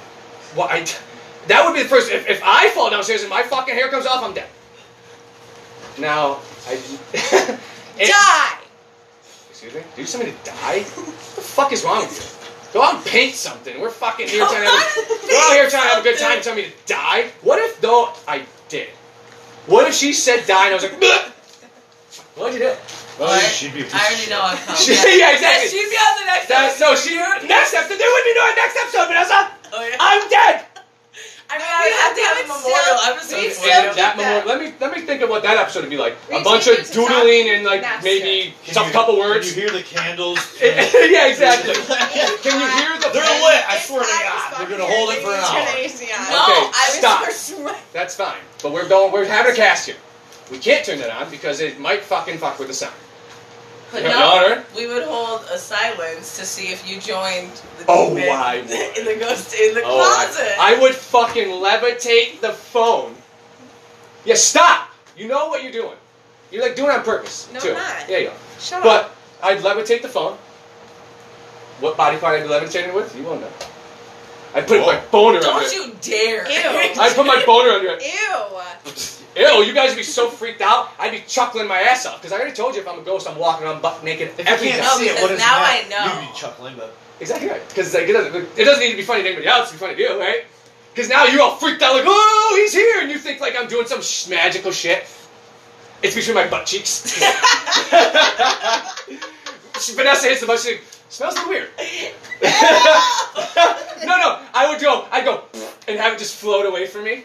Well, 0.56 0.68
I, 0.70 0.86
that 1.48 1.64
would 1.64 1.74
be 1.74 1.82
the 1.82 1.88
first. 1.88 2.10
If, 2.10 2.28
if 2.28 2.40
I 2.44 2.70
fall 2.70 2.90
downstairs 2.90 3.22
and 3.22 3.30
my 3.30 3.42
fucking 3.42 3.74
hair 3.74 3.88
comes 3.88 4.06
off, 4.06 4.22
I'm 4.22 4.32
dead. 4.34 4.48
Now, 5.98 6.38
I. 6.66 6.74
it- 7.98 8.08
Die. 8.08 8.58
Excuse 9.50 9.74
me? 9.74 9.80
Do 9.96 10.02
you 10.02 10.08
want 10.14 10.26
me 10.26 10.32
to 10.32 10.50
die? 10.50 10.80
What 10.82 11.06
the 11.34 11.42
fuck 11.42 11.72
is 11.72 11.82
wrong 11.84 12.02
with 12.02 12.14
you? 12.16 12.37
Go 12.72 12.82
out 12.82 12.96
and 12.96 13.04
paint 13.04 13.34
something. 13.34 13.80
We're 13.80 13.90
fucking 13.90 14.28
here 14.28 14.44
trying 14.46 14.62
to 14.64 14.68
have 14.70 14.96
a, 14.96 15.26
we're 15.26 15.38
out 15.38 15.52
here 15.54 15.70
trying 15.70 15.82
to 15.82 15.88
have 15.88 16.00
a 16.00 16.02
good 16.02 16.18
time. 16.18 16.32
and 16.36 16.42
Tell 16.44 16.54
me 16.54 16.64
to 16.64 16.72
die. 16.86 17.30
What 17.42 17.58
if 17.58 17.80
though 17.80 18.12
I 18.26 18.44
did? 18.68 18.88
What 19.66 19.88
if 19.88 19.94
she 19.94 20.12
said 20.12 20.46
die 20.46 20.66
and 20.66 20.72
I 20.72 20.74
was 20.74 20.82
like, 20.84 21.00
"Bleh." 21.00 21.32
what'd 22.36 22.54
you 22.54 22.60
do? 22.60 22.74
Well, 23.18 23.34
I, 23.34 23.40
She'd 23.50 23.74
be 23.74 23.82
I 23.82 23.98
already 23.98 24.30
know 24.30 24.38
I'm 24.40 24.56
coming. 24.58 24.78
She- 24.78 24.94
yeah, 24.94 25.34
exactly. 25.34 25.68
She'd 25.74 25.90
be 25.90 25.96
on 25.98 26.14
the 26.22 26.26
next 26.30 26.46
That, 26.48 26.70
episode. 26.70 26.84
no, 26.86 26.94
she 26.94 27.16
next 27.50 27.74
episode. 27.74 27.98
There 27.98 28.06
wouldn't 28.06 28.30
be 28.30 28.36
no 28.38 28.46
next 28.54 28.76
episode, 28.78 29.06
Vanessa. 29.10 29.38
Oh, 29.74 29.82
yeah. 29.82 29.96
I'm 29.98 30.22
dead. 30.30 30.54
I 31.50 31.56
mean, 31.56 31.64
We 31.64 31.88
I 31.88 31.96
have 32.04 32.14
to 32.14 32.22
have 32.28 32.36
a 32.44 32.46
memorial 32.52 32.98
still. 33.00 33.12
episode 33.12 33.40
We 33.40 33.48
for 33.48 33.54
still 33.54 33.82
keep 33.88 33.96
that 33.96 33.96
that. 33.96 34.16
memorial. 34.20 34.44
Let 34.46 34.58
me 34.60 34.68
let 34.80 34.90
me 34.92 35.00
think 35.08 35.22
of 35.22 35.30
what 35.30 35.42
that 35.44 35.56
episode 35.56 35.80
would 35.80 35.90
be 35.90 35.96
like. 35.96 36.16
We 36.28 36.36
a 36.36 36.44
bunch 36.44 36.64
take 36.68 36.80
of 36.80 36.84
it 36.84 36.92
to 36.92 36.92
doodling 36.92 37.48
and 37.56 37.64
like 37.64 37.80
That's 37.80 38.04
maybe 38.04 38.52
Can 38.64 38.74
some 38.74 38.86
you- 38.88 38.92
couple 38.92 39.14
Can 39.16 39.24
words. 39.28 39.48
you 39.48 39.54
hear 39.56 39.70
the 39.72 39.82
candles? 39.82 40.36
yeah, 40.60 41.26
exactly. 41.32 41.72
Can 42.44 42.52
you 42.60 42.68
hear 42.76 42.92
the? 43.00 43.08
They're 43.16 43.24
lit. 43.40 43.64
I 43.64 43.80
swear 43.80 44.04
to 44.04 44.06
God, 44.06 44.28
was 44.28 44.58
they're 44.60 44.68
gonna 44.76 44.90
hold 44.92 45.08
it 45.16 45.24
for 45.24 45.32
an 45.32 45.40
here, 45.40 45.64
hour. 45.64 45.80
it's 45.80 45.96
gonna 46.00 46.12
ACI. 46.12 46.30
No, 46.30 46.42
Okay, 46.44 46.60
I 46.68 46.68
was 46.68 46.98
stop. 47.00 47.20
We're 47.24 47.32
sweating. 47.32 47.80
That's 47.96 48.14
fine, 48.14 48.44
but 48.62 48.72
we're 48.72 48.88
going. 48.88 49.12
We're 49.12 49.24
having 49.24 49.52
a 49.52 49.56
cast 49.56 49.86
here. 49.86 49.96
We 50.52 50.58
can't 50.58 50.84
turn 50.84 50.98
that 51.00 51.10
on 51.10 51.30
because 51.30 51.60
it 51.60 51.78
might 51.80 52.02
fucking 52.04 52.38
fuck 52.38 52.58
with 52.58 52.68
the 52.68 52.74
sound. 52.74 52.94
But 53.90 54.02
no, 54.02 54.10
daughter. 54.10 54.64
we 54.76 54.86
would 54.86 55.02
hold 55.04 55.42
a 55.50 55.56
silence 55.58 56.36
to 56.36 56.44
see 56.44 56.68
if 56.72 56.86
you 56.86 57.00
joined 57.00 57.52
the 57.78 57.84
Oh, 57.88 58.10
demon 58.14 58.28
I 58.30 58.60
would. 58.60 58.70
in 58.98 59.04
the 59.06 59.16
ghost 59.18 59.54
in 59.54 59.74
the 59.74 59.82
Oh, 59.82 59.94
closet. 59.96 60.56
I, 60.60 60.78
would 60.78 60.94
fucking 60.94 61.48
levitate 61.48 62.40
the 62.40 62.52
phone. 62.52 63.14
Yeah, 64.26 64.34
stop. 64.34 64.90
You 65.16 65.26
know 65.28 65.48
what 65.48 65.62
you're 65.62 65.72
doing. 65.72 65.96
You're 66.50 66.62
like 66.62 66.76
doing 66.76 66.90
it 66.90 66.96
on 66.96 67.02
purpose. 67.04 67.48
No, 67.52 67.60
too. 67.60 67.68
I'm 67.70 67.74
not. 67.76 68.08
Yeah, 68.10 68.18
you 68.18 68.28
are. 68.28 68.34
Shut 68.60 68.78
up. 68.78 68.84
But 68.84 69.14
I'd 69.42 69.60
levitate 69.62 70.02
the 70.02 70.08
phone. 70.08 70.36
What 71.80 71.96
body 71.96 72.18
part 72.18 72.38
I'd 72.38 72.42
be 72.42 72.48
levitating 72.48 72.94
with? 72.94 73.16
You 73.16 73.22
won't 73.22 73.40
know. 73.40 73.50
I'd 74.54 74.66
put 74.66 74.80
my 74.80 75.00
boner 75.10 75.38
under 75.38 75.46
Don't 75.46 75.72
you 75.72 75.94
dare! 76.00 76.50
Ew. 76.50 76.94
I'd 77.00 77.14
put 77.14 77.26
my 77.26 77.42
boner 77.44 77.70
under 77.70 77.88
it. 77.90 78.02
Ew. 78.02 78.60
Ew, 79.36 79.64
you 79.64 79.72
guys 79.72 79.90
would 79.90 79.96
be 79.96 80.02
so 80.02 80.28
freaked 80.28 80.60
out. 80.60 80.90
I'd 80.98 81.12
be 81.12 81.22
chuckling 81.26 81.68
my 81.68 81.80
ass 81.80 82.06
off 82.06 82.20
because 82.20 82.32
I 82.32 82.36
already 82.36 82.54
told 82.54 82.74
you 82.74 82.80
if 82.80 82.88
I'm 82.88 82.98
a 82.98 83.02
ghost, 83.02 83.28
I'm 83.28 83.38
walking 83.38 83.66
around 83.66 83.82
butt 83.82 84.02
naked 84.02 84.30
If 84.30 84.38
you 84.38 84.44
can't 84.44 84.60
day. 84.62 84.82
See 84.96 85.08
it, 85.08 85.16
oh, 85.18 85.22
what 85.22 85.30
is 85.30 85.38
now 85.38 85.60
that? 85.60 85.84
I 85.84 85.88
know. 85.88 86.20
You'd 86.20 86.32
be 86.32 86.38
chuckling, 86.38 86.74
but 86.76 86.94
Exactly 87.20 87.48
right. 87.48 87.66
Because 87.68 87.92
like, 87.94 88.08
it 88.08 88.12
doesn't 88.12 88.34
it 88.34 88.64
doesn't 88.64 88.80
need 88.80 88.92
to 88.92 88.96
be 88.96 89.02
funny 89.02 89.22
to 89.22 89.28
anybody 89.28 89.48
else. 89.48 89.68
It'd 89.68 89.80
be 89.80 89.84
funny 89.84 89.96
to 89.96 90.02
you, 90.02 90.20
right? 90.20 90.44
Because 90.94 91.08
now 91.08 91.24
you're 91.24 91.42
all 91.42 91.56
freaked 91.56 91.82
out, 91.82 91.94
like, 91.94 92.04
oh, 92.06 92.56
he's 92.60 92.72
here, 92.72 93.00
and 93.00 93.10
you 93.10 93.18
think 93.18 93.40
like 93.40 93.56
I'm 93.58 93.68
doing 93.68 93.86
some 93.86 94.02
sh- 94.02 94.28
magical 94.28 94.72
shit. 94.72 95.04
It's 96.02 96.14
between 96.14 96.36
my 96.36 96.46
butt 96.48 96.66
cheeks. 96.66 97.02
Vanessa 99.94 100.28
hits 100.28 100.40
the 100.40 100.46
button. 100.46 100.62
She's 100.62 100.72
like, 100.72 100.82
smells 101.08 101.34
a 101.34 101.38
little 101.38 101.50
weird. 101.50 101.68
no, 104.04 104.16
no. 104.16 104.40
I 104.54 104.66
would 104.70 104.80
go. 104.80 105.06
I'd 105.10 105.24
go 105.24 105.44
and 105.86 105.98
have 105.98 106.12
it 106.14 106.18
just 106.18 106.36
float 106.36 106.66
away 106.66 106.86
from 106.86 107.04
me. 107.04 107.24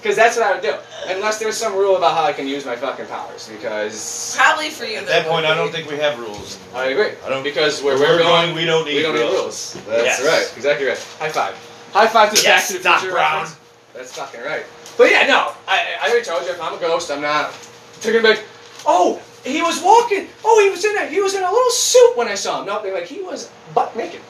Because 0.00 0.14
that's 0.14 0.36
what 0.36 0.46
I 0.46 0.52
would 0.52 0.62
do. 0.62 0.74
Unless 1.08 1.40
there's 1.40 1.56
some 1.56 1.74
rule 1.74 1.96
about 1.96 2.14
how 2.14 2.22
I 2.22 2.32
can 2.32 2.46
use 2.46 2.64
my 2.64 2.76
fucking 2.76 3.06
powers. 3.06 3.48
Because 3.48 4.36
Probably 4.38 4.70
for 4.70 4.84
you. 4.84 4.98
At 4.98 5.06
that 5.08 5.26
point, 5.26 5.44
I 5.44 5.56
don't 5.56 5.72
think 5.72 5.90
we 5.90 5.96
have 5.96 6.16
rules. 6.20 6.56
I 6.72 6.86
agree. 6.86 7.10
I 7.24 7.28
don't. 7.28 7.42
Because 7.42 7.82
where 7.82 7.98
Where 7.98 8.16
we're, 8.16 8.22
going, 8.22 8.54
we 8.54 8.64
don't 8.64 8.84
need 8.84 8.94
we 8.96 9.02
don't 9.02 9.14
rules. 9.16 9.74
need 9.74 9.80
rules. 9.82 9.86
That's 9.88 10.20
Yes. 10.20 10.24
right. 10.24 10.56
Exactly 10.56 10.86
right. 10.86 10.98
High 11.18 11.30
five. 11.30 11.54
High 11.92 12.06
five 12.06 12.30
to 12.30 12.36
the 12.36 12.42
Yes, 12.42 12.60
Back 12.60 12.66
to 12.68 12.78
the 12.78 12.84
Doc 12.84 13.00
Future 13.00 13.12
Brown. 13.14 13.40
reference. 13.42 13.60
That's 13.94 14.12
fucking 14.16 14.40
right. 14.42 14.64
But 14.96 15.10
yeah, 15.10 15.26
no. 15.26 15.52
I, 15.66 15.96
I 16.00 16.08
already 16.10 16.24
told 16.24 16.44
you, 16.44 16.50
if 16.52 16.60
I'm 16.62 16.74
a 16.74 16.78
ghost, 16.78 17.10
I'm 17.10 17.20
not. 17.20 17.52
They're 18.00 18.12
gonna 18.12 18.22
be 18.22 18.28
like, 18.40 18.44
oh, 18.86 19.20
he 19.44 19.62
was 19.62 19.82
walking. 19.82 20.28
Oh, 20.44 20.60
he 20.62 20.70
was 20.70 20.84
in 20.84 20.96
a 20.96 21.06
he 21.06 21.20
was 21.20 21.34
in 21.34 21.42
a 21.42 21.50
little 21.50 21.70
suit 21.70 22.16
when 22.16 22.28
I 22.28 22.34
saw 22.34 22.60
him. 22.60 22.66
No, 22.66 22.82
they're 22.82 22.94
like 22.94 23.06
he 23.06 23.20
was 23.22 23.50
butt 23.74 23.96
naked, 23.96 24.20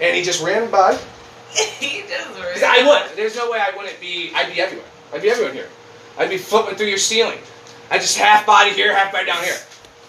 and 0.00 0.16
he 0.16 0.22
just 0.22 0.42
ran 0.42 0.70
by. 0.70 0.98
he 1.52 2.02
does. 2.08 2.26
'Cause 2.36 2.62
I 2.62 2.82
would. 2.86 3.16
There's 3.16 3.36
no 3.36 3.50
way 3.50 3.58
I 3.60 3.76
wouldn't 3.76 4.00
be. 4.00 4.32
I'd 4.34 4.52
be 4.52 4.60
everywhere. 4.60 4.86
I'd 5.12 5.22
be 5.22 5.30
everywhere 5.30 5.52
here. 5.52 5.68
I'd 6.18 6.30
be 6.30 6.38
flipping 6.38 6.76
through 6.76 6.86
your 6.88 6.98
ceiling. 6.98 7.38
I 7.90 7.98
just 7.98 8.16
half 8.16 8.46
body 8.46 8.70
here, 8.70 8.94
half 8.96 9.12
body 9.12 9.26
down 9.26 9.42
here. 9.44 9.56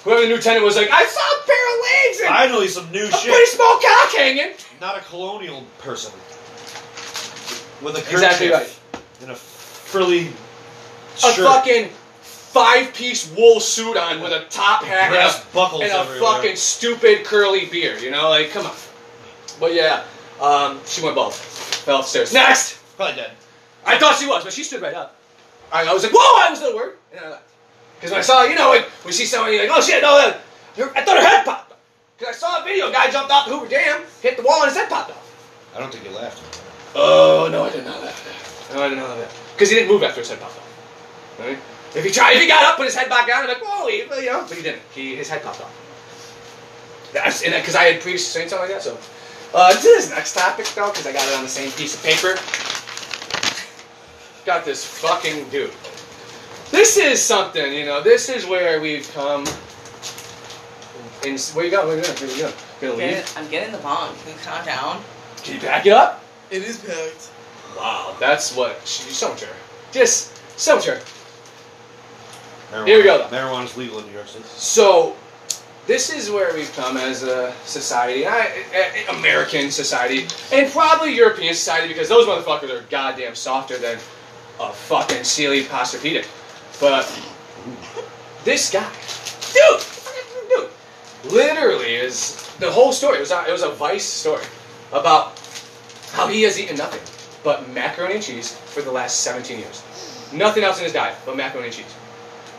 Whoever 0.04 0.22
the 0.22 0.28
new 0.28 0.38
tenant 0.39 0.63
was 0.66 0.76
like, 0.76 0.89
I 0.92 1.06
saw 1.06 1.20
a 1.22 1.46
pair 1.46 1.56
of 1.74 1.80
legs 1.82 2.20
and 2.20 2.28
Finally, 2.30 2.68
some 2.68 2.92
new 2.92 3.06
shit. 3.10 3.26
a 3.30 3.32
pretty 3.32 3.46
small 3.52 3.80
cock 3.80 4.12
hanging. 4.16 4.52
Not 4.82 4.98
a 4.98 5.02
colonial 5.02 5.63
person. 5.80 6.12
With 7.82 7.96
a 7.96 8.00
Exactly 8.00 8.50
kerchief 8.50 8.80
and 9.22 9.32
a 9.32 9.36
frilly 9.36 10.28
A 10.28 11.18
shirt. 11.20 11.46
fucking 11.46 11.89
five 12.54 12.94
piece 12.94 13.34
wool 13.36 13.60
suit 13.60 13.98
on 13.98 14.22
with 14.22 14.32
a 14.32 14.46
top 14.50 14.84
hat 14.84 15.12
and 15.12 15.16
a, 15.16 15.84
and 15.84 15.92
a 15.92 16.20
fucking 16.20 16.56
stupid 16.56 17.26
curly 17.26 17.66
beard. 17.66 18.02
You 18.02 18.12
know, 18.12 18.30
like 18.30 18.52
come 18.52 18.68
on. 18.68 18.76
But 19.60 19.74
yeah, 19.74 20.04
um, 20.39 20.80
she 20.86 21.04
went 21.04 21.16
bald. 21.16 21.34
Fell 21.34 22.00
upstairs. 22.00 22.32
Next. 22.34 22.80
Probably 22.96 23.16
dead. 23.16 23.32
I 23.86 23.98
thought 23.98 24.18
she 24.18 24.28
was, 24.28 24.44
but 24.44 24.54
she 24.54 24.63
stood 24.63 24.82
right 24.82 24.94
up. 24.94 25.16
I, 25.72 25.86
I 25.86 25.94
was 25.94 26.04
like, 26.04 26.13
whoa! 26.13 26.48
I 26.48 26.50
was 26.52 26.62
little 26.62 26.78
worried. 26.78 26.96
And 27.12 27.26
I 27.26 27.30
left. 27.32 27.50
Because 27.96 28.12
when 28.12 28.20
I 28.20 28.24
saw, 28.24 28.44
you 28.44 28.56
know, 28.56 28.70
like, 28.70 28.86
when 29.04 29.13
see 29.13 29.26
somebody, 29.26 29.56
you're 29.56 29.68
like, 29.68 29.78
oh 29.78 29.82
shit, 29.82 30.02
no, 30.02 30.20
uh, 30.20 30.38
her, 30.78 30.92
I 30.96 31.02
thought 31.02 31.18
her 31.18 31.28
head 31.28 31.46
popped 31.46 31.72
off. 31.72 31.80
Because 32.18 32.36
I 32.36 32.38
saw 32.38 32.62
a 32.62 32.63
video, 32.63 32.89
a 32.89 32.92
guy 32.92 33.10
jumped 33.10 33.32
off 33.32 33.48
the 33.48 33.54
Hoover 33.54 33.68
Dam, 33.68 34.04
hit 34.22 34.38
the 34.38 34.44
wall, 34.44 34.62
and 34.62 34.70
his 34.70 34.78
head 34.78 34.89
popped 34.89 35.12
off. 35.12 35.74
I 35.76 35.80
don't 35.80 35.92
think 35.92 36.06
he 36.06 36.13
laughed. 36.13 36.62
Oh, 36.96 37.50
no, 37.52 37.63
I 37.63 37.70
didn't 37.70 37.86
know 37.86 38.02
that. 38.02 38.16
No, 38.74 38.84
I 38.84 38.89
didn't 38.89 39.04
know 39.04 39.18
that. 39.18 39.32
Because 39.54 39.70
he 39.70 39.76
didn't 39.76 39.89
move 39.89 40.04
after 40.04 40.22
his 40.22 40.30
head 40.30 40.39
popped 40.39 40.58
off. 40.58 41.39
Right? 41.39 41.58
If 41.96 42.04
he 42.04 42.12
tried, 42.12 42.34
if 42.36 42.42
he 42.42 42.48
got 42.48 42.64
up, 42.66 42.78
put 42.78 42.86
his 42.86 42.96
head 42.96 43.10
back 43.10 43.28
down, 43.28 43.44
I'm 43.44 43.48
like, 43.48 43.62
whoa, 43.64 43.88
he, 43.88 43.98
you 43.98 44.32
know, 44.32 44.46
but 44.48 44.58
he 44.58 44.64
didn't. 44.64 44.82
He, 44.94 45.16
his 45.16 45.30
head 45.30 45.44
popped 45.44 45.62
off. 45.62 47.10
That's, 47.14 47.44
and 47.44 47.54
because 47.54 47.76
I 47.76 47.84
had 47.84 48.02
previously 48.02 48.42
seen 48.42 48.50
something 48.50 48.70
like 48.70 48.76
that, 48.76 48.84
so. 48.84 48.98
Uh, 49.54 49.72
to 49.72 49.82
this 49.82 50.10
next 50.10 50.34
topic, 50.34 50.66
though, 50.74 50.90
because 50.90 51.06
I 51.06 51.14
got 51.14 51.28
it 51.28 51.36
on 51.36 51.44
the 51.44 51.50
same 51.50 51.72
piece 51.74 51.94
of 51.94 52.02
paper. 52.02 52.36
Got 54.46 54.66
this 54.66 54.84
fucking 54.84 55.50
dude. 55.50 55.72
This 56.72 56.98
is 56.98 57.22
something, 57.22 57.72
you 57.72 57.86
know. 57.86 58.02
This 58.02 58.30
is 58.30 58.48
where 58.48 58.82
we've 58.82 59.10
come. 59.14 59.46
In, 61.24 61.38
where 61.54 61.66
you 61.66 61.72
going? 61.72 61.88
Where 61.88 61.98
you 61.98 62.02
going? 62.02 62.16
Where 62.18 62.30
you 62.32 62.42
going? 62.42 62.54
Gonna 62.82 62.94
leave? 62.94 63.10
Get- 63.12 63.34
I'm 63.38 63.48
getting 63.50 63.72
the 63.72 63.78
bong. 63.78 64.16
Can 64.24 64.34
you 64.34 64.40
calm 64.44 64.66
down? 64.66 65.04
Can 65.44 65.56
you 65.56 65.62
back 65.62 65.86
it 65.86 65.94
up? 65.94 66.24
It 66.50 66.64
is 66.64 66.80
packed. 66.80 67.30
Wow, 67.78 68.16
that's 68.20 68.56
what. 68.56 68.82
She's 68.86 69.16
so 69.16 69.32
mature. 69.32 69.50
Just 69.92 70.36
so 70.60 70.78
mature. 70.78 71.00
Marijuana. 72.74 72.88
Here 72.88 72.98
we 72.98 73.04
go, 73.04 73.18
though. 73.20 73.28
Marijuana's 73.36 73.78
legal 73.78 74.00
in 74.00 74.06
New 74.08 74.14
York 74.14 74.28
City. 74.28 74.44
So, 74.48 75.16
this 75.86 76.14
is 76.14 76.32
where 76.32 76.54
we've 76.54 76.74
come 76.76 76.98
as 76.98 77.24
a 77.24 77.54
society, 77.66 78.26
I, 78.26 78.66
a- 78.74 79.18
American 79.18 79.70
society, 79.70 80.28
and 80.52 80.72
probably 80.72 81.14
European 81.16 81.54
society, 81.54 81.88
because 81.90 82.10
those 82.10 82.26
motherfuckers 82.26 82.70
are 82.70 82.84
goddamn 82.90 83.36
softer 83.36 83.78
than 83.78 83.98
a 84.60 84.72
fucking 84.72 85.24
Sealy 85.24 85.64
Posturepedic. 85.64 86.26
But 86.80 87.06
this 88.44 88.72
guy, 88.72 88.90
dude, 89.54 89.84
dude, 90.50 91.32
literally 91.34 91.96
is 91.96 92.50
the 92.60 92.72
whole 92.72 92.92
story. 92.92 93.18
It 93.18 93.22
was 93.22 93.32
a, 93.32 93.46
it 93.48 93.52
was 93.52 93.64
a 93.64 93.70
Vice 93.70 94.06
story 94.06 94.44
about 94.92 95.40
how 96.12 96.28
he 96.28 96.44
has 96.44 96.60
eaten 96.60 96.78
nothing 96.78 97.02
but 97.44 97.68
macaroni 97.70 98.16
and 98.16 98.24
cheese 98.24 98.54
for 98.54 98.82
the 98.82 98.92
last 98.92 99.20
17 99.22 99.60
years. 99.60 99.84
Nothing 100.32 100.64
else 100.64 100.78
in 100.78 100.86
his 100.86 100.94
diet 100.94 101.16
but 101.26 101.36
macaroni 101.36 101.68
and 101.68 101.76
cheese. 101.76 101.94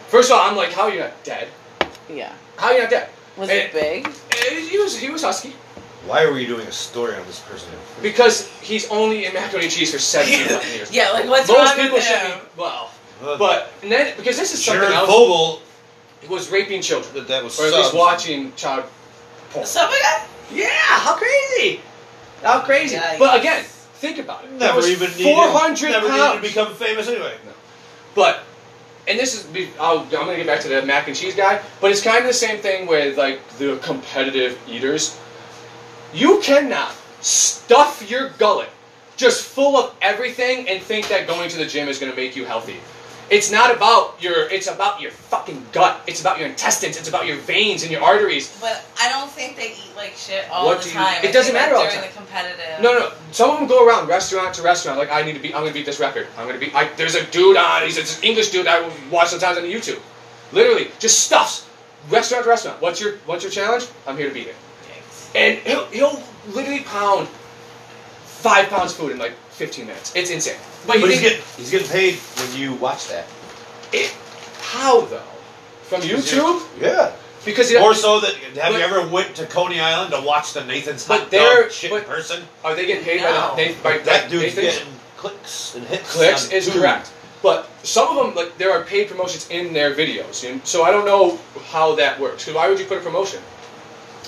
First 0.09 0.31
of 0.31 0.37
all, 0.39 0.49
I'm 0.49 0.57
like, 0.57 0.73
how 0.73 0.83
are 0.83 0.91
you 0.91 1.01
not 1.01 1.25
dead? 1.25 1.49
Yeah. 2.09 2.33
How 2.57 2.69
are 2.69 2.75
you 2.75 2.81
not 2.81 2.91
dead? 2.91 3.09
Was 3.37 3.49
And- 3.49 3.59
it 3.59 3.73
big? 3.73 4.09
He 4.71 4.79
was 4.79 4.97
he 4.99 5.11
was 5.11 5.23
husky 5.23 5.51
Why 6.07 6.23
are 6.25 6.39
you 6.39 6.47
doing 6.47 6.67
a 6.67 6.73
story 6.73 7.15
on 7.17 7.27
this 7.27 7.41
person? 7.41 7.71
because 8.03 8.49
he's 8.61 8.89
only 8.91 9.25
in 9.27 9.33
macaroni 9.33 9.65
and 9.67 9.73
cheese 9.75 9.91
for 9.93 9.99
17 9.99 10.47
years. 10.75 10.93
Yeah, 10.93 11.11
like 11.13 11.27
what's 11.29 11.49
Most 11.49 11.59
wrong 11.59 11.77
people 11.77 11.97
with 11.97 12.05
should 12.05 12.19
him? 12.19 12.39
be 12.39 12.61
well, 12.63 12.91
Uh, 13.23 13.39
but 13.39 13.73
and 13.83 13.91
then 13.91 14.15
because 14.17 14.37
this 14.37 14.53
is 14.53 14.63
something 14.65 14.83
Jared 14.83 14.95
else. 14.95 15.09
Fogle, 15.09 15.63
was 16.29 16.51
raping 16.51 16.81
children, 16.83 17.13
that, 17.15 17.29
that 17.29 17.43
was 17.45 17.59
or 17.61 17.67
at 17.67 17.73
least 17.75 17.95
watching 17.95 18.53
child 18.55 18.85
porn. 19.51 19.67
Somebody 19.67 20.01
got 20.03 20.27
Yeah, 20.53 20.69
how 21.05 21.17
crazy! 21.17 21.81
How 22.43 22.61
crazy! 22.61 22.97
Yikes. 22.97 23.19
But 23.19 23.41
again, 23.41 23.65
think 24.01 24.19
about 24.19 24.45
it. 24.45 24.53
Never 24.53 24.77
was 24.77 24.89
even 24.91 25.11
needed, 25.13 25.25
400 25.35 25.91
never 25.91 26.09
pounds. 26.09 26.43
needed 26.43 26.49
to 26.55 26.61
become 26.61 26.75
famous 26.75 27.09
anyway. 27.09 27.35
No. 27.47 27.53
But, 28.15 28.44
and 29.07 29.19
this 29.19 29.35
is, 29.35 29.69
I'll, 29.79 30.01
I'm 30.01 30.11
gonna 30.11 30.37
get 30.37 30.47
back 30.47 30.61
to 30.61 30.69
the 30.69 30.83
mac 30.83 31.09
and 31.09 31.17
cheese 31.17 31.35
guy, 31.35 31.63
but 31.81 31.91
it's 31.91 32.03
kind 32.03 32.19
of 32.19 32.27
the 32.27 32.33
same 32.33 32.59
thing 32.59 32.87
with 32.87 33.19
like 33.19 33.47
the 33.59 33.79
competitive 33.83 34.59
eaters. 34.69 35.19
You 36.13 36.41
cannot 36.41 36.95
stuff 37.21 38.09
your 38.09 38.31
gullet 38.31 38.69
just 39.17 39.45
full 39.45 39.77
of 39.77 39.95
everything 40.03 40.69
and 40.69 40.83
think 40.83 41.09
that 41.09 41.27
going 41.27 41.49
to 41.51 41.59
the 41.59 41.67
gym 41.67 41.89
is 41.89 41.99
gonna 41.99 42.17
make 42.17 42.37
you 42.37 42.45
healthy. 42.45 42.81
It's 43.31 43.51
not 43.51 43.75
about 43.75 44.23
your, 44.23 44.49
it's 44.51 44.67
about 44.69 45.01
your 45.01 45.11
fucking 45.11 45.65
gut. 45.73 46.01
It's 46.07 46.21
about 46.21 46.39
your 46.39 46.49
intestines. 46.49 46.97
It's 46.99 47.09
about 47.09 47.27
your 47.27 47.37
veins 47.39 47.83
and 47.83 47.91
your 47.91 48.03
arteries. 48.03 48.57
But 48.61 48.85
I 49.01 49.09
don't 49.09 49.31
think 49.31 49.57
they 49.57 49.73
eat 49.73 49.93
like 49.97 50.13
shit 50.15 50.45
all 50.51 50.67
What 50.67 50.79
the 50.79 50.85
do 50.85 50.89
you- 50.91 50.95
time. 50.97 51.25
it 51.25 51.29
I 51.29 51.33
doesn't 51.33 51.55
matter 51.55 51.75
all 51.75 51.83
like, 51.85 51.93
during 51.95 52.09
the 52.09 52.15
competitive. 52.17 52.81
No, 52.83 52.93
no. 52.99 53.13
Some 53.33 53.51
of 53.51 53.59
them 53.59 53.69
go 53.69 53.87
around 53.87 54.09
restaurant 54.09 54.55
to 54.55 54.63
restaurant. 54.63 54.99
Like 54.99 55.11
I 55.11 55.23
need 55.23 55.33
to 55.35 55.41
be. 55.41 55.55
I'm 55.55 55.63
gonna 55.63 55.73
beat 55.73 55.87
this 55.87 55.99
record. 56.01 56.27
I'm 56.37 56.47
gonna 56.47 56.59
be. 56.59 56.73
I, 56.75 56.89
there's 56.97 57.15
a 57.15 57.25
dude 57.31 57.57
on. 57.57 57.83
He's 57.83 57.99
an 57.99 58.25
English 58.25 58.51
dude 58.51 58.67
I 58.67 58.89
watch 59.11 59.29
sometimes 59.29 59.59
on 59.59 59.65
YouTube. 59.65 60.01
Literally, 60.53 60.89
just 60.99 61.21
stuffs 61.21 61.67
restaurant 62.11 62.45
to 62.45 62.51
restaurant. 62.51 62.81
What's 62.83 63.01
your 63.01 63.15
What's 63.27 63.43
your 63.43 63.51
challenge? 63.51 63.87
I'm 64.07 64.17
here 64.17 64.29
to 64.29 64.35
beat 64.35 64.49
it. 64.49 64.57
And 65.35 65.59
he'll 65.61 65.87
he'll 65.87 66.23
literally 66.49 66.81
pound 66.81 67.27
five 68.45 68.69
pounds 68.69 68.93
of 68.93 68.99
food 68.99 69.13
in 69.13 69.19
like 69.19 69.33
15 69.51 69.87
minutes. 69.87 70.15
It's 70.15 70.31
insane. 70.31 70.57
But, 70.87 71.01
But 71.01 71.01
you 71.01 71.07
he's 71.07 71.21
think 71.21 71.33
getting 71.33 71.45
he's 71.57 71.71
getting 71.71 71.89
paid 71.89 72.15
when 72.39 72.51
you 72.61 72.75
watch 72.75 73.09
that. 73.09 73.25
it, 73.93 74.15
how 74.61 75.01
though? 75.13 75.31
From 75.91 76.01
YouTube? 76.03 76.59
Yeah. 76.81 77.13
Because 77.45 77.71
it, 77.71 77.81
More 77.81 77.95
so 77.95 78.21
that 78.21 78.35
have 78.35 78.73
but- 78.73 78.79
you 78.79 78.85
ever 78.85 79.07
went 79.09 79.35
to 79.37 79.47
Coney 79.47 79.79
Island 79.81 80.13
to 80.15 80.21
watch 80.21 80.53
the 80.55 80.65
Nathan's 80.65 81.07
But 81.07 81.21
hot 81.21 81.31
they're- 81.31 81.63
dog 81.65 81.71
shit 81.73 81.91
but- 81.91 82.07
person? 82.07 82.43
are 82.65 82.75
they 82.75 82.87
getting 82.87 83.05
paid 83.05 83.21
by 83.23 83.33
the 83.33 83.57
they, 83.57 83.75
by 83.83 83.99
that 84.05 84.25
by 84.25 84.29
dude's 84.29 84.57
Nathan's? 84.57 84.75
getting 84.79 84.93
clicks 85.17 85.75
and 85.75 85.87
hits. 85.87 86.13
Clicks 86.15 86.47
on 86.49 86.53
is 86.53 86.65
Tube. 86.67 86.75
correct. 86.75 87.11
But 87.43 87.69
some 87.83 88.09
of 88.09 88.17
them, 88.25 88.35
like 88.35 88.57
there 88.59 88.73
are 88.73 88.83
paid 88.85 89.09
promotions 89.09 89.49
in 89.51 89.73
their 89.75 89.95
videos, 89.95 90.37
so 90.67 90.83
I 90.85 90.91
don't 90.91 91.05
know 91.13 91.39
how 91.73 91.95
that 91.97 92.19
works. 92.19 92.45
Because 92.45 92.55
why 92.57 92.69
would 92.69 92.79
you 92.79 92.87
put 92.87 92.99
a 92.99 93.03
promotion? 93.03 93.41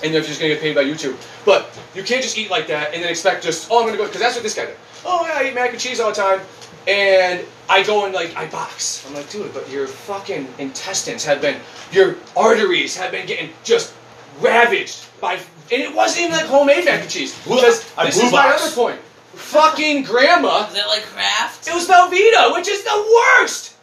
And 0.03 0.07
if 0.07 0.13
you're 0.13 0.23
just 0.23 0.41
gonna 0.41 0.53
get 0.53 0.61
paid 0.61 0.75
by 0.75 0.85
YouTube, 0.85 1.17
but 1.45 1.69
you 1.95 2.03
can't 2.03 2.23
just 2.23 2.37
eat 2.39 2.51
like 2.51 2.67
that 2.69 2.93
and 2.95 3.03
then 3.03 3.11
expect 3.11 3.43
just 3.43 3.69
oh 3.71 3.81
I'm 3.81 3.87
gonna 3.87 3.97
go 3.97 4.07
because 4.07 4.21
that's 4.21 4.35
what 4.35 4.43
this 4.43 4.55
guy 4.55 4.67
did. 4.67 4.77
Oh 5.05 5.27
yeah, 5.27 5.39
I 5.39 5.49
eat 5.49 5.55
mac 5.55 5.71
and 5.71 5.81
cheese 5.81 6.01
all 6.01 6.11
the 6.11 6.17
time, 6.17 6.41
and 6.87 7.45
I 7.69 7.83
go 7.83 8.05
and 8.05 8.13
like 8.15 8.37
I 8.37 8.47
box. 8.47 9.05
I'm 9.09 9.15
like 9.15 9.31
dude, 9.31 9.53
but 9.55 9.69
your 9.71 9.87
fucking 9.87 10.49
intestines 10.59 11.25
have 11.25 11.41
been, 11.41 11.61
your 11.93 12.17
arteries 12.37 12.97
have 12.97 13.11
been 13.11 13.27
getting 13.27 13.51
just 13.65 13.95
ravaged 14.41 15.07
by, 15.21 15.35
and 15.35 15.43
it 15.83 15.95
wasn't 15.95 16.27
even 16.27 16.37
like 16.37 16.47
homemade 16.47 16.85
mac 16.85 17.01
and 17.03 17.11
cheese. 17.11 17.35
Because 17.45 17.91
I 17.97 18.07
this 18.07 18.19
blue 18.19 18.27
is 18.27 18.33
my 18.33 18.43
box. 18.51 18.67
other 18.67 18.75
point. 18.75 19.01
Fucking 19.35 20.03
grandma 20.05 20.67
Is 20.69 20.75
it 20.77 20.87
like 20.89 21.03
Kraft? 21.05 21.69
it 21.69 21.75
was 21.75 21.87
Velveeta, 21.87 22.53
which 22.55 22.69
is 22.69 22.83
the 22.85 23.21
worst. 23.39 23.77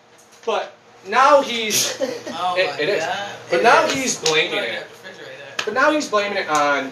But 0.46 0.74
now 1.08 1.42
he's, 1.42 1.96
Oh 2.30 2.56
It- 2.58 2.70
my 2.72 2.80
it 2.80 2.90
is. 2.90 3.04
god. 3.04 3.30
but 3.50 3.60
It 3.60 3.64
now 3.64 3.86
is. 3.86 3.94
he's 3.94 4.20
blaming 4.24 4.54
it 4.58 4.70
in 4.70 4.74
it. 4.76 4.88
the 4.90 5.10
refrigerator. 5.10 5.44
But 5.66 5.74
now 5.74 5.92
he's 5.92 6.10
blaming 6.10 6.38
it 6.38 6.48
on 6.50 6.92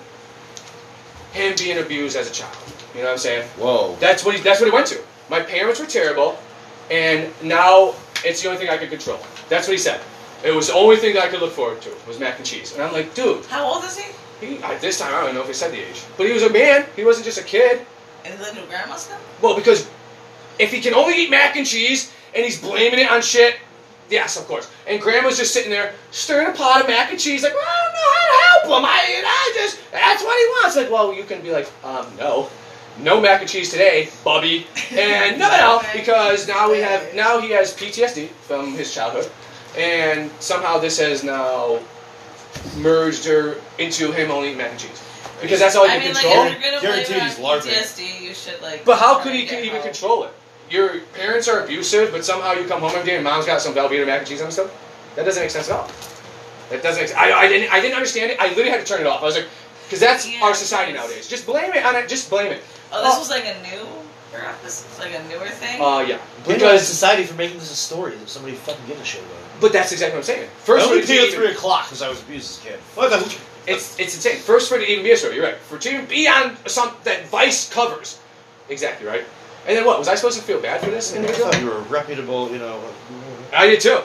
him 1.34 1.56
being 1.58 1.78
abused 1.80 2.16
as 2.16 2.30
a 2.30 2.34
child. 2.34 2.56
You 2.94 3.00
know 3.02 3.06
what 3.08 3.12
I'm 3.14 3.18
saying? 3.20 3.48
Whoa. 3.58 3.96
That's 4.00 4.26
what 4.26 4.36
he. 4.36 4.42
That's 4.42 4.60
what 4.60 4.68
he 4.68 4.74
went 4.74 4.88
to. 4.88 5.00
My 5.30 5.40
parents 5.40 5.80
were 5.80 5.86
terrible, 5.86 6.38
and 6.90 7.32
now 7.42 7.96
it's 8.26 8.42
the 8.42 8.50
only 8.50 8.60
thing 8.60 8.70
I 8.70 8.78
could 8.78 8.90
control. 8.90 9.20
That's 9.50 9.68
what 9.68 9.74
he 9.74 9.80
said. 9.80 10.02
It 10.44 10.54
was 10.54 10.68
the 10.68 10.74
only 10.74 10.98
thing 10.98 11.14
that 11.14 11.24
I 11.24 11.28
could 11.30 11.40
look 11.40 11.54
forward 11.54 11.82
to 11.84 11.92
was 12.08 12.20
mac 12.20 12.38
and 12.38 12.46
cheese. 12.46 12.74
And 12.74 12.82
I'm 12.84 12.92
like, 12.92 13.14
dude, 13.14 13.46
How 13.46 13.66
old 13.66 13.84
is 13.84 13.98
he? 13.98 14.12
he, 14.46 14.58
at 14.64 14.82
this 14.82 15.00
time 15.00 15.10
I 15.10 15.18
don't 15.18 15.24
even 15.26 15.36
know 15.36 15.42
if 15.42 15.48
he 15.48 15.54
said 15.54 15.72
the 15.72 15.80
age, 15.80 16.04
but 16.18 16.26
he 16.26 16.34
was 16.34 16.44
a 16.44 16.50
man. 16.50 16.86
He 16.96 17.04
wasn't 17.06 17.26
just 17.26 17.38
a 17.40 17.44
kid. 17.44 17.86
And 18.26 18.34
he 18.34 18.40
lived 18.40 18.58
with 18.58 18.68
grandma 18.70 18.96
still? 18.96 19.18
Well, 19.42 19.56
because 19.56 19.90
if 20.60 20.72
he 20.72 20.82
can 20.82 20.94
only 20.94 21.16
eat 21.16 21.30
mac 21.30 21.56
and 21.56 21.66
cheese 21.66 22.12
and 22.36 22.44
he's 22.44 22.60
blaming 22.60 23.00
it 23.00 23.10
on 23.10 23.22
shit, 23.22 23.56
yes, 24.12 24.38
of 24.38 24.45
course. 24.47 24.70
And 24.88 25.01
grandma's 25.01 25.38
just 25.38 25.53
sitting 25.53 25.72
there 25.72 25.93
stirring 26.12 26.47
a 26.47 26.51
pot 26.51 26.82
of 26.82 26.88
mac 26.88 27.09
and 27.12 27.20
cheese, 27.20 27.43
like, 27.43 27.53
well, 27.53 27.64
I 27.66 27.84
don't 27.84 27.93
know 27.93 28.09
how 28.14 28.28
to 28.28 28.45
help 28.45 28.66
him. 28.66 28.86
Am 28.86 28.86
I, 28.86 29.16
and 29.18 29.26
I 29.26 29.51
just, 29.55 29.91
that's 29.91 30.24
what 30.24 30.38
he 30.38 30.45
wants. 30.62 30.76
Like, 30.76 30.91
well, 30.91 31.14
you 31.14 31.24
can 31.24 31.41
be 31.41 31.51
like, 31.51 31.72
um, 31.84 32.05
no. 32.18 32.49
No 32.99 33.22
mac 33.22 33.41
and 33.41 33.49
cheese 33.49 33.72
today, 33.72 34.09
Bubby. 34.24 34.68
And 34.91 35.39
no, 35.39 35.49
no, 35.49 35.57
no, 35.57 35.82
because 35.93 36.47
now 36.47 36.70
we 36.70 36.80
have, 36.80 37.16
now 37.16 37.39
he 37.39 37.49
has 37.51 37.74
PTSD 37.74 38.28
from 38.28 38.74
his 38.74 38.93
childhood. 38.93 39.32
And 39.78 40.30
somehow 40.41 40.78
this 40.80 40.99
has 40.99 41.24
now 41.24 41.80
merged 42.78 43.26
her 43.26 43.55
into 43.80 44.12
him 44.12 44.30
only 44.30 44.49
eating 44.49 44.57
mac 44.57 44.72
and 44.72 44.80
cheese. 44.80 45.01
Because 45.41 45.59
that's 45.59 45.76
all 45.76 45.88
he 45.88 45.95
I 45.95 45.97
can 45.99 46.07
mean, 46.07 46.14
like, 46.14 46.24
control. 46.24 46.45
if 46.45 46.51
you're 46.51 46.72
gonna 46.72 46.82
Guaranteed 46.82 47.24
he's 47.24 47.39
on. 47.39 47.59
PTSD, 47.62 48.22
you 48.22 48.34
should 48.34 48.62
like. 48.62 48.86
But 48.86 48.99
how 48.99 49.20
could 49.24 49.34
he 49.34 49.43
even 49.43 49.70
help. 49.70 49.84
control 49.84 50.24
it? 50.26 50.34
Your 50.72 51.00
parents 51.14 51.48
are 51.50 51.64
abusive, 51.66 52.12
but 52.12 52.24
somehow 52.24 52.54
you 52.54 52.66
come 52.66 52.80
home 52.80 52.92
every 52.96 53.06
day 53.06 53.16
and 53.16 53.24
mom's 53.24 53.46
got 53.46 53.62
some 53.62 53.74
Velveeta 53.76 54.06
mac 54.06 54.20
and 54.20 54.28
cheese 54.28 54.42
on 54.42 54.52
stuff. 54.52 54.72
That 55.16 55.26
doesn't 55.26 55.44
make 55.44 55.52
sense 55.52 55.70
at 55.70 55.76
all. 55.76 55.92
That 56.70 56.82
doesn't. 56.82 57.04
Make, 57.04 57.18
I, 57.18 57.34
I 57.42 57.48
didn't. 57.50 57.72
I 57.74 57.82
didn't 57.82 57.96
understand 57.96 58.32
it. 58.32 58.40
I 58.40 58.48
literally 58.50 58.70
had 58.70 58.80
to 58.80 58.86
turn 58.86 59.02
it 59.02 59.08
off. 59.08 59.22
I 59.22 59.26
was 59.26 59.36
like, 59.36 59.48
because 59.84 60.00
that's 60.00 60.26
Yeah, 60.30 60.42
our 60.44 60.54
society 60.54 60.94
nowadays. 60.94 61.28
Just 61.28 61.46
blame 61.46 61.74
it 61.74 61.84
on 61.86 61.96
it. 61.98 62.08
Just 62.08 62.30
blame 62.30 62.52
it. 62.54 62.62
Oh, 62.94 63.04
this 63.04 63.16
Oh. 63.16 63.20
was 63.20 63.30
like 63.30 63.44
a 63.46 63.56
new. 63.70 63.86
This 64.64 64.88
was 64.88 65.00
like 65.00 65.14
a 65.14 65.22
newer 65.28 65.50
thing. 65.50 65.82
Uh, 65.82 66.00
yeah. 66.08 66.18
Because 66.48 66.54
Because, 66.56 66.88
society 66.88 67.24
for 67.24 67.34
making 67.36 67.60
this 67.60 67.70
a 67.70 67.76
story 67.76 68.16
that 68.16 68.30
somebody 68.30 68.56
fucking 68.56 68.86
gives 68.88 69.02
a 69.02 69.04
shit 69.04 69.22
about. 69.22 69.60
but 69.60 69.74
that's 69.74 69.92
exactly 69.92 70.14
what 70.16 70.20
I'm 70.30 70.36
saying. 70.36 70.50
First, 70.64 70.86
for 70.86 70.92
only 70.94 71.04
it 71.04 71.10
at 71.10 71.16
even- 71.28 71.36
three 71.36 71.52
o'clock 71.52 71.88
because 71.88 72.02
I 72.02 72.08
was 72.08 72.22
abused 72.22 72.60
as 72.62 72.66
a 72.66 72.70
kid. 72.70 72.80
What 72.96 73.10
the? 73.10 73.18
it's 73.68 74.00
it's 74.00 74.16
insane. 74.16 74.38
First, 74.40 74.70
for 74.70 74.76
it 74.76 74.86
to 74.86 74.92
even 74.92 75.04
be 75.04 75.12
a 75.12 75.18
story, 75.18 75.36
you're 75.36 75.44
right. 75.44 75.58
For 75.58 75.76
it 75.76 75.82
to 75.82 75.90
even 75.94 76.06
be 76.06 76.30
on 76.30 76.56
some 76.68 76.94
that 77.04 77.28
Vice 77.28 77.70
covers, 77.70 78.20
exactly 78.70 79.06
right. 79.06 79.26
And 79.68 79.78
then 79.78 79.86
what? 79.86 79.99
Was 79.99 80.07
I 80.07 80.16
supposed 80.16 80.38
to 80.39 80.43
feel 80.43 80.59
bad 80.62 80.82
for 80.82 80.89
this 80.89 81.14
I 81.14 81.18
individual? 81.18 81.51
thought 81.51 81.62
you 81.62 81.68
were 81.68 81.78
a 81.78 81.82
reputable, 81.82 82.49
you 82.51 82.57
know, 82.57 82.82
I 83.53 83.68
did 83.68 83.82
too. 83.82 83.99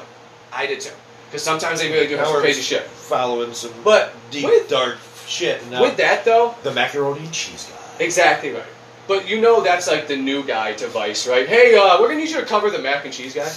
I 0.53 0.67
did 0.67 0.81
too. 0.81 0.93
Because 1.27 1.43
sometimes 1.43 1.81
they 1.81 1.91
really 1.91 2.07
do 2.09 2.17
have 2.17 2.29
some 2.29 2.41
crazy 2.41 2.61
shit. 2.63 2.83
following 2.83 3.53
some 3.55 3.73
But 3.83 4.13
deep, 4.31 4.45
with, 4.45 4.69
dark 4.69 4.99
shit. 5.27 5.63
And 5.63 5.81
with 5.81 5.97
that 5.97 6.25
though, 6.25 6.55
the 6.63 6.73
macaroni 6.73 7.21
and 7.21 7.33
cheese 7.33 7.71
guy. 7.71 8.05
Exactly 8.05 8.53
right. 8.53 8.63
But 9.09 9.29
you 9.29 9.41
know 9.41 9.61
that's 9.63 9.87
like 9.89 10.09
the 10.09 10.17
new 10.17 10.43
guy 10.45 10.73
to 10.75 10.89
Vice, 10.89 11.27
right? 11.29 11.49
Hey, 11.49 11.77
uh, 11.77 12.01
we're 12.01 12.09
gonna 12.09 12.21
need 12.21 12.31
you 12.31 12.41
to 12.41 12.47
cover 12.47 12.71
the 12.71 12.79
mac 12.79 13.05
and 13.05 13.15
cheese 13.15 13.35
guy. 13.35 13.51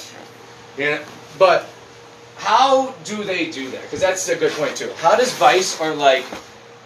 Yeah. 0.78 1.04
But 1.38 1.68
how 2.38 2.94
do 3.04 3.24
they 3.24 3.52
do 3.52 3.70
that? 3.72 3.82
Because 3.82 4.00
that's 4.00 4.28
a 4.30 4.36
good 4.36 4.52
point 4.54 4.76
too. 4.76 4.92
How 4.98 5.16
does 5.16 5.34
Vice 5.34 5.80
or 5.82 5.94
like 5.94 6.24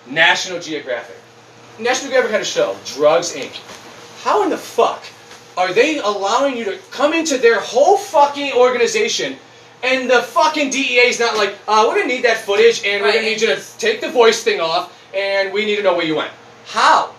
National 0.08 0.60
Geographic? 0.60 1.18
National 1.80 2.10
Geographic 2.12 2.32
had 2.32 2.42
a 2.42 2.46
show, 2.46 2.76
Drugs 2.86 3.34
Inc. 3.36 3.60
How 4.24 4.44
in 4.44 4.50
the 4.50 4.58
fuck 4.58 5.04
are 5.58 5.74
they 5.74 6.00
allowing 6.00 6.58
you 6.58 6.66
to 6.66 6.78
come 6.92 7.14
into 7.14 7.38
their 7.38 7.60
whole 7.60 7.98
fucking 7.98 8.54
organization? 8.54 9.38
And 9.84 10.10
the 10.10 10.22
fucking 10.22 10.70
DEA 10.70 11.10
is 11.10 11.20
not 11.20 11.36
like, 11.36 11.56
uh, 11.68 11.84
we're 11.88 11.96
gonna 11.96 12.08
need 12.08 12.24
that 12.24 12.38
footage, 12.46 12.86
and 12.86 13.02
we're 13.02 13.10
Right, 13.10 13.16
gonna 13.16 13.28
need 13.28 13.42
you 13.42 13.48
to 13.48 13.62
take 13.80 14.00
the 14.00 14.10
voice 14.10 14.42
thing 14.42 14.62
off, 14.62 14.98
and 15.14 15.52
we 15.52 15.66
need 15.66 15.76
to 15.76 15.84
know 15.84 15.94
where 15.94 16.06
you 16.06 16.16
went. 16.16 16.32
How? 16.68 17.14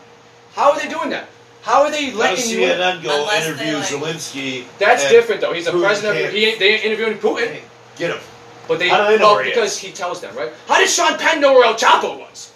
How 0.54 0.72
are 0.72 0.78
they 0.80 0.88
doing 0.88 1.10
that? 1.10 1.28
How 1.60 1.82
are 1.82 1.90
they 1.90 2.10
letting 2.12 2.48
you? 2.48 2.62
in? 2.64 2.70
CNN 2.78 3.02
go 3.02 3.20
Unless 3.20 3.46
interview 3.48 3.74
like- 3.74 3.84
Zelensky. 3.84 4.64
That's 4.78 5.06
different 5.10 5.42
though. 5.42 5.52
He's 5.52 5.66
a 5.66 5.72
Putin 5.72 5.82
president. 5.84 6.16
Of, 6.16 6.22
can't- 6.22 6.34
he 6.34 6.44
ain't, 6.46 6.58
they 6.58 6.68
ain't 6.74 6.84
interviewing 6.84 7.18
Putin, 7.18 7.48
Hey, 7.52 7.62
Get 7.96 8.10
him. 8.12 8.20
but 8.66 8.78
they 8.78 8.88
How 8.88 9.04
do 9.06 9.12
they 9.12 9.18
know 9.18 9.26
well, 9.26 9.34
where 9.36 9.44
he 9.44 9.50
because 9.50 9.72
is? 9.72 9.78
he 9.78 9.92
tells 9.92 10.22
them 10.22 10.34
right. 10.34 10.50
How 10.66 10.78
did 10.78 10.88
Sean 10.88 11.18
Penn 11.18 11.40
know 11.42 11.52
where 11.52 11.64
El 11.66 11.74
Chapo 11.74 12.18
was? 12.18 12.50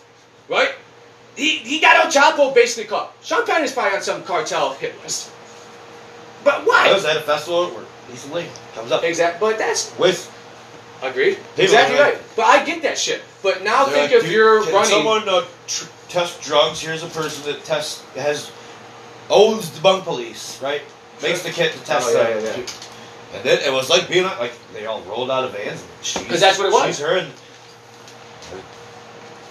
Right? 0.48 0.70
He 1.38 1.58
he 1.58 1.78
got 1.80 2.04
El 2.04 2.10
Chapo 2.10 2.52
basically 2.54 2.88
caught. 2.88 3.14
Sean 3.22 3.46
Penn 3.46 3.62
is 3.62 3.72
probably 3.72 3.96
on 3.96 4.02
some 4.02 4.22
cartel 4.24 4.74
hit 4.74 5.00
list. 5.02 5.30
But 6.44 6.54
I 6.62 6.64
why? 6.64 6.92
was 6.92 7.04
at 7.04 7.16
a 7.16 7.20
festival 7.20 7.68
where 7.68 7.84
Lisa 8.10 8.28
comes 8.74 8.90
up 8.92 9.04
Exactly. 9.04 9.38
But 9.48 9.58
that's 9.58 9.96
with. 9.98 10.28
agreed. 11.02 11.38
Exactly 11.56 11.96
like- 11.98 12.14
right. 12.14 12.22
But 12.36 12.46
I 12.46 12.64
get 12.64 12.82
that 12.82 12.98
shit. 12.98 13.22
But 13.42 13.62
now 13.62 13.84
they're 13.84 13.94
think 14.08 14.10
like, 14.12 14.16
if 14.18 14.22
"Dude, 14.24 14.32
you're 14.32 14.64
can 14.64 14.72
running. 14.74 14.90
Someone 14.90 15.28
uh, 15.28 15.44
tr- 15.68 15.86
test 16.08 16.42
drugs. 16.42 16.80
Here's 16.80 17.04
a 17.04 17.08
person 17.08 17.52
that 17.52 17.64
tests 17.64 18.02
has 18.16 18.50
owns 19.30 19.70
the 19.70 19.80
bunk 19.80 20.04
police, 20.04 20.60
right? 20.60 20.82
Makes 21.22 21.42
the 21.42 21.50
kit 21.50 21.72
to 21.72 21.78
test 21.84 22.08
Oh, 22.10 22.20
yeah, 22.20 22.28
yeah, 22.40 22.56
yeah. 22.56 22.66
And 23.34 23.44
then 23.44 23.58
it 23.64 23.72
was 23.72 23.88
like 23.90 24.08
being 24.08 24.24
on- 24.24 24.38
like 24.38 24.52
they 24.72 24.86
all 24.86 25.02
rolled 25.02 25.30
out 25.30 25.44
of 25.44 25.52
vans. 25.52 25.82
Because 26.18 26.40
that's 26.40 26.58
what 26.58 26.66
it 26.68 26.72
was. 26.72 26.86
She's 26.86 26.98
her 27.00 27.16
and 27.18 27.30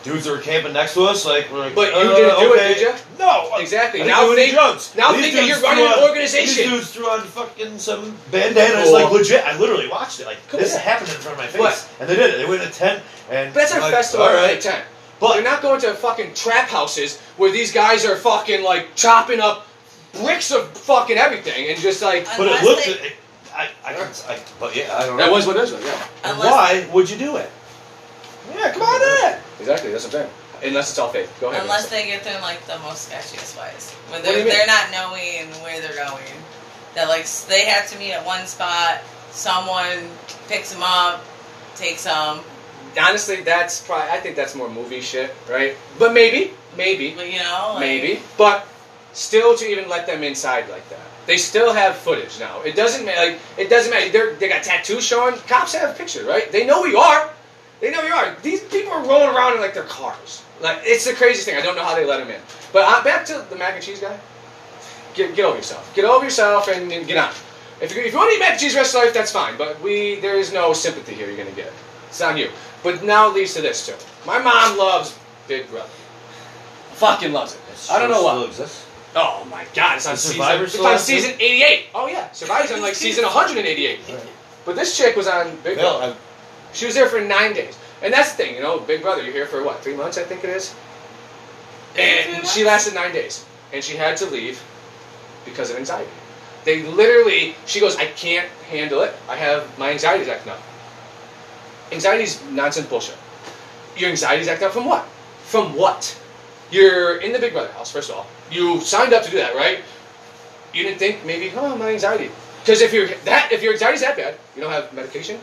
dudes 0.03 0.25
that 0.25 0.31
were 0.31 0.37
camping 0.41 0.73
next 0.73 0.93
to 0.93 1.03
us. 1.03 1.25
Like, 1.25 1.51
we're 1.51 1.59
like, 1.59 1.75
But 1.75 1.91
you 1.93 1.99
uh, 1.99 2.15
didn't 2.15 2.39
do 2.39 2.53
it, 2.53 2.57
did 2.75 2.81
you? 2.81 2.93
No, 3.19 3.49
Exactly. 3.57 4.03
Now 4.03 4.25
do 4.25 4.33
any 4.33 4.41
think- 4.43 4.53
drugs. 4.53 4.95
now 4.95 5.11
These 5.11 5.21
think 5.23 5.35
that 5.35 5.41
dudes 5.41 5.49
you're 5.61 5.69
running 5.69 5.85
threw 5.87 5.95
an 6.03 6.09
organization. 6.09 6.63
These 6.63 6.71
dudes 6.71 6.91
threw 6.93 7.09
on 7.09 7.21
fucking 7.21 7.79
some 7.79 8.15
bandanas. 8.31 8.85
Cool. 8.85 8.93
Like 8.93 9.11
legit, 9.11 9.43
I 9.45 9.57
literally 9.57 9.87
watched 9.89 10.19
it. 10.19 10.25
Like 10.25 10.37
Cool. 10.49 10.59
this 10.59 10.75
happened 10.77 11.09
in 11.09 11.15
front 11.15 11.37
of 11.37 11.43
my 11.43 11.47
face, 11.47 11.59
What? 11.59 11.89
and 11.99 12.09
they 12.09 12.15
did 12.15 12.33
it. 12.35 12.37
They 12.37 12.45
went 12.45 12.61
in 12.61 12.67
a 12.67 12.71
tent, 12.71 13.03
and 13.29 13.53
But 13.53 13.59
that's 13.61 13.75
a 13.75 13.79
like, 13.79 13.91
festival 13.93 14.25
All 14.27 14.31
at 14.31 14.35
right, 14.47 14.61
tent. 14.61 14.83
But- 15.19 15.33
they're 15.33 15.43
not 15.43 15.61
going 15.61 15.81
to 15.81 15.93
fucking 15.95 16.35
trap 16.35 16.69
houses 16.69 17.17
where 17.37 17.51
these 17.51 17.71
guys 17.73 18.05
are 18.05 18.15
fucking 18.15 18.63
like 18.63 18.95
chopping 18.95 19.39
up 19.41 19.65
bricks 20.13 20.51
of 20.51 20.69
fucking 20.77 21.17
everything 21.17 21.69
and 21.69 21.79
just 21.79 22.01
like 22.01 22.25
but 22.37 22.47
it 22.47 22.63
looked. 22.63 22.85
they- 22.85 22.91
It, 22.93 23.13
I, 23.53 23.69
I, 23.83 23.95
I, 23.95 24.03
I, 24.29 24.39
but 24.59 24.75
yeah, 24.75 24.95
I 24.95 25.07
don't 25.07 25.17
know. 25.17 25.23
that 25.25 25.31
was 25.31 25.47
what 25.47 25.55
it 25.55 25.61
was. 25.61 25.71
Yeah, 25.71 26.07
Unless- 26.25 26.51
why 26.51 26.87
would 26.93 27.09
you 27.09 27.17
do 27.17 27.37
it? 27.37 27.49
Yeah, 28.55 28.71
come 28.71 28.83
on 28.83 29.01
in. 29.33 29.39
Exactly. 29.59 29.91
That's 29.91 30.05
what 30.05 30.15
I'm 30.15 30.21
saying. 30.21 30.33
Unless 30.63 30.89
it's 30.89 30.99
all 30.99 31.09
fake. 31.09 31.29
Go 31.39 31.49
ahead. 31.49 31.61
Unless 31.61 31.89
they 31.89 32.07
get 32.07 32.23
there 32.23 32.35
in 32.35 32.41
like 32.41 32.65
the 32.65 32.79
most 32.79 33.09
sketchiest 33.09 33.59
ways, 33.59 33.91
when 34.09 34.21
What 34.21 34.25
do 34.25 34.31
you 34.31 34.43
they're, 34.43 34.53
they're 34.53 34.67
not 34.67 34.91
knowing 34.91 35.47
where 35.63 35.79
they're 35.81 35.95
going. 35.95 36.23
That 36.95 37.09
like 37.09 37.27
they 37.47 37.65
have 37.65 37.87
to 37.91 37.99
meet 37.99 38.13
at 38.13 38.25
one 38.25 38.45
spot. 38.47 39.01
Someone 39.31 40.09
picks 40.47 40.73
them 40.73 40.81
up, 40.83 41.23
takes 41.75 42.05
them. 42.05 42.39
honestly, 42.99 43.41
that's 43.43 43.85
probably. 43.85 44.09
I 44.09 44.19
think 44.19 44.35
that's 44.35 44.55
more 44.55 44.69
movie 44.69 45.01
shit, 45.01 45.33
right? 45.47 45.75
But 45.99 46.13
maybe, 46.13 46.53
maybe, 46.75 47.13
But 47.15 47.31
you 47.31 47.39
know, 47.39 47.73
like, 47.75 47.81
maybe. 47.81 48.19
But 48.35 48.67
still, 49.13 49.55
to 49.57 49.65
even 49.65 49.89
let 49.89 50.07
them 50.07 50.23
inside 50.23 50.69
like 50.69 50.89
that, 50.89 51.05
they 51.27 51.37
still 51.37 51.71
have 51.71 51.95
footage 51.97 52.39
now. 52.39 52.61
It 52.61 52.75
doesn't 52.75 53.05
matter. 53.05 53.31
Like 53.31 53.39
it 53.57 53.69
doesn't 53.69 53.91
matter. 53.91 54.09
They're, 54.09 54.33
they 54.33 54.49
got 54.49 54.63
tattoos 54.63 55.05
showing. 55.05 55.35
Cops 55.47 55.75
have 55.75 55.95
pictures, 55.95 56.25
right? 56.25 56.51
They 56.51 56.65
know 56.65 56.83
who 56.83 56.89
you 56.89 56.97
are. 56.97 57.29
They 57.79 57.91
know 57.91 58.01
you 58.01 58.13
are. 58.13 58.35
These 58.41 58.63
people 58.65 58.91
are 58.91 59.05
rolling 59.05 59.35
around 59.35 59.53
in 59.55 59.61
like 59.61 59.73
their 59.73 59.83
cars. 59.83 60.43
Like 60.61 60.79
it's 60.83 61.05
the 61.05 61.13
craziest 61.13 61.45
thing. 61.45 61.57
I 61.57 61.61
don't 61.61 61.75
know 61.75 61.83
how 61.83 61.95
they 61.95 62.05
let 62.05 62.17
them 62.17 62.29
in. 62.29 62.41
But 62.73 62.83
uh, 62.85 63.03
back 63.03 63.25
to 63.27 63.45
the 63.49 63.55
mac 63.55 63.75
and 63.75 63.83
cheese 63.83 63.99
guy. 63.99 64.19
Get, 65.13 65.35
get 65.35 65.45
over 65.45 65.57
yourself. 65.57 65.93
Get 65.95 66.05
over 66.05 66.23
yourself 66.23 66.67
and, 66.67 66.91
and 66.91 67.07
get 67.07 67.17
on. 67.17 67.33
If 67.81 67.95
you, 67.95 68.01
if 68.01 68.11
you 68.11 68.17
want 68.17 68.31
to 68.31 68.35
eat 68.35 68.39
mac 68.39 68.51
and 68.51 68.59
cheese 68.59 68.73
the 68.73 68.79
rest 68.79 68.95
of 68.95 68.99
your 68.99 69.05
life, 69.05 69.13
that's 69.13 69.31
fine. 69.31 69.57
But 69.57 69.79
we 69.81 70.19
there 70.19 70.35
is 70.35 70.51
no 70.51 70.73
sympathy 70.73 71.13
here 71.13 71.27
you're 71.27 71.37
gonna 71.37 71.51
get. 71.51 71.71
It's 72.07 72.21
on 72.21 72.37
you. 72.37 72.49
But 72.83 73.03
now 73.03 73.29
it 73.29 73.35
leads 73.35 73.53
to 73.55 73.61
this 73.61 73.85
too. 73.85 73.95
My 74.25 74.39
mom 74.39 74.77
loves 74.77 75.17
Big 75.47 75.69
Brother. 75.69 75.89
Fucking 76.93 77.31
loves 77.31 77.53
it. 77.53 77.61
I 77.91 77.99
don't 77.99 78.09
know 78.09 78.23
why. 78.23 78.43
exists. 78.43 78.85
Oh 79.15 79.45
my 79.49 79.65
god, 79.73 79.97
it's 79.97 80.07
on 80.07 80.13
Is 80.15 80.21
season. 80.21 80.35
Survivor 80.37 80.63
It's 80.65 80.79
on 80.79 80.85
on 80.85 80.99
season 80.99 81.31
88. 81.39 81.85
Oh 81.95 82.07
yeah, 82.07 82.31
Survivor's 82.31 82.71
on 82.71 82.81
like 82.81 82.95
season 82.95 83.23
188. 83.25 83.99
But 84.65 84.75
this 84.75 84.97
chick 84.97 85.15
was 85.15 85.27
on 85.27 85.55
Big 85.63 85.77
Brother. 85.77 86.15
I, 86.15 86.15
She 86.73 86.85
was 86.85 86.95
there 86.95 87.07
for 87.07 87.21
nine 87.21 87.53
days. 87.53 87.77
And 88.01 88.13
that's 88.13 88.31
the 88.31 88.37
thing, 88.37 88.55
you 88.55 88.61
know, 88.61 88.79
Big 88.79 89.01
Brother, 89.01 89.23
you're 89.23 89.33
here 89.33 89.47
for 89.47 89.63
what, 89.63 89.79
three 89.79 89.95
months, 89.95 90.17
I 90.17 90.23
think 90.23 90.43
it 90.43 90.51
is? 90.51 90.75
And 91.97 92.45
she 92.45 92.63
lasted 92.63 92.93
nine 92.93 93.11
days. 93.11 93.45
And 93.73 93.83
she 93.83 93.97
had 93.97 94.17
to 94.17 94.25
leave 94.27 94.61
because 95.45 95.71
of 95.71 95.77
anxiety. 95.77 96.11
They 96.63 96.83
literally, 96.83 97.55
she 97.65 97.79
goes, 97.79 97.95
I 97.95 98.05
can't 98.05 98.47
handle 98.69 99.01
it. 99.01 99.15
I 99.27 99.35
have, 99.35 99.77
my 99.79 99.91
anxiety's 99.91 100.27
acting 100.27 100.51
up. 100.51 100.61
Anxiety's 101.91 102.43
nonsense 102.51 102.87
bullshit. 102.87 103.17
Your 103.95 104.09
anxiety's 104.09 104.47
acting 104.47 104.67
up 104.67 104.73
from 104.73 104.85
what? 104.85 105.05
From 105.45 105.75
what? 105.75 106.19
You're 106.69 107.17
in 107.17 107.31
the 107.31 107.39
Big 107.39 107.53
Brother 107.53 107.71
house, 107.71 107.91
first 107.91 108.09
of 108.09 108.17
all. 108.17 108.27
You 108.51 108.81
signed 108.81 109.13
up 109.13 109.23
to 109.23 109.31
do 109.31 109.37
that, 109.37 109.55
right? 109.55 109.79
You 110.73 110.83
didn't 110.83 110.99
think 110.99 111.25
maybe, 111.25 111.51
oh, 111.55 111.75
my 111.77 111.91
anxiety. 111.91 112.29
Because 112.59 112.81
if 112.81 112.93
you're 112.93 113.07
that, 113.23 113.51
if 113.51 113.63
your 113.63 113.71
anxiety's 113.71 114.01
that 114.01 114.17
bad, 114.17 114.35
you 114.55 114.61
don't 114.61 114.71
have 114.71 114.93
medication 114.93 115.39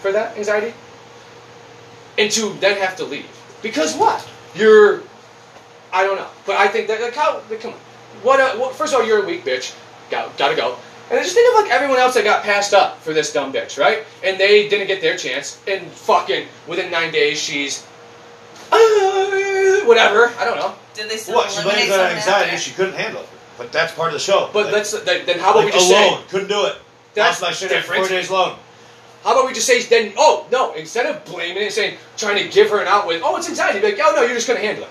for 0.00 0.12
that 0.12 0.36
anxiety, 0.36 0.74
and 2.18 2.30
to 2.32 2.52
then 2.60 2.78
have 2.78 2.96
to 2.96 3.04
leave 3.04 3.26
because 3.62 3.94
what? 3.94 4.26
You're, 4.54 5.02
I 5.92 6.04
don't 6.04 6.16
know, 6.16 6.28
but 6.46 6.56
I 6.56 6.68
think 6.68 6.88
that 6.88 7.00
like 7.00 7.14
how 7.14 7.42
like, 7.50 7.60
come 7.60 7.72
on, 7.72 7.78
what? 8.22 8.40
A, 8.40 8.58
what 8.58 8.74
first 8.74 8.94
of 8.94 9.00
all, 9.00 9.06
you're 9.06 9.22
a 9.22 9.26
weak 9.26 9.44
bitch. 9.44 9.74
Got 10.10 10.36
gotta 10.38 10.56
go. 10.56 10.76
And 11.08 11.16
then 11.16 11.22
just 11.22 11.34
think 11.36 11.54
of 11.54 11.62
like 11.62 11.70
everyone 11.70 11.98
else 11.98 12.14
that 12.14 12.24
got 12.24 12.42
passed 12.42 12.74
up 12.74 12.98
for 13.00 13.12
this 13.12 13.32
dumb 13.32 13.52
bitch, 13.52 13.78
right? 13.78 14.04
And 14.24 14.40
they 14.40 14.68
didn't 14.68 14.88
get 14.88 15.00
their 15.00 15.16
chance, 15.16 15.60
and 15.68 15.86
fucking 15.86 16.48
within 16.66 16.90
nine 16.90 17.12
days 17.12 17.40
she's, 17.40 17.86
uh, 18.72 19.82
whatever. 19.84 20.32
I 20.38 20.44
don't 20.44 20.56
know. 20.56 20.74
Did 20.94 21.10
they 21.10 21.16
still 21.16 21.36
what? 21.36 21.50
She 21.50 21.60
eliminate 21.60 21.88
blames 21.88 21.94
it 21.94 22.00
on 22.00 22.12
anxiety. 22.12 22.50
after? 22.50 22.58
She 22.58 22.72
couldn't 22.74 22.94
handle 22.94 23.22
it. 23.22 23.28
But 23.58 23.72
that's 23.72 23.94
part 23.94 24.08
of 24.08 24.14
the 24.14 24.18
show. 24.20 24.50
But 24.52 24.66
like, 24.66 24.74
let's 24.74 24.92
then, 25.04 25.26
then 25.26 25.38
how 25.38 25.50
about 25.50 25.64
like 25.64 25.66
we 25.66 25.72
just 25.72 25.90
alone. 25.90 26.20
say 26.20 26.28
Couldn't 26.28 26.48
do 26.48 26.66
it. 26.66 26.76
That's 27.14 27.40
Lost 27.40 27.42
my 27.42 27.52
shit 27.52 27.70
different. 27.70 28.02
four 28.02 28.08
days 28.08 28.28
alone. 28.28 28.58
How 29.26 29.32
about 29.32 29.48
we 29.48 29.54
just 29.54 29.66
say 29.66 29.82
then? 29.82 30.12
Oh 30.16 30.46
no! 30.52 30.72
Instead 30.74 31.06
of 31.06 31.24
blaming 31.24 31.56
it 31.56 31.64
and 31.64 31.72
saying 31.72 31.98
trying 32.16 32.36
to 32.46 32.48
give 32.48 32.70
her 32.70 32.80
an 32.80 32.86
out 32.86 33.08
with, 33.08 33.22
oh 33.24 33.36
it's 33.36 33.48
anxiety, 33.48 33.80
be 33.80 33.86
like, 33.90 33.98
oh 34.00 34.12
no, 34.14 34.22
you're 34.22 34.36
just 34.36 34.46
gonna 34.46 34.60
handle 34.60 34.84
it. 34.84 34.90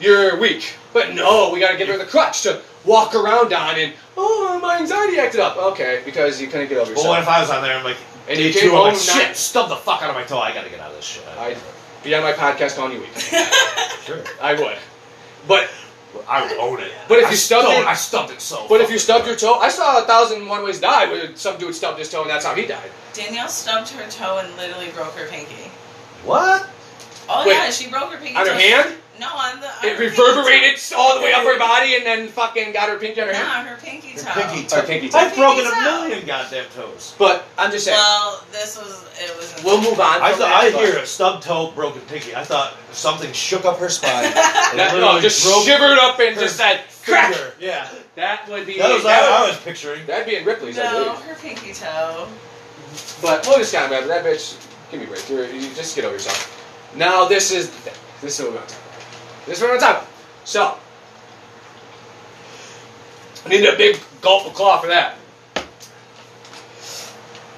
You're 0.00 0.40
weak. 0.40 0.74
But 0.92 1.14
no, 1.14 1.50
we 1.52 1.60
gotta 1.60 1.78
give 1.78 1.86
her 1.86 1.96
the 1.96 2.04
crutch 2.04 2.42
to 2.42 2.60
walk 2.84 3.14
around 3.14 3.52
on 3.52 3.76
and 3.76 3.92
oh 4.16 4.58
my 4.60 4.78
anxiety 4.78 5.20
acted 5.20 5.38
up. 5.38 5.56
Okay, 5.56 6.02
because 6.04 6.40
you 6.40 6.48
couldn't 6.48 6.68
get 6.68 6.78
over 6.78 6.92
But 6.94 7.04
what 7.04 7.22
if 7.22 7.28
I 7.28 7.40
was 7.40 7.48
on 7.48 7.62
there? 7.62 7.78
I'm 7.78 7.84
like, 7.84 7.96
And 8.28 8.40
you 8.40 8.52
came 8.52 8.70
two, 8.70 8.76
I'm 8.76 8.82
like, 8.82 8.92
home 8.94 9.00
shit, 9.00 9.28
not- 9.28 9.36
stub 9.36 9.68
the 9.68 9.76
fuck 9.76 10.02
out 10.02 10.10
of 10.10 10.16
my 10.16 10.24
toe. 10.24 10.40
I 10.40 10.52
gotta 10.52 10.68
get 10.68 10.80
out 10.80 10.90
of 10.90 10.96
this 10.96 11.04
shit. 11.04 11.22
I'd 11.38 11.56
be 12.02 12.12
on 12.12 12.24
my 12.24 12.32
podcast 12.32 12.74
calling 12.74 12.92
you 12.94 13.00
weak. 13.02 13.14
sure. 14.02 14.24
I 14.42 14.54
would. 14.54 14.78
But 15.46 15.70
I 16.28 16.42
would 16.46 16.56
own 16.58 16.80
it. 16.80 16.92
But 17.08 17.18
if 17.20 17.26
I 17.26 17.30
you 17.30 17.36
stubbed 17.36 17.66
stubbed 17.68 17.80
it- 17.82 17.86
I 17.86 17.94
stubbed 17.94 18.32
it 18.32 18.40
so. 18.40 18.66
but 18.68 18.80
if 18.80 18.90
you 18.90 18.98
stubbed 18.98 19.26
your 19.26 19.36
toe, 19.36 19.54
I 19.54 19.68
saw 19.68 20.02
a 20.02 20.06
thousand 20.06 20.40
and 20.42 20.48
one 20.48 20.64
ways 20.64 20.80
die 20.80 21.06
where 21.06 21.34
some 21.36 21.56
dude 21.58 21.74
stubbed 21.74 21.98
his 21.98 22.10
toe 22.10 22.22
and 22.22 22.30
that's 22.30 22.44
how 22.44 22.54
he 22.54 22.66
died. 22.66 22.90
Danielle 23.14 23.48
stubbed 23.48 23.88
her 23.90 24.08
toe 24.10 24.38
and 24.38 24.54
literally 24.56 24.88
broke 24.90 25.14
her 25.14 25.26
pinky. 25.28 25.70
what? 26.24 26.68
Oh 27.28 27.44
Wait, 27.46 27.54
yeah, 27.54 27.70
she 27.70 27.88
broke 27.90 28.12
her 28.12 28.18
pinky. 28.18 28.36
On 28.36 28.46
her 28.46 28.54
hand, 28.54 28.96
No, 29.18 29.28
on 29.28 29.60
the. 29.60 29.66
On 29.68 29.84
it 29.84 29.92
her 29.92 29.96
pinky 29.98 30.20
reverberated 30.22 30.78
toe. 30.78 30.96
all 30.98 31.14
the 31.16 31.22
way 31.24 31.32
up 31.32 31.42
her 31.44 31.58
body 31.58 31.96
and 31.96 32.04
then 32.04 32.28
fucking 32.28 32.72
got 32.72 32.88
her 32.88 32.98
pinky 32.98 33.20
on 33.20 33.28
her 33.28 33.34
hand. 33.34 33.46
Nah, 33.48 33.62
her 33.74 33.76
pinky 33.80 34.08
Your 34.14 34.18
toe. 34.24 34.32
pinky 34.34 34.66
Or 34.66 34.68
toe. 34.80 34.86
pinky 34.86 35.08
toe. 35.08 35.18
I've 35.18 35.34
broken 35.34 35.66
a 35.66 35.70
toe. 35.70 35.80
million 36.08 36.26
goddamn 36.26 36.66
toes. 36.74 37.14
But 37.18 37.44
I'm 37.58 37.70
just 37.70 37.84
saying, 37.86 37.96
Well, 37.98 38.44
this 38.52 38.76
was 38.76 39.02
it 39.18 39.34
was. 39.36 39.62
we'll 39.64 39.80
move 39.80 39.98
on. 40.00 40.20
I 40.22 40.32
thought 40.32 40.52
I 40.52 40.70
but- 40.70 40.80
hear 40.84 40.98
a 40.98 41.06
stub 41.06 41.40
toe, 41.42 41.70
broken 41.72 42.02
pinky. 42.02 42.34
I 42.34 42.44
thought 42.44 42.74
something 42.92 43.32
shook 43.32 43.64
up 43.64 43.78
her 43.78 43.88
spine. 43.88 44.24
and 44.24 44.34
That, 44.34 44.90
no, 44.92 44.98
literally 44.98 45.20
just 45.22 45.44
broke 45.44 45.64
shivered 45.64 45.98
up 45.98 46.18
and 46.20 46.36
just 46.38 46.56
said 46.56 46.80
crack. 47.04 47.32
finger. 47.34 47.52
Yeah, 47.58 47.88
That 48.16 48.48
would 48.48 48.66
be 48.66 48.78
that 48.78 48.90
was 48.92 49.02
that 49.04 49.22
what 49.22 49.32
I 49.32 49.40
would- 49.42 49.48
was 49.50 49.58
picturing. 49.60 50.04
That'd 50.06 50.26
be 50.26 50.36
in 50.36 50.44
Ripley's, 50.44 50.78
I 50.78 50.84
No, 50.84 51.04
believe. 51.04 51.22
her 51.24 51.34
pinky 51.36 51.72
toe. 51.72 52.28
But 53.22 53.46
we'll 53.46 53.58
just 53.58 53.72
kind 53.72 53.84
of 53.86 53.90
remember 53.90 54.08
that 54.08 54.24
bitch. 54.24 54.56
Give 54.90 55.00
me 55.00 55.06
a 55.06 55.08
break. 55.08 55.28
You're, 55.28 55.46
you 55.50 55.68
just 55.74 55.96
get 55.96 56.04
over 56.04 56.14
yourself. 56.14 56.52
Now 56.96 57.24
this 57.26 57.50
is. 57.50 57.70
This 58.22 58.38
is 58.38 58.44
what 58.44 58.52
we're 58.52 58.58
gonna 58.58 58.68
talk 58.70 58.78
about. 58.78 58.85
This 59.46 59.58
is 59.58 59.62
what 59.62 59.70
we're 59.70 59.78
gonna 59.78 59.92
talk 59.92 60.02
about. 60.02 60.08
So 60.44 60.76
I 63.44 63.48
need 63.48 63.64
a 63.64 63.76
big 63.76 64.00
gulp 64.20 64.46
of 64.46 64.54
claw 64.54 64.80
for 64.80 64.88
that. 64.88 65.14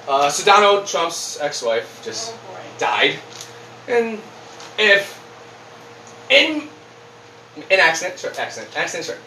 Uh, 0.07 0.27
Sedano, 0.29 0.89
Trump's 0.89 1.39
ex-wife, 1.39 2.01
just 2.03 2.33
Oh, 2.33 2.57
died, 2.79 3.19
and 3.87 4.19
if 4.79 5.19
in 6.29 6.67
an 7.69 7.79
accident, 7.79 8.19
sure, 8.19 8.31
accident, 8.39 8.75
accident, 8.75 9.05
sure, 9.05 9.17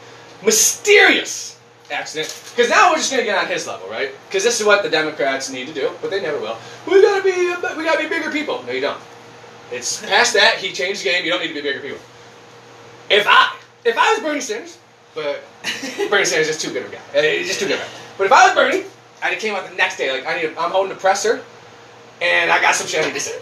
mysterious 0.44 1.58
accident, 1.90 2.34
because 2.50 2.68
now 2.70 2.90
we're 2.90 2.96
just 2.96 3.10
gonna 3.10 3.22
get 3.22 3.38
on 3.38 3.46
his 3.46 3.66
level, 3.66 3.88
right? 3.88 4.10
Because 4.26 4.42
this 4.42 4.60
is 4.60 4.66
what 4.66 4.82
the 4.82 4.88
Democrats 4.88 5.50
need 5.50 5.68
to 5.68 5.74
do, 5.74 5.90
but 6.00 6.10
they 6.10 6.20
never 6.20 6.38
will. 6.40 6.56
We 6.86 7.00
gotta 7.00 7.22
be, 7.22 7.30
we 7.76 7.84
gotta 7.84 8.02
be 8.02 8.08
bigger 8.08 8.30
people. 8.30 8.62
No, 8.64 8.72
you 8.72 8.80
don't. 8.80 9.00
It's 9.70 10.04
past 10.04 10.34
that. 10.34 10.56
He 10.56 10.72
changed 10.72 11.00
the 11.00 11.10
game. 11.10 11.24
You 11.24 11.30
don't 11.30 11.40
need 11.40 11.48
to 11.48 11.54
be 11.54 11.62
bigger 11.62 11.80
people. 11.80 11.98
If 13.12 13.26
I, 13.28 13.56
if 13.84 13.96
I 13.96 14.12
was 14.12 14.20
Bernie 14.20 14.40
Sanders, 14.40 14.78
but 15.14 15.40
Bernie 16.10 16.24
Sanders 16.24 16.48
is 16.48 16.60
too 16.60 16.72
good 16.72 16.84
of 16.84 16.92
a 16.92 16.96
guy. 16.96 17.18
Uh, 17.18 17.22
He's 17.22 17.48
just 17.48 17.60
too 17.60 17.66
good 17.66 17.74
of 17.74 17.80
a 17.80 17.84
guy. 17.84 17.90
But 18.18 18.24
if 18.24 18.32
I 18.32 18.46
was 18.46 18.54
Bernie, 18.54 18.84
have 19.20 19.38
came 19.38 19.54
out 19.54 19.68
the 19.68 19.76
next 19.76 19.96
day 19.96 20.10
like 20.12 20.26
I 20.26 20.40
need. 20.40 20.56
I'm 20.56 20.70
holding 20.70 20.92
a 20.92 20.98
presser, 20.98 21.42
and 22.20 22.50
I 22.50 22.60
got 22.60 22.74
some 22.74 22.86
shit 22.86 23.02
I 23.02 23.08
need 23.08 23.14
to 23.14 23.20
say. 23.20 23.40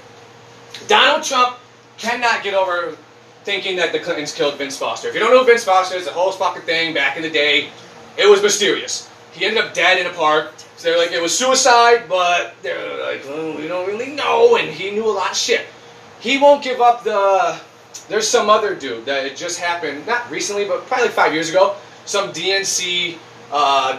Donald 0.88 1.24
Trump 1.24 1.56
cannot 1.98 2.42
get 2.42 2.54
over 2.54 2.96
thinking 3.44 3.76
that 3.76 3.92
the 3.92 3.98
Clintons 3.98 4.32
killed 4.34 4.56
Vince 4.58 4.76
Foster. 4.76 5.08
If 5.08 5.14
you 5.14 5.20
don't 5.20 5.30
know 5.32 5.40
who 5.40 5.46
Vince 5.46 5.64
Foster 5.64 5.96
is, 5.96 6.04
the 6.04 6.12
whole 6.12 6.30
fucking 6.32 6.62
thing 6.62 6.94
back 6.94 7.16
in 7.16 7.22
the 7.22 7.30
day, 7.30 7.70
it 8.16 8.28
was 8.28 8.42
mysterious. 8.42 9.08
He 9.32 9.44
ended 9.44 9.64
up 9.64 9.74
dead 9.74 9.98
in 9.98 10.06
a 10.06 10.14
park. 10.14 10.52
So 10.76 10.88
they're 10.88 10.98
like, 10.98 11.12
it 11.12 11.20
was 11.20 11.36
suicide, 11.36 12.04
but 12.08 12.54
they're 12.62 13.02
like, 13.02 13.24
well, 13.24 13.56
we 13.56 13.68
don't 13.68 13.86
really 13.86 14.12
know, 14.12 14.56
and 14.56 14.68
he 14.68 14.90
knew 14.90 15.06
a 15.06 15.12
lot 15.12 15.32
of 15.32 15.36
shit. 15.36 15.66
He 16.20 16.38
won't 16.38 16.62
give 16.62 16.80
up 16.80 17.04
the. 17.04 17.60
There's 18.08 18.28
some 18.28 18.50
other 18.50 18.74
dude 18.74 19.04
that 19.06 19.24
it 19.24 19.36
just 19.36 19.58
happened, 19.60 20.06
not 20.06 20.30
recently, 20.30 20.66
but 20.66 20.86
probably 20.86 21.08
five 21.08 21.32
years 21.32 21.48
ago. 21.48 21.76
Some 22.06 22.32
DNC 22.32 23.18
uh, 23.52 23.98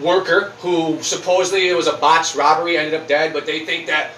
worker 0.00 0.52
who 0.60 1.02
supposedly 1.02 1.68
it 1.68 1.76
was 1.76 1.86
a 1.86 1.96
botched 1.96 2.34
robbery, 2.34 2.78
ended 2.78 2.94
up 2.94 3.06
dead, 3.06 3.32
but 3.32 3.46
they 3.46 3.64
think 3.64 3.86
that 3.86 4.12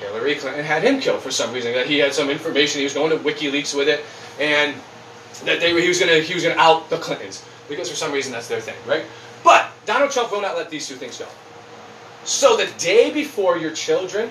Hillary 0.00 0.34
Clinton 0.34 0.64
had 0.64 0.82
him 0.82 1.00
killed 1.00 1.22
for 1.22 1.30
some 1.30 1.52
reason. 1.52 1.72
That 1.72 1.86
he 1.86 1.98
had 1.98 2.14
some 2.14 2.30
information. 2.30 2.78
He 2.78 2.84
was 2.84 2.94
going 2.94 3.10
to 3.10 3.16
WikiLeaks 3.16 3.76
with 3.76 3.88
it, 3.88 4.04
and 4.40 4.74
that 5.44 5.60
they 5.60 5.72
were, 5.72 5.80
he 5.80 5.88
was 5.88 6.00
gonna 6.00 6.20
he 6.20 6.34
was 6.34 6.42
gonna 6.42 6.60
out 6.60 6.90
the 6.90 6.98
Clintons 6.98 7.44
because 7.68 7.88
for 7.88 7.96
some 7.96 8.12
reason 8.12 8.32
that's 8.32 8.48
their 8.48 8.60
thing, 8.60 8.76
right? 8.86 9.04
But 9.42 9.70
Donald 9.86 10.10
Trump 10.10 10.32
will 10.32 10.40
not 10.40 10.56
let 10.56 10.70
these 10.70 10.88
two 10.88 10.94
things 10.94 11.18
go. 11.18 11.26
So 12.24 12.56
the 12.56 12.70
day 12.78 13.12
before 13.12 13.58
your 13.58 13.72
children 13.72 14.30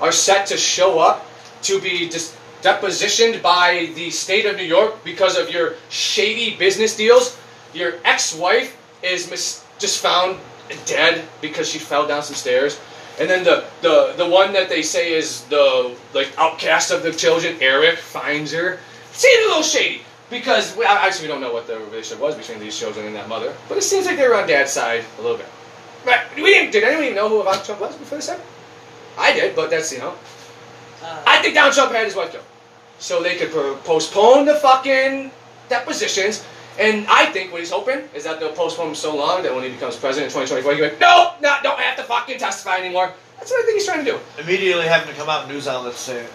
are 0.00 0.12
set 0.12 0.46
to 0.48 0.56
show 0.56 0.98
up 0.98 1.26
to 1.62 1.80
be 1.80 2.08
dis- 2.08 2.36
depositioned 2.64 3.42
by 3.42 3.90
the 3.94 4.10
state 4.10 4.46
of 4.46 4.56
New 4.56 4.64
York 4.64 5.04
because 5.04 5.38
of 5.38 5.50
your 5.50 5.74
shady 5.90 6.56
business 6.56 6.96
deals, 6.96 7.38
your 7.74 7.94
ex-wife 8.04 8.76
is 9.02 9.30
mis- 9.30 9.64
just 9.78 10.00
found 10.00 10.38
dead 10.86 11.24
because 11.40 11.68
she 11.68 11.78
fell 11.78 12.08
down 12.08 12.22
some 12.22 12.34
stairs. 12.34 12.80
And 13.20 13.28
then 13.30 13.44
the, 13.44 13.64
the, 13.82 14.14
the 14.16 14.28
one 14.28 14.52
that 14.54 14.68
they 14.68 14.82
say 14.82 15.12
is 15.12 15.44
the 15.44 15.96
like 16.14 16.32
outcast 16.38 16.90
of 16.90 17.02
the 17.02 17.12
children, 17.12 17.56
Eric, 17.60 17.98
finds 17.98 18.52
her. 18.52 18.80
Seems 19.12 19.44
a 19.44 19.48
little 19.48 19.62
shady 19.62 20.02
because 20.30 20.76
we, 20.76 20.84
obviously 20.84 21.28
we 21.28 21.32
don't 21.32 21.40
know 21.40 21.52
what 21.52 21.66
the 21.66 21.78
relationship 21.78 22.20
was 22.20 22.34
between 22.34 22.58
these 22.58 22.76
children 22.76 23.06
and 23.06 23.14
that 23.14 23.28
mother, 23.28 23.54
but 23.68 23.78
it 23.78 23.82
seems 23.82 24.06
like 24.06 24.16
they 24.16 24.26
were 24.26 24.34
on 24.34 24.48
Dad's 24.48 24.72
side 24.72 25.04
a 25.18 25.22
little 25.22 25.36
bit. 25.36 25.46
Right? 26.04 26.20
We 26.36 26.44
didn't. 26.44 26.72
Did 26.72 26.84
anyone 26.84 27.04
even 27.04 27.16
know 27.16 27.28
who 27.28 27.40
Ivanka 27.40 27.64
Trump 27.64 27.80
was 27.80 27.96
before 27.96 28.18
this 28.18 28.28
happened? 28.28 28.48
I 29.16 29.32
did, 29.32 29.54
but 29.54 29.70
that's 29.70 29.92
you 29.92 29.98
know. 29.98 30.14
Uh, 31.02 31.22
I 31.26 31.40
think 31.40 31.54
Donald 31.54 31.74
Trump 31.74 31.92
had 31.92 32.04
his 32.04 32.16
wife 32.16 32.32
killed, 32.32 32.44
so 33.04 33.22
they 33.22 33.36
could 33.36 33.50
postpone 33.84 34.46
the 34.46 34.54
fucking 34.54 35.30
depositions. 35.68 36.42
And 36.78 37.06
I 37.06 37.26
think 37.26 37.52
what 37.52 37.60
he's 37.60 37.70
hoping 37.70 38.08
is 38.14 38.24
that 38.24 38.40
they'll 38.40 38.54
postpone 38.54 38.88
him 38.88 38.94
so 38.94 39.14
long 39.14 39.42
that 39.42 39.54
when 39.54 39.62
he 39.62 39.68
becomes 39.68 39.94
president 39.94 40.32
in 40.32 40.40
2024, 40.40 40.72
he'll 40.72 40.84
be 40.84 40.90
like, 40.90 41.00
no, 41.00 41.34
no, 41.42 41.54
don't 41.62 41.78
have 41.78 41.98
to 41.98 42.02
fucking 42.02 42.38
testify 42.38 42.78
anymore. 42.78 43.12
That's 43.36 43.50
what 43.50 43.62
I 43.62 43.66
think 43.66 43.76
he's 43.76 43.86
trying 43.86 44.06
to 44.06 44.10
do. 44.12 44.18
Immediately 44.42 44.86
having 44.86 45.08
to 45.08 45.14
come 45.14 45.28
out 45.28 45.44
in 45.44 45.50
news 45.50 45.68
outlets 45.68 46.00
say, 46.00 46.26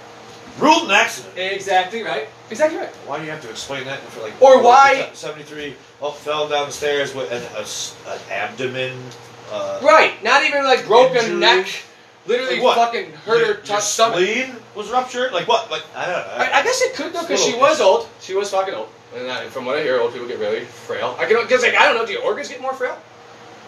ruled 0.60 0.86
an 0.86 0.92
accident. 0.92 1.36
Exactly 1.38 2.04
right. 2.04 2.28
Exactly 2.52 2.78
right. 2.78 2.94
Why 3.08 3.18
do 3.18 3.26
you 3.26 3.32
have 3.32 3.42
to 3.42 3.50
explain 3.50 3.86
that 3.86 4.00
for 4.02 4.22
like? 4.22 4.40
Or 4.40 4.62
why- 4.62 5.10
73 5.14 5.76
oh, 6.04 6.12
fell 6.12 6.48
down 6.48 6.68
the 6.68 6.72
stairs 6.72 7.16
with 7.16 7.32
an, 7.32 7.42
a 7.58 8.14
an 8.14 8.20
abdomen. 8.30 8.96
Uh, 9.52 9.80
Right. 9.84 10.24
Not 10.24 10.44
even 10.46 10.64
like 10.66 10.86
broken 10.86 11.18
Injury. 11.18 11.40
neck. 11.40 11.84
Literally 12.28 12.56
Like 12.56 12.64
what? 12.64 12.76
fucking 12.78 13.12
hurt 13.12 13.40
her 13.40 13.46
your, 13.46 13.56
touch 13.56 13.70
your 13.70 13.82
stomach. 13.82 14.18
spleen 14.20 14.56
was 14.76 14.90
ruptured. 14.92 15.32
Like 15.32 15.48
what? 15.48 15.72
Like 15.72 15.84
I 15.96 16.06
don't 16.06 16.14
know. 16.16 16.34
I, 16.46 16.60
I 16.60 16.64
guess 16.64 16.82
it 16.82 16.96
could 16.96 17.14
though, 17.14 17.22
because 17.22 17.44
she 17.44 17.56
was 17.56 17.80
old. 17.82 18.08
She 18.22 18.36
was 18.36 18.50
fucking 18.52 18.74
old, 18.74 18.90
and 19.16 19.30
I, 19.32 19.48
from 19.48 19.66
what 19.66 19.78
I 19.78 19.84
hear, 19.84 20.00
old 20.00 20.14
people 20.14 20.28
get 20.28 20.38
really 20.40 20.66
frail. 20.66 21.16
I 21.18 21.26
can 21.26 21.42
because 21.42 21.62
like 21.64 21.76
I 21.76 21.86
don't 21.86 21.96
know, 21.96 22.06
do 22.06 22.12
your 22.14 22.24
organs 22.24 22.50
get 22.50 22.62
more 22.62 22.74
frail? 22.74 22.98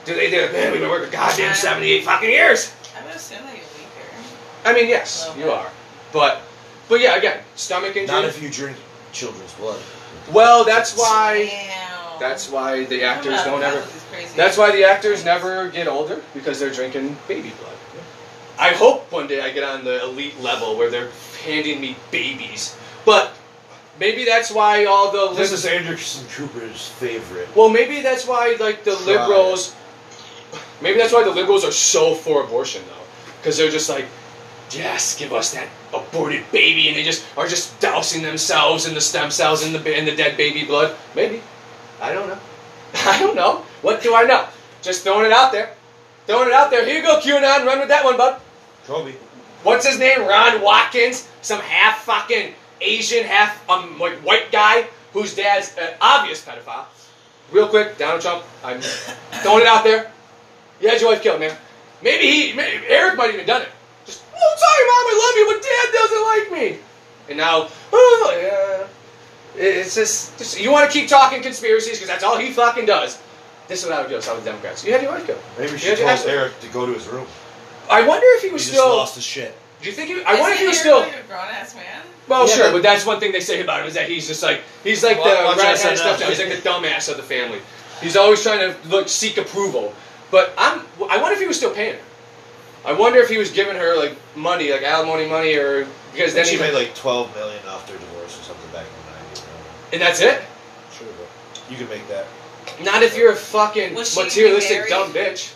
Do 0.06 0.14
they? 0.16 0.30
Do, 0.30 0.52
man, 0.52 0.72
we've 0.72 0.82
been 0.82 0.90
working 0.90 1.12
goddamn 1.12 1.56
seventy-eight 1.56 2.04
fucking 2.04 2.30
years. 2.30 2.74
I 2.98 3.06
would 3.06 3.16
assume 3.16 3.40
they 3.46 3.54
get 3.56 3.64
weaker. 3.78 4.08
I 4.66 4.74
mean, 4.74 4.90
yes, 4.90 5.28
Little 5.30 5.44
you 5.44 5.52
are, 5.52 5.70
but 6.12 6.42
but 6.90 7.00
yeah, 7.00 7.16
again, 7.16 7.40
stomach 7.56 7.96
injury. 7.96 8.08
Not 8.16 8.26
if 8.26 8.42
you 8.42 8.50
drink 8.50 8.78
children's 9.14 9.54
blood. 9.54 9.80
well, 10.32 10.64
that's 10.66 10.98
why. 10.98 11.46
Damn. 11.50 12.20
That's 12.20 12.52
why 12.52 12.86
the 12.86 13.02
actors 13.04 13.44
don't 13.44 13.64
ever. 13.64 13.80
of 13.80 13.92
these 13.92 14.04
crazy 14.12 14.38
That's 14.38 14.56
why 14.56 14.72
the 14.72 14.84
actors 14.84 15.26
never 15.26 15.70
get 15.70 15.88
older 15.88 16.22
because 16.36 16.60
they're 16.60 16.70
drinking 16.72 17.18
baby 17.28 17.52
blood. 17.60 17.74
I 18.62 18.74
hope 18.74 19.12
one 19.12 19.26
day 19.26 19.42
I 19.42 19.52
get 19.52 19.64
on 19.64 19.84
the 19.84 20.04
elite 20.04 20.40
level 20.40 20.78
where 20.78 20.92
they're 20.92 21.10
handing 21.44 21.82
me 21.82 21.96
babies, 22.12 22.78
but 23.06 23.34
maybe 24.00 24.24
that's 24.24 24.52
why 24.52 24.86
all 24.86 25.12
the 25.12 25.34
This 25.36 25.52
is 25.52 25.66
Anderson 25.66 26.28
Cooper's 26.30 26.90
favorite. 26.90 27.50
Well, 27.56 27.70
maybe 27.70 28.02
that's 28.02 28.28
why 28.28 28.56
like 28.60 28.84
the 28.84 28.96
Try. 28.98 29.18
liberals. 29.18 29.76
Maybe 30.80 31.00
that's 31.00 31.12
why 31.12 31.24
the 31.24 31.32
liberals 31.32 31.66
are 31.66 31.72
so 31.72 32.14
for 32.14 32.44
abortion 32.44 32.84
though, 32.86 33.04
because 33.40 33.58
they're 33.58 33.72
just 33.72 33.90
like, 33.90 34.06
yes, 34.70 35.18
give 35.18 35.34
us 35.34 35.56
that 35.56 35.68
aborted 35.92 36.44
baby, 36.52 36.88
and 36.88 36.96
they 36.96 37.04
just 37.04 37.26
are 37.38 37.48
just 37.48 37.80
dousing 37.80 38.22
themselves 38.22 38.86
in 38.86 38.94
the 38.94 39.02
stem 39.02 39.32
cells 39.32 39.66
in 39.66 39.74
the 39.74 39.98
in 39.98 40.06
the 40.06 40.16
dead 40.16 40.38
baby 40.38 40.66
blood. 40.66 40.96
Maybe, 41.16 41.42
I 42.00 42.14
don't 42.14 42.28
know. 42.28 42.40
I 42.94 43.18
don't 43.18 43.36
know. 43.36 43.66
What 43.82 44.04
do 44.04 44.14
I 44.14 44.22
know? 44.22 44.46
Just 44.84 45.02
throwing 45.02 45.26
it 45.26 45.32
out 45.32 45.52
there, 45.52 45.74
throwing 46.28 46.50
it 46.50 46.54
out 46.54 46.70
there. 46.70 46.86
Here 46.86 46.98
you 46.98 47.02
go, 47.02 47.20
QAnon. 47.20 47.66
Run 47.66 47.80
with 47.80 47.90
that 47.90 48.06
one, 48.06 48.18
bud. 48.18 48.40
Kobe. 48.86 49.14
What's 49.64 49.86
his 49.88 50.00
name? 50.00 50.22
Ron 50.28 50.62
Watkins, 50.62 51.28
some 51.42 51.60
half 51.62 52.04
fucking 52.04 52.54
Asian, 52.82 53.24
half 53.24 53.68
um 53.70 54.00
like 54.00 54.14
white 54.20 54.52
guy 54.52 54.88
whose 55.14 55.36
dad's 55.36 55.76
an 55.78 55.94
obvious 56.02 56.44
pedophile. 56.44 56.86
Real 57.52 57.68
quick, 57.68 57.98
Donald 57.98 58.22
Trump. 58.22 58.44
I'm 58.64 58.82
throwing 59.44 59.62
it 59.62 59.68
out 59.68 59.84
there. 59.84 60.12
You 60.80 60.90
had 60.90 61.00
your 61.02 61.12
wife 61.12 61.22
killed, 61.22 61.40
man. 61.40 61.56
Maybe 62.02 62.26
he, 62.26 62.54
maybe 62.54 62.84
Eric 62.88 63.18
might 63.18 63.32
even 63.34 63.46
done 63.46 63.62
it. 63.62 63.70
Just, 64.06 64.24
oh, 64.36 64.56
sorry, 64.58 64.86
mom, 64.88 65.06
I 65.06 65.16
love 65.22 65.36
you, 65.38 65.54
but 65.54 65.62
dad 65.62 65.94
doesn't 65.94 66.24
like 66.24 66.62
me. 66.74 66.80
And 67.30 67.38
now, 67.38 67.68
oh 67.94 68.88
yeah, 69.56 69.62
it's 69.62 69.94
just, 69.94 70.38
just 70.40 70.60
you 70.60 70.72
want 70.72 70.90
to 70.92 70.98
keep 71.00 71.08
talking 71.08 71.44
conspiracies 71.44 71.94
because 71.94 72.08
that's 72.08 72.24
all 72.24 72.38
he 72.38 72.50
fucking 72.52 72.86
does. 72.88 73.22
This 73.68 73.84
is 73.84 73.90
what 73.90 74.00
I 74.00 74.02
would 74.02 74.10
do 74.10 74.18
if 74.18 74.28
I 74.28 74.34
was 74.34 74.44
Democrats. 74.44 74.84
You 74.84 74.92
had 74.94 75.04
your 75.04 75.12
wife 75.12 75.28
killed. 75.28 75.40
Maybe 75.60 75.78
she 75.78 75.90
you 75.90 75.96
told 75.96 76.10
have 76.10 76.24
to- 76.24 76.30
Eric 76.32 76.60
to 76.62 76.68
go 76.70 76.86
to 76.88 76.94
his 76.94 77.08
room. 77.08 77.28
I 77.92 78.08
wonder 78.08 78.26
if 78.38 78.42
he 78.42 78.48
He 78.48 78.54
was 78.54 78.64
just 78.64 78.74
still. 78.76 78.90
lost 78.96 79.16
his 79.16 79.24
shit. 79.24 79.56
Do 79.82 79.88
you 79.90 79.94
think 79.96 80.10
he? 80.10 80.24
I 80.24 80.40
wonder 80.40 80.54
if 80.54 80.60
he 80.60 80.68
was 80.68 80.76
Isn't 80.78 80.84
still. 80.84 81.00
Eric 81.00 81.14
like 81.16 81.24
a 81.24 81.28
grown 81.28 81.48
ass 81.50 81.76
man. 81.76 82.02
Well, 82.28 82.48
Yeah, 82.48 82.56
sure, 82.56 82.66
but- 82.68 82.74
but 82.74 82.84
that's 82.84 83.06
one 83.06 83.20
thing 83.20 83.32
they 83.32 83.40
say 83.42 83.62
about 83.62 83.82
him 83.82 83.88
is 83.88 83.96
that 83.96 84.08
he's 84.08 84.28
just 84.28 84.44
like 84.44 84.62
he's 84.84 85.04
like 85.04 85.18
Watch- 85.20 85.38
the 85.38 85.44
watch 85.46 85.58
redhead 85.58 85.76
SNL. 85.94 85.98
stuff. 85.98 86.20
Now. 86.20 86.28
He's 86.28 86.40
like 86.40 86.50
the 86.50 86.70
dumbass 86.70 87.10
of 87.10 87.18
the 87.18 87.24
family. 87.24 87.60
He's 88.02 88.16
always 88.16 88.42
trying 88.42 88.60
to 88.60 88.76
look 88.90 89.10
seek 89.10 89.38
approval. 89.38 89.94
But 90.30 90.54
I'm 90.58 90.82
I 91.10 91.18
wonder 91.18 91.34
if 91.34 91.40
he 91.42 91.48
was 91.48 91.58
still 91.58 91.72
paying 91.74 91.96
her. 91.96 92.02
I 92.86 92.94
wonder 92.94 93.20
if 93.20 93.30
he 93.30 93.38
was 93.38 93.52
giving 93.52 93.76
her 93.76 93.96
like 93.98 94.16
money, 94.36 94.72
like 94.72 94.84
alimony 94.84 95.28
money, 95.28 95.56
or 95.56 95.88
because 96.14 96.34
Then 96.34 96.44
then 96.46 96.54
she 96.54 96.60
made 96.60 96.74
like 96.74 96.94
twelve 96.96 97.34
million 97.36 97.60
off 97.68 97.88
their 97.88 97.98
divorce 97.98 98.40
or 98.40 98.44
something 98.44 98.70
back 98.72 98.86
in 98.86 99.06
the 99.06 99.20
nineties. 99.20 99.44
and 99.94 100.02
that's 100.02 100.20
it. 100.22 100.42
Sure, 100.98 101.08
but 101.20 101.72
you 101.72 101.78
can 101.78 101.90
make 101.90 102.08
that. 102.08 102.26
Not 102.82 103.04
if 103.04 103.16
you're 103.18 103.32
a 103.32 103.36
fucking 103.36 103.94
materialistic 103.94 104.90
dumb 104.90 105.12
bitch. 105.14 105.52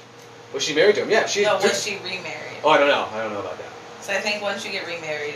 Was 0.56 0.64
she 0.64 0.74
married 0.74 0.96
to 0.96 1.02
him? 1.04 1.10
Yeah, 1.10 1.26
she. 1.26 1.44
no, 1.44 1.58
was 1.58 1.84
she 1.84 1.98
remarried? 1.98 2.64
oh, 2.64 2.70
I 2.70 2.78
don't 2.78 2.88
know. 2.88 3.06
I 3.12 3.22
don't 3.22 3.34
know 3.34 3.42
about 3.42 3.58
that. 3.58 3.68
So 4.00 4.14
I 4.14 4.22
think 4.22 4.42
once 4.42 4.64
you 4.66 4.72
get 4.72 4.88
remarried, 4.88 5.36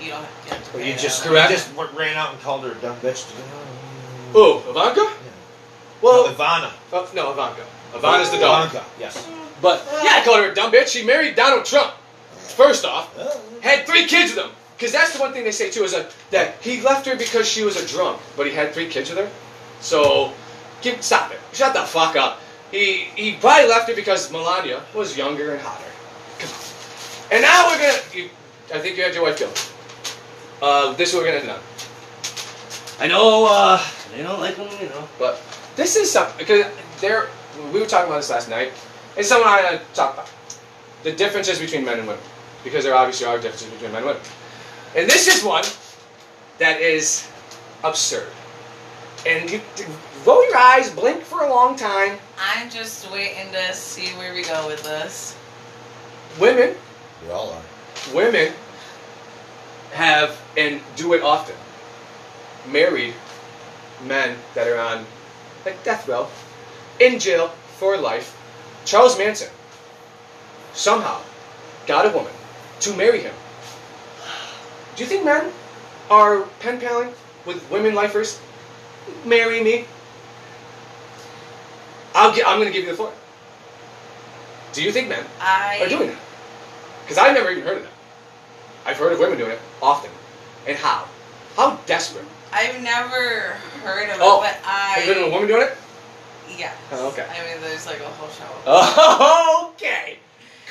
you 0.00 0.08
don't 0.08 0.24
have, 0.24 0.44
you 0.46 0.50
have 0.52 0.64
to 0.64 0.72
But 0.72 0.80
pay 0.80 0.86
you 0.88 0.94
that 0.94 1.00
just 1.02 1.20
out. 1.20 1.24
you 1.26 1.30
Correct. 1.32 1.50
just 1.50 1.76
ran 1.94 2.16
out 2.16 2.32
and 2.32 2.40
called 2.40 2.64
her 2.64 2.72
a 2.72 2.74
dumb 2.76 2.96
bitch. 3.00 3.30
Oh, 4.34 4.64
Ivanka? 4.70 5.00
no, 5.02 5.12
Well, 6.00 6.28
Ivana. 6.32 6.72
uh, 6.94 7.06
no, 7.14 7.32
Ivanka. 7.32 7.62
Ivana's 7.92 8.30
the 8.30 8.38
dog. 8.38 8.68
Ivanka. 8.70 8.88
Yes. 8.98 9.28
But 9.60 9.84
yeah, 10.02 10.12
I 10.14 10.22
called 10.24 10.38
her 10.38 10.50
a 10.50 10.54
dumb 10.54 10.72
bitch. 10.72 10.88
She 10.88 11.04
married 11.04 11.34
Donald 11.36 11.66
Trump. 11.66 11.92
First 12.32 12.86
off, 12.86 13.14
had 13.60 13.86
three 13.86 14.06
kids 14.06 14.34
with 14.34 14.46
him. 14.46 14.50
Because 14.78 14.92
that's 14.92 15.12
the 15.12 15.20
one 15.20 15.34
thing 15.34 15.44
they 15.44 15.52
say 15.52 15.70
too 15.70 15.82
is 15.84 15.92
that, 15.92 16.10
that 16.30 16.54
he 16.62 16.80
left 16.80 17.04
her 17.06 17.16
because 17.16 17.46
she 17.46 17.64
was 17.64 17.76
a 17.76 17.86
drunk, 17.86 18.18
but 18.36 18.46
he 18.46 18.52
had 18.54 18.72
three 18.72 18.88
kids 18.88 19.10
with 19.10 19.18
her. 19.18 19.30
So, 19.80 20.32
give, 20.80 21.02
stop 21.02 21.32
it. 21.32 21.38
Shut 21.52 21.74
the 21.74 21.82
fuck 21.82 22.16
up. 22.16 22.40
He 22.70 23.04
he 23.16 23.32
probably 23.34 23.68
left 23.68 23.88
her 23.88 23.94
because 23.94 24.30
Melania 24.30 24.82
was 24.94 25.16
younger 25.16 25.52
and 25.52 25.60
hotter. 25.62 25.84
Come 26.38 26.50
on. 26.50 27.32
And 27.32 27.42
now 27.42 27.68
we're 27.68 27.78
gonna. 27.78 27.98
You, 28.14 28.30
I 28.74 28.78
think 28.78 28.96
you 28.96 29.02
had 29.04 29.14
your 29.14 29.24
wife 29.24 29.38
killed. 29.38 29.58
Uh, 30.60 30.92
this 30.94 31.10
is 31.10 31.14
what 31.14 31.24
we're 31.24 31.32
gonna 31.32 31.40
end 31.40 31.50
on. 31.50 31.60
I 33.00 33.06
know 33.06 33.46
uh, 33.48 33.82
they 34.14 34.22
don't 34.22 34.40
like 34.40 34.56
them, 34.56 34.68
you 34.80 34.88
know, 34.88 35.08
but 35.18 35.40
this 35.76 35.96
is 35.96 36.10
something 36.10 36.36
because 36.38 36.66
there 37.00 37.28
we 37.72 37.80
were 37.80 37.86
talking 37.86 38.08
about 38.08 38.18
this 38.18 38.30
last 38.30 38.50
night. 38.50 38.72
It's 39.16 39.28
something 39.28 39.48
I 39.48 39.62
want 39.62 39.80
to 39.80 39.94
talk 39.94 40.14
about 40.14 40.30
the 41.04 41.12
differences 41.12 41.58
between 41.58 41.84
men 41.84 41.98
and 41.98 42.08
women 42.08 42.22
because 42.64 42.84
there 42.84 42.94
obviously 42.94 43.26
are 43.26 43.36
differences 43.36 43.70
between 43.70 43.92
men 43.92 44.02
and 44.02 44.06
women. 44.08 44.22
And 44.96 45.08
this 45.08 45.28
is 45.28 45.44
one 45.44 45.64
that 46.58 46.80
is 46.80 47.28
absurd. 47.84 48.28
And 49.26 49.60
you 50.28 50.34
roll 50.34 50.44
your 50.46 50.56
eyes, 50.58 50.90
blink 50.90 51.22
for 51.22 51.42
a 51.42 51.48
long 51.48 51.74
time. 51.76 52.18
I'm 52.38 52.68
just 52.68 53.10
waiting 53.10 53.50
to 53.52 53.72
see 53.72 54.08
where 54.18 54.34
we 54.34 54.42
go 54.42 54.66
with 54.66 54.82
this. 54.82 55.34
Women, 56.38 56.74
We 57.24 57.32
all 57.32 57.50
are. 57.50 58.14
women 58.14 58.52
have 59.92 60.38
and 60.56 60.80
do 60.96 61.14
it 61.14 61.22
often. 61.22 61.56
Married 62.70 63.14
men 64.04 64.36
that 64.54 64.68
are 64.68 64.78
on 64.78 65.06
like 65.64 65.82
death 65.82 66.06
row, 66.06 66.28
in 67.00 67.18
jail 67.18 67.48
for 67.78 67.96
life. 67.96 68.34
Charles 68.84 69.16
Manson 69.18 69.48
somehow 70.74 71.20
got 71.86 72.06
a 72.06 72.10
woman 72.10 72.32
to 72.80 72.94
marry 72.96 73.20
him. 73.20 73.34
Do 74.94 75.02
you 75.02 75.08
think 75.08 75.24
men 75.24 75.50
are 76.10 76.42
pen 76.60 76.78
paling 76.78 77.12
with 77.46 77.68
women 77.70 77.94
lifers? 77.94 78.38
Marry 79.24 79.62
me. 79.62 79.86
I'll 82.18 82.32
gi- 82.34 82.42
I'm 82.44 82.58
going 82.58 82.68
to 82.68 82.72
give 82.72 82.84
you 82.84 82.90
the 82.90 82.96
floor. 82.96 83.12
Do 84.72 84.82
you 84.82 84.92
think 84.92 85.08
men 85.08 85.24
I 85.40 85.80
are 85.82 85.88
doing 85.88 86.08
that? 86.08 86.18
Because 87.04 87.18
I've 87.18 87.34
never 87.34 87.50
even 87.50 87.62
heard 87.64 87.78
of 87.78 87.82
that. 87.84 87.92
I've 88.84 88.96
heard 88.96 89.12
of 89.12 89.18
women 89.18 89.38
doing 89.38 89.52
it 89.52 89.58
often. 89.80 90.10
And 90.66 90.76
how? 90.76 91.06
How 91.56 91.76
desperate. 91.86 92.24
I've 92.52 92.82
never 92.82 93.52
heard 93.84 94.08
of 94.10 94.16
it, 94.16 94.20
Oh, 94.20 94.40
but 94.40 94.56
I 94.66 94.90
Have 94.98 95.06
you 95.06 95.14
heard 95.14 95.22
of 95.22 95.28
a 95.28 95.32
woman 95.32 95.48
doing 95.48 95.62
it? 95.62 95.76
yeah. 96.58 96.72
Oh, 96.92 97.08
okay. 97.08 97.24
I 97.30 97.46
mean, 97.46 97.60
there's 97.62 97.86
like 97.86 98.00
a 98.00 98.04
whole 98.04 98.28
show. 98.30 98.44
Oh, 98.66 99.72
okay. 99.76 100.18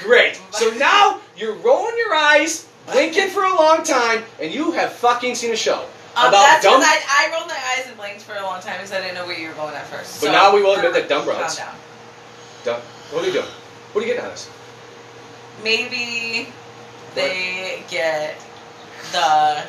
Great. 0.04 0.39
So 0.52 0.70
now 0.72 1.22
you're 1.38 1.56
rolling 1.56 1.95
your 1.98 2.14
eyes, 2.14 2.68
blinking 2.91 3.30
for 3.30 3.43
a 3.43 3.56
long 3.56 3.84
time, 3.84 4.24
and 4.41 4.54
you 4.54 4.72
have 4.74 4.91
fucking 4.93 5.36
seen 5.36 5.52
a 5.54 5.56
show 5.56 5.86
Um, 6.18 6.30
about 6.30 6.41
that's 6.41 6.63
dumb. 6.63 6.82
I, 6.82 6.99
I 7.30 7.32
rolled 7.38 7.47
my 7.47 7.53
eyes 7.78 7.86
and 7.88 7.95
blinked 7.97 8.22
for 8.24 8.36
a 8.36 8.41
long 8.41 8.59
time 8.61 8.78
because 8.78 8.91
I 8.91 9.01
didn't 9.01 9.15
know 9.15 9.26
where 9.28 9.38
you 9.38 9.49
were 9.49 9.53
going 9.53 9.76
at 9.76 9.86
first. 9.88 10.20
But 10.20 10.28
So, 10.28 10.32
now 10.32 10.53
we 10.53 10.63
will 10.63 10.74
admit 10.76 10.93
that 10.93 11.07
dumb 11.07 11.26
calm 11.26 11.38
down. 11.38 11.76
dumb. 12.65 12.82
What 13.11 13.24
are 13.24 13.28
you 13.28 13.34
doing? 13.34 13.45
What 13.93 14.03
are 14.03 14.07
you 14.07 14.13
getting 14.13 14.26
at 14.26 14.32
us? 14.32 14.49
Maybe 15.63 16.47
they 17.15 17.84
get 17.89 18.36
the 19.11 19.63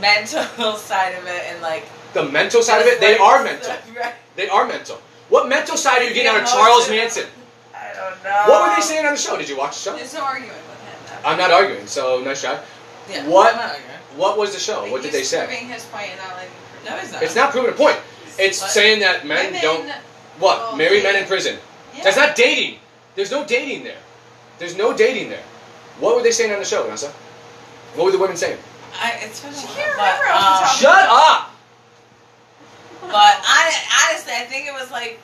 mental 0.00 0.74
side 0.76 1.12
of 1.14 1.26
it 1.26 1.42
and 1.48 1.60
like 1.62 1.86
The 2.12 2.24
mental 2.24 2.62
side 2.62 2.80
of 2.80 2.86
it? 2.86 3.00
They 3.00 3.16
are 3.18 3.42
mental. 3.44 3.74
Right. 3.96 4.14
They 4.36 4.48
are 4.48 4.66
mental. 4.66 5.00
What 5.28 5.48
mental 5.48 5.76
side 5.76 6.02
are 6.02 6.04
you 6.08 6.14
getting 6.14 6.32
out 6.32 6.42
of 6.42 6.48
Charles. 6.48 6.88
Manson? 6.88 7.26
I 7.74 7.92
don't 7.94 8.24
know. 8.24 8.44
What 8.46 8.68
were 8.70 8.76
they 8.76 8.82
saying 8.82 9.06
on 9.06 9.12
the 9.12 9.18
show? 9.20 9.36
Did 9.36 9.48
you 9.48 9.56
watch 9.56 9.76
the 9.84 9.90
show? 9.90 9.96
There's 9.96 10.14
no 10.14 10.22
arguing 10.24 10.50
with 10.50 10.80
him. 10.82 10.98
though. 11.22 11.28
I'm 11.28 11.38
not 11.38 11.50
arguing, 11.50 11.86
so 11.86 12.20
nice 12.24 12.40
try. 12.42 12.58
Yeah, 13.10 13.26
What? 13.28 13.54
I'm 13.54 13.60
not 13.60 13.70
arguing. 13.70 13.90
What 14.16 14.38
was 14.38 14.52
the 14.54 14.60
show? 14.60 14.82
Like, 14.82 14.92
What 14.92 15.02
did 15.02 15.12
they 15.12 15.22
say? 15.22 15.46
proving 15.46 15.68
his 15.68 15.84
point 15.86 16.10
and 16.10 16.18
not 16.18 16.36
letting 16.36 16.52
No, 16.84 16.96
it's 16.96 17.12
not. 17.12 17.22
It's 17.22 17.36
not 17.36 17.50
proving 17.52 17.70
a 17.70 17.76
point. 17.76 17.98
It's 18.38 18.60
What? 18.60 18.70
saying 18.70 19.00
that 19.00 19.26
men 19.26 19.46
Women, 19.46 19.62
don't 19.62 19.88
what 20.38 20.58
well, 20.58 20.76
marry 20.76 21.02
men 21.02 21.16
in 21.16 21.26
prison. 21.26 21.58
Yeah. 21.94 22.04
That's 22.04 22.16
not 22.16 22.34
dating. 22.34 22.78
There's 23.14 23.30
no 23.30 23.44
dating 23.44 23.84
there. 23.84 23.98
There's 24.58 24.76
no 24.76 24.96
dating 24.96 25.28
there. 25.28 25.42
What 25.98 26.16
were 26.16 26.22
they 26.22 26.30
saying 26.30 26.52
on 26.52 26.58
the 26.58 26.64
show, 26.64 26.82
Vanessa? 26.84 27.12
What 27.94 28.06
were 28.06 28.12
the 28.12 28.18
women 28.18 28.36
saying? 28.36 28.58
I, 28.94 29.18
it's 29.22 29.40
been 29.40 29.52
a 29.52 29.56
while, 29.56 29.74
can't 29.74 29.96
but, 29.96 30.18
remember 30.18 30.32
off 30.32 30.40
um, 30.40 30.64
top 30.64 30.74
of 30.74 30.80
Shut 30.80 31.04
up! 31.08 31.50
But 33.02 33.36
I, 33.44 33.72
honestly, 34.08 34.32
I 34.32 34.44
think 34.46 34.66
it 34.66 34.72
was 34.72 34.90
like 34.90 35.20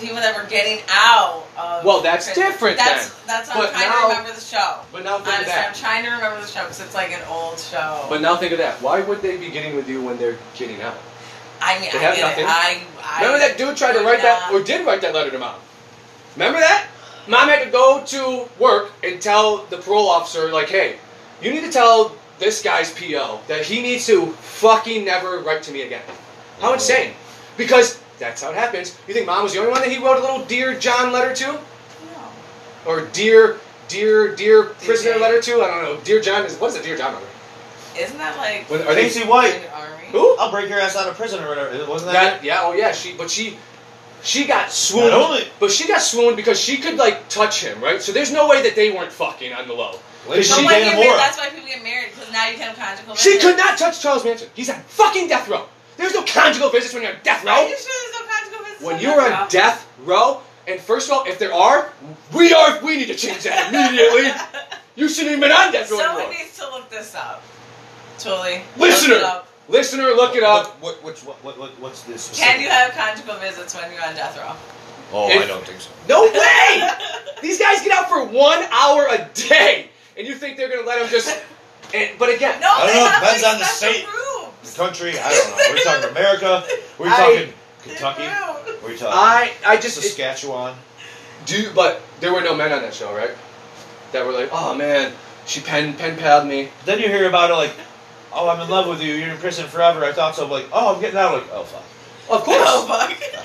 people 0.00 0.16
that 0.16 0.36
were 0.36 0.48
getting 0.48 0.82
out 0.88 1.44
of. 1.56 1.84
Well, 1.84 2.00
that's 2.02 2.32
different 2.34 2.78
That's 2.78 3.08
then. 3.08 3.26
that's 3.26 3.48
But 3.48 3.68
I'm 3.68 3.72
trying 3.74 3.88
now- 3.88 4.00
to 4.00 4.08
remember 4.08 4.32
the 4.32 4.40
show. 4.40 4.80
But 4.92 5.04
now 5.04 5.18
think 5.18 5.28
of 5.28 5.34
Honestly, 5.34 5.52
I'm 5.52 5.74
trying 5.74 6.04
to 6.04 6.10
remember 6.10 6.40
the 6.40 6.46
show 6.46 6.62
because 6.62 6.80
it's 6.80 6.94
like 6.94 7.12
an 7.12 7.22
old 7.28 7.58
show. 7.58 8.06
But 8.08 8.20
now 8.20 8.36
think 8.36 8.52
of 8.52 8.58
that. 8.58 8.80
Why 8.80 9.00
would 9.00 9.22
they 9.22 9.36
be 9.36 9.50
getting 9.50 9.76
with 9.76 9.88
you 9.88 10.02
when 10.02 10.18
they're 10.18 10.38
getting 10.56 10.80
out? 10.82 10.96
I 11.60 11.80
mean, 11.80 11.90
they 11.92 11.98
I 11.98 12.02
have 12.02 12.18
nothing. 12.18 12.44
I, 12.46 12.82
I 13.02 13.22
Remember 13.22 13.38
that 13.38 13.58
dude 13.58 13.76
tried 13.76 13.94
to 13.94 14.04
write 14.04 14.22
that, 14.22 14.52
or 14.52 14.62
did 14.62 14.86
write 14.86 15.00
that 15.02 15.12
letter 15.12 15.30
to 15.30 15.38
mom? 15.38 15.56
Remember 16.36 16.60
that? 16.60 16.86
Mom 17.26 17.48
had 17.48 17.64
to 17.64 17.70
go 17.70 18.02
to 18.06 18.48
work 18.58 18.92
and 19.02 19.20
tell 19.20 19.58
the 19.66 19.76
parole 19.76 20.08
officer, 20.08 20.50
like, 20.50 20.68
hey, 20.68 20.98
you 21.42 21.52
need 21.52 21.60
to 21.62 21.70
tell 21.70 22.16
this 22.38 22.62
guy's 22.62 22.92
PO 22.92 23.40
that 23.48 23.64
he 23.64 23.82
needs 23.82 24.06
to 24.06 24.26
fucking 24.26 25.04
never 25.04 25.40
write 25.40 25.62
to 25.64 25.72
me 25.72 25.82
again. 25.82 26.02
How 26.60 26.68
mm-hmm. 26.68 26.74
insane. 26.74 27.12
Because 27.56 28.00
that's 28.18 28.42
how 28.42 28.50
it 28.50 28.56
happens. 28.56 28.98
You 29.06 29.14
think 29.14 29.26
mom 29.26 29.44
was 29.44 29.52
the 29.52 29.58
only 29.60 29.70
one 29.72 29.80
that 29.80 29.90
he 29.90 29.98
wrote 29.98 30.18
a 30.18 30.20
little 30.20 30.44
Dear 30.44 30.78
John 30.78 31.12
letter 31.12 31.34
to? 31.34 31.52
No. 31.52 31.60
Or 32.86 33.06
Dear, 33.06 33.58
Dear, 33.88 34.34
Dear 34.34 34.64
prisoner 34.64 35.12
Jane. 35.12 35.20
letter 35.22 35.40
to? 35.42 35.62
I 35.62 35.66
don't 35.68 35.82
know. 35.82 36.00
Dear 36.04 36.20
John 36.20 36.44
is, 36.44 36.56
what 36.58 36.68
is 36.70 36.76
a 36.76 36.82
Dear 36.82 36.96
John 36.96 37.14
letter? 37.14 37.26
Isn't 37.98 38.18
that 38.18 38.36
like 38.36 38.68
When, 38.70 38.82
are 38.82 38.94
they, 38.94 39.02
Casey 39.02 39.24
White. 39.24 39.54
in 39.56 39.62
the 39.62 39.74
army? 39.74 40.06
who? 40.12 40.36
I'll 40.38 40.50
break 40.50 40.68
your 40.68 40.78
ass 40.78 40.94
out 40.96 41.08
of 41.08 41.16
prison 41.16 41.42
or 41.42 41.48
whatever. 41.48 41.70
Wasn't 41.90 42.12
That, 42.12 42.40
that? 42.40 42.44
yeah, 42.44 42.60
oh 42.62 42.72
yeah, 42.72 42.92
she, 42.92 43.14
but 43.14 43.30
she, 43.30 43.56
she 44.22 44.46
got 44.46 44.70
swooned. 44.70 45.10
Not 45.10 45.30
only- 45.30 45.48
But 45.58 45.70
she 45.72 45.88
got 45.88 46.00
swooned 46.00 46.36
because 46.36 46.60
she 46.60 46.76
could 46.78 46.96
like 46.96 47.28
touch 47.28 47.62
him, 47.62 47.80
right? 47.82 48.00
So 48.00 48.12
there's 48.12 48.32
no 48.32 48.48
way 48.48 48.62
that 48.62 48.76
they 48.76 48.90
weren't 48.92 49.10
fucking 49.12 49.52
on 49.52 49.66
the 49.66 49.74
low. 49.74 49.98
Lady 50.28 50.42
She 50.42 50.48
So 50.50 50.58
She 50.60 50.66
when 50.66 50.74
Dana 50.74 50.90
get 50.90 50.98
married, 51.00 51.18
that's 51.18 51.38
why 51.38 51.48
people 51.48 51.66
get 51.68 51.82
married 51.82 52.10
because 52.14 52.32
now 52.32 52.46
you 52.48 52.56
can 52.56 52.68
have 52.68 52.76
conjugal 52.76 53.14
She 53.16 53.38
could 53.38 53.56
not 53.56 53.78
touch 53.78 54.00
Charles 54.00 54.24
Manson. 54.24 54.48
He's 54.54 54.68
on 54.70 54.80
fucking 54.82 55.26
death 55.28 55.48
row. 55.48 55.66
There's 55.98 56.14
no 56.14 56.22
conjugal 56.22 56.70
visits 56.70 56.94
when 56.94 57.02
you're 57.02 57.12
on 57.12 57.18
death 57.22 57.44
row. 57.44 57.50
Are 57.52 57.62
row. 57.62 57.68
you 57.68 57.76
sure 57.76 57.92
there's 58.02 58.14
no 58.22 58.32
conjugal 58.32 58.64
visits? 58.64 58.82
When 58.84 59.00
you're 59.00 59.20
on 59.20 59.30
row? 59.32 59.46
death 59.50 59.92
row, 60.04 60.40
and 60.66 60.80
first 60.80 61.10
of 61.10 61.18
all, 61.18 61.24
if 61.26 61.38
there 61.38 61.52
are, 61.52 61.92
we 62.34 62.54
are. 62.54 62.80
We 62.82 62.96
need 62.96 63.06
to 63.08 63.14
change 63.16 63.42
that 63.42 63.68
immediately. 63.68 64.32
You 64.96 65.08
shouldn't 65.08 65.32
even 65.36 65.40
been 65.40 65.52
on 65.52 65.70
death 65.72 65.90
row 65.90 65.98
Someone 65.98 66.22
anymore. 66.24 66.38
needs 66.42 66.56
to 66.58 66.64
look 66.70 66.88
this 66.90 67.14
up. 67.14 67.42
Totally. 68.18 68.62
Listener. 68.76 69.14
Look 69.14 69.22
it 69.22 69.26
up. 69.26 69.48
Listener, 69.68 70.04
look 70.14 70.34
it 70.34 70.42
up. 70.42 70.80
What, 70.82 71.02
what, 71.04 71.18
what, 71.20 71.36
what, 71.44 71.58
what, 71.58 71.70
what's 71.80 72.02
this? 72.04 72.36
Can 72.38 72.58
you 72.60 72.68
have 72.70 72.92
conjugal 72.92 73.34
visits 73.36 73.74
when 73.74 73.92
you're 73.92 74.02
on 74.02 74.14
death 74.14 74.36
row? 74.38 74.54
Oh, 75.12 75.28
If- 75.30 75.42
I 75.42 75.46
don't 75.46 75.64
think 75.66 75.80
so. 75.80 75.90
No 76.08 76.24
way! 76.24 76.88
These 77.42 77.58
guys 77.60 77.82
get 77.82 77.92
out 77.92 78.08
for 78.08 78.24
one 78.24 78.62
hour 78.72 79.06
a 79.10 79.28
day, 79.34 79.90
and 80.16 80.26
you 80.26 80.34
think 80.34 80.56
they're 80.56 80.68
gonna 80.70 80.86
let 80.86 80.98
them 81.00 81.08
just? 81.10 81.28
And, 81.28 81.40
eh, 81.94 82.12
but 82.18 82.34
again, 82.34 82.60
No, 82.60 82.68
I 82.68 82.78
don't 82.78 82.86
they 82.88 82.94
know, 83.00 83.06
have 83.08 83.22
depends 83.22 83.44
on 83.44 83.58
the 83.58 83.64
state. 83.64 84.04
rooms. 84.06 84.27
The 84.70 84.76
country, 84.76 85.18
I 85.18 85.30
don't 85.30 85.50
know. 85.50 85.56
We're 85.70 85.82
talking 85.84 86.10
America. 86.10 86.64
We're 86.98 87.08
I- 87.08 87.16
talking 87.16 87.52
Kentucky. 87.82 88.22
We're 88.82 88.96
talking 88.96 89.06
I 89.18 89.52
I 89.66 89.76
just 89.76 89.98
it, 89.98 90.02
Saskatchewan. 90.02 90.74
do. 91.46 91.70
But 91.74 92.02
there 92.20 92.32
were 92.32 92.40
no 92.42 92.54
men 92.54 92.72
on 92.72 92.82
that 92.82 92.94
show, 92.94 93.14
right? 93.14 93.30
That 94.12 94.26
were 94.26 94.32
like, 94.32 94.48
oh 94.52 94.74
man, 94.74 95.12
she 95.46 95.60
pen 95.60 95.94
pen 95.94 96.16
palled 96.16 96.46
me. 96.46 96.68
Then 96.84 96.98
you 96.98 97.08
hear 97.08 97.28
about 97.28 97.50
it 97.50 97.54
like, 97.54 97.72
oh, 98.32 98.48
I'm 98.48 98.60
in 98.60 98.68
love 98.68 98.88
with 98.88 99.02
you. 99.02 99.14
You're 99.14 99.30
in 99.30 99.36
prison 99.38 99.66
forever. 99.66 100.04
I 100.04 100.12
thought 100.12 100.34
so. 100.36 100.46
Like, 100.46 100.66
oh, 100.72 100.94
I'm 100.94 101.00
getting 101.00 101.18
out. 101.18 101.34
Of 101.34 101.42
like, 101.42 101.50
oh 101.52 101.64
fuck. 101.64 101.84
Of 102.30 102.44
course. 102.44 102.58
Oh, 102.62 102.86
fuck. 102.86 103.16
Ah. 103.38 103.44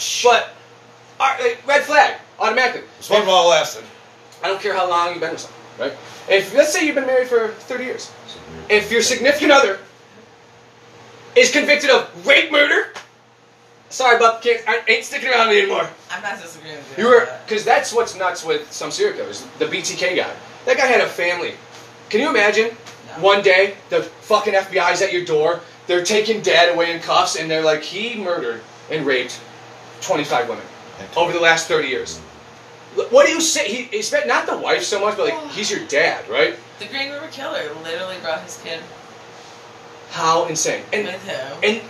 But 1.19 1.39
uh, 1.41 1.55
red 1.67 1.83
flag 1.83 2.19
automatically. 2.39 2.87
This 2.97 3.09
one 3.09 3.25
while 3.27 3.47
lasted. 3.49 3.83
I 4.43 4.47
don't 4.47 4.59
care 4.61 4.73
how 4.73 4.89
long 4.89 5.11
you've 5.11 5.21
been 5.21 5.31
with 5.31 5.39
someone, 5.41 5.89
right? 5.89 5.97
If 6.29 6.53
let's 6.55 6.73
say 6.73 6.85
you've 6.85 6.95
been 6.95 7.05
married 7.05 7.27
for 7.27 7.49
30 7.49 7.83
years, 7.83 8.11
if 8.69 8.91
your 8.91 9.01
significant 9.01 9.51
other 9.51 9.79
is 11.35 11.51
convicted 11.51 11.89
of 11.89 12.27
rape, 12.27 12.51
murder, 12.51 12.93
sorry, 13.89 14.17
but 14.19 14.41
can't, 14.41 14.67
I 14.67 14.81
ain't 14.87 15.05
sticking 15.05 15.29
around 15.29 15.49
anymore. 15.49 15.87
I'm 16.11 16.21
not 16.21 16.41
disagreeing 16.41 16.77
with 16.77 16.97
you. 16.97 17.03
You 17.03 17.09
on 17.09 17.19
were 17.19 17.25
that. 17.25 17.47
because 17.47 17.63
that's 17.63 17.93
what's 17.93 18.17
nuts 18.17 18.43
with 18.43 18.71
some 18.71 18.91
serial 18.91 19.15
killers. 19.15 19.45
The 19.59 19.65
BTK 19.65 20.15
guy, 20.15 20.31
that 20.65 20.77
guy 20.77 20.85
had 20.85 21.01
a 21.01 21.07
family 21.07 21.53
Can 22.09 22.21
you 22.21 22.29
imagine 22.29 22.75
No. 23.17 23.23
one 23.23 23.41
day 23.41 23.75
the 23.89 24.03
fucking 24.03 24.53
FBI's 24.53 25.01
at 25.01 25.11
your 25.13 25.25
door? 25.25 25.61
They're 25.87 26.03
taking 26.05 26.41
dad 26.41 26.73
away 26.73 26.93
in 26.93 27.01
cuffs, 27.01 27.35
and 27.35 27.49
they're 27.51 27.63
like, 27.63 27.81
he 27.81 28.15
murdered 28.15 28.61
and 28.89 29.05
raped 29.05 29.39
25 30.01 30.47
women 30.49 30.65
over 31.17 31.33
the 31.33 31.39
last 31.39 31.67
30 31.67 31.87
years. 31.87 32.19
What 33.09 33.25
do 33.25 33.31
you 33.31 33.41
say? 33.41 33.67
He, 33.67 33.83
he 33.85 34.01
spent 34.03 34.27
not 34.27 34.45
the 34.45 34.55
wife 34.55 34.83
so 34.83 35.01
much, 35.01 35.17
but 35.17 35.25
like 35.25 35.33
oh. 35.35 35.47
he's 35.47 35.71
your 35.71 35.83
dad, 35.87 36.29
right? 36.29 36.55
The 36.79 36.85
Green 36.85 37.09
River 37.11 37.27
Killer 37.31 37.73
literally 37.83 38.17
brought 38.21 38.41
his 38.43 38.61
kid 38.63 38.79
How 40.13 40.45
insane! 40.45 40.83
And 40.93 41.07
and 41.07 41.81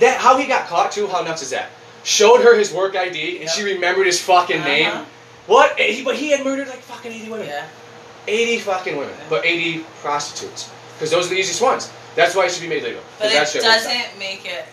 that 0.00 0.18
how 0.20 0.36
he 0.36 0.46
got 0.46 0.68
caught 0.68 0.92
too? 0.92 1.06
How 1.06 1.22
nuts 1.22 1.40
is 1.42 1.50
that? 1.50 1.70
Showed 2.04 2.42
her 2.42 2.54
his 2.54 2.70
work 2.70 2.94
ID, 2.94 3.38
and 3.40 3.46
Yep. 3.46 3.50
she 3.50 3.62
remembered 3.64 4.06
his 4.06 4.20
fucking 4.20 4.58
Uh-huh. 4.60 4.68
name. 4.68 5.06
What? 5.46 5.78
He, 5.80 6.04
but 6.04 6.16
he 6.16 6.30
had 6.30 6.44
murdered 6.44 6.68
like 6.68 6.82
fucking 6.82 7.10
80 7.12 7.30
women. 7.30 7.46
yeah. 7.48 7.64
80 8.28 8.58
fucking 8.58 8.96
women, 8.96 9.14
but 9.30 9.46
80 9.46 9.86
prostitutes. 10.02 10.68
Because 10.94 11.10
those 11.10 11.26
are 11.26 11.30
the 11.30 11.38
easiest 11.38 11.60
ones. 11.62 11.88
That's 12.14 12.34
why 12.34 12.44
it 12.46 12.52
should 12.52 12.62
be 12.62 12.68
made 12.68 12.82
legal. 12.82 13.00
But 13.18 13.30
that 13.32 13.42
it 13.44 13.48
shit 13.48 13.62
works 13.62 13.86
out. 13.86 13.92
doesn't 13.92 14.18
make 14.18 14.44
it. 14.44 14.64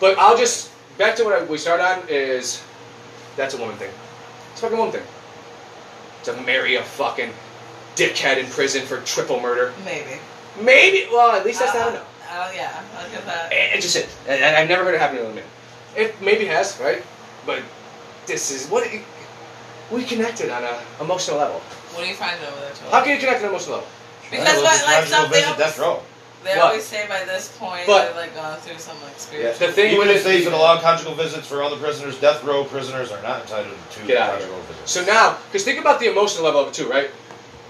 But 0.00 0.18
I'll 0.18 0.36
just 0.36 0.70
back 0.98 1.14
to 1.16 1.24
what 1.24 1.34
I, 1.40 1.44
we 1.44 1.58
start 1.58 1.80
on 1.80 2.02
is 2.08 2.60
that's 3.36 3.54
a 3.54 3.58
woman 3.58 3.76
thing. 3.76 3.90
It's 4.52 4.60
a 4.60 4.62
fucking 4.62 4.78
woman 4.78 4.92
thing. 4.92 5.04
To 6.24 6.32
marry 6.42 6.74
a 6.76 6.82
fucking 6.82 7.30
dickhead 7.94 8.38
in 8.38 8.46
prison 8.46 8.84
for 8.86 9.00
triple 9.02 9.38
murder. 9.40 9.72
Maybe. 9.84 10.18
Maybe. 10.60 11.06
Well, 11.12 11.36
at 11.36 11.44
least 11.44 11.60
that's 11.60 11.74
not 11.74 11.86
Uh, 11.88 11.90
enough. 11.90 12.06
Oh 12.32 12.50
yeah, 12.54 12.82
look 13.02 13.14
at 13.14 13.24
that. 13.26 13.52
It, 13.52 13.78
it 13.78 13.80
just 13.80 13.96
is. 13.96 14.16
And 14.26 14.42
and 14.42 14.56
I've 14.56 14.68
never 14.68 14.84
heard 14.84 14.94
it 14.94 15.00
happen 15.00 15.18
to 15.18 15.30
a 15.30 15.34
man. 15.34 15.44
It 15.96 16.20
maybe 16.20 16.44
has, 16.46 16.78
right? 16.80 17.02
But 17.46 17.62
this 18.26 18.50
is 18.50 18.68
what 18.68 18.86
it, 18.86 19.02
we 19.90 20.04
connected 20.04 20.50
on 20.50 20.64
a 20.64 20.80
emotional 21.00 21.38
level. 21.38 21.60
What 21.94 22.02
do 22.02 22.08
you 22.08 22.14
find 22.14 22.36
over 22.42 22.60
there, 22.60 22.72
Toby? 22.74 22.90
How 22.90 23.02
can 23.02 23.12
you 23.14 23.18
connect 23.18 23.38
on 23.40 23.44
an 23.44 23.50
emotional 23.50 23.76
level? 23.76 23.88
Because 24.30 24.62
what, 24.62 24.84
like 24.86 25.04
something 25.06 25.30
visit 25.32 25.56
death 25.56 25.78
row. 25.78 26.02
They 26.44 26.50
What? 26.56 26.66
always 26.66 26.84
say 26.84 27.08
by 27.08 27.24
this 27.24 27.56
point 27.58 27.86
But- 27.86 28.06
they've 28.08 28.16
like 28.16 28.34
gone 28.34 28.58
through 28.58 28.78
some 28.78 29.00
like 29.02 29.18
spiritual. 29.18 29.66
The 29.66 29.72
thing 29.72 29.94
Even 29.94 30.06
with 30.06 30.16
if 30.16 30.16
it- 30.18 30.20
states 30.22 30.44
that 30.44 30.54
allow 30.54 30.80
conjugal 30.80 31.14
visits 31.14 31.46
for 31.48 31.62
other 31.62 31.76
prisoners, 31.76 32.18
death 32.20 32.44
row 32.44 32.62
prisoners 32.64 33.10
are 33.10 33.22
not 33.22 33.40
entitled 33.42 33.74
to 33.92 34.06
Get 34.06 34.18
out 34.18 34.32
conjugal 34.38 34.60
visits. 34.68 34.90
So 34.92 35.04
now, 35.04 35.38
because 35.48 35.64
think 35.64 35.80
about 35.80 35.98
the 35.98 36.10
emotional 36.10 36.44
level 36.44 36.60
of 36.60 36.68
it 36.68 36.74
too, 36.74 36.88
right? 36.88 37.10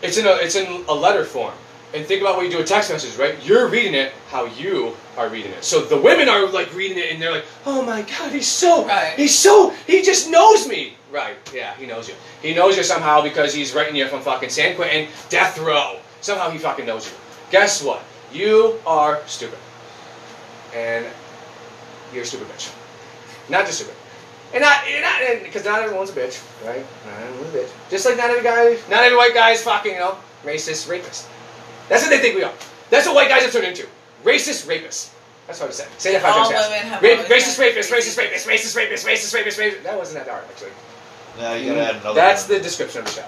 It's 0.02 0.16
in 0.18 0.26
a 0.26 0.32
it's 0.32 0.57
in 0.57 0.84
a 0.88 0.94
letter 0.94 1.24
form, 1.24 1.54
and 1.95 2.05
think 2.05 2.20
about 2.20 2.37
when 2.37 2.47
you 2.47 2.51
do 2.53 2.61
a 2.61 2.64
text 2.64 2.91
message, 2.91 3.16
right? 3.18 3.34
You're 3.47 3.68
reading 3.68 3.95
it 3.95 4.12
how 4.28 4.45
you 4.47 4.95
are 5.16 5.28
reading 5.28 5.53
it. 5.53 5.64
So 5.64 5.80
the 5.84 5.97
women 5.99 6.28
are 6.28 6.47
like 6.49 6.74
reading 6.74 6.99
it, 6.99 7.12
and 7.12 7.20
they're 7.22 7.30
like, 7.32 7.45
"Oh 7.64 7.82
my 7.82 8.03
God, 8.03 8.32
he's 8.32 8.49
so 8.49 8.84
Right. 8.87 9.14
he's 9.16 9.37
so 9.39 9.70
he 9.87 10.03
just 10.03 10.28
knows 10.30 10.66
me." 10.68 10.97
Right? 11.11 11.37
Yeah, 11.55 11.74
he 11.76 11.87
knows 11.87 12.09
you. 12.09 12.14
He 12.43 12.55
knows 12.55 12.76
you 12.76 12.82
somehow 12.82 13.22
because 13.22 13.55
he's 13.55 13.74
writing 13.74 13.97
you 13.97 14.09
from 14.09 14.20
fucking 14.20 14.51
San 14.51 14.74
Quentin 14.76 15.09
death 15.28 15.59
row. 15.59 15.97
Somehow 16.20 16.51
he 16.51 16.59
fucking 16.59 16.84
knows 16.87 17.07
you. 17.07 17.14
Guess 17.51 17.82
what? 17.82 18.03
You 18.32 18.78
are 18.87 19.22
stupid, 19.26 19.59
and 20.74 21.07
you're 22.12 22.24
a 22.24 22.26
stupid 22.26 22.49
bitch. 22.49 22.72
Not 23.49 23.64
just 23.66 23.78
stupid. 23.78 23.95
And 24.53 24.62
not, 24.62 24.89
you're 24.91 25.01
not, 25.01 25.20
because 25.43 25.64
not 25.64 25.80
everyone's 25.82 26.11
a 26.11 26.12
bitch, 26.14 26.41
right? 26.64 26.84
Not 27.07 27.20
everyone's 27.20 27.55
a 27.55 27.59
bitch. 27.59 27.91
Just 27.91 28.07
like 28.07 28.16
not 28.16 28.30
every 28.30 28.43
guy, 28.43 28.76
not 28.91 29.03
every 29.03 29.16
white 29.16 29.34
guy 29.34 29.51
is 29.51 29.62
fucking, 29.62 29.93
you 29.93 29.99
know, 29.99 30.16
racist, 30.45 30.89
rapist. 30.89 31.26
That's 31.89 32.03
what 32.03 32.11
they 32.11 32.18
think 32.18 32.34
we 32.37 32.43
are. 32.43 32.53
That's 32.91 33.07
what 33.07 33.14
white 33.14 33.28
guys 33.28 33.43
have 33.43 33.53
turned 33.53 33.66
into. 33.66 33.87
Racist, 34.24 34.66
rapists. 34.66 35.12
That's 35.47 35.61
what 35.61 35.68
I 35.68 35.72
said. 35.72 35.89
Say 35.99 36.12
that 36.12 36.22
five 36.22 36.32
All 36.34 36.45
times 36.51 36.55
fast. 36.57 36.70
women 36.70 36.87
have 36.89 37.03
Rape, 37.03 37.18
always 37.18 37.30
racist, 37.30 37.59
been 37.59 37.68
rapist, 37.68 37.93
racist, 37.93 38.18
racist. 38.18 38.18
rapist, 38.18 38.47
racist, 38.49 38.76
rapist, 38.76 39.07
racist, 39.07 39.34
rapist, 39.34 39.59
rapist. 39.59 39.82
That 39.84 39.97
wasn't 39.97 40.24
that 40.24 40.30
hard, 40.32 40.45
actually. 40.51 40.70
No, 41.39 41.55
you 41.55 41.66
gotta 41.70 41.84
add 41.87 41.97
another. 41.97 42.14
That's 42.14 42.49
one. 42.49 42.59
the 42.59 42.62
description 42.64 43.01
of 43.03 43.07
the 43.07 43.12
show. 43.12 43.26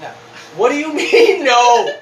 No. 0.00 0.08
What 0.56 0.70
do 0.70 0.76
you 0.78 0.92
mean, 0.94 1.44
no? 1.52 1.92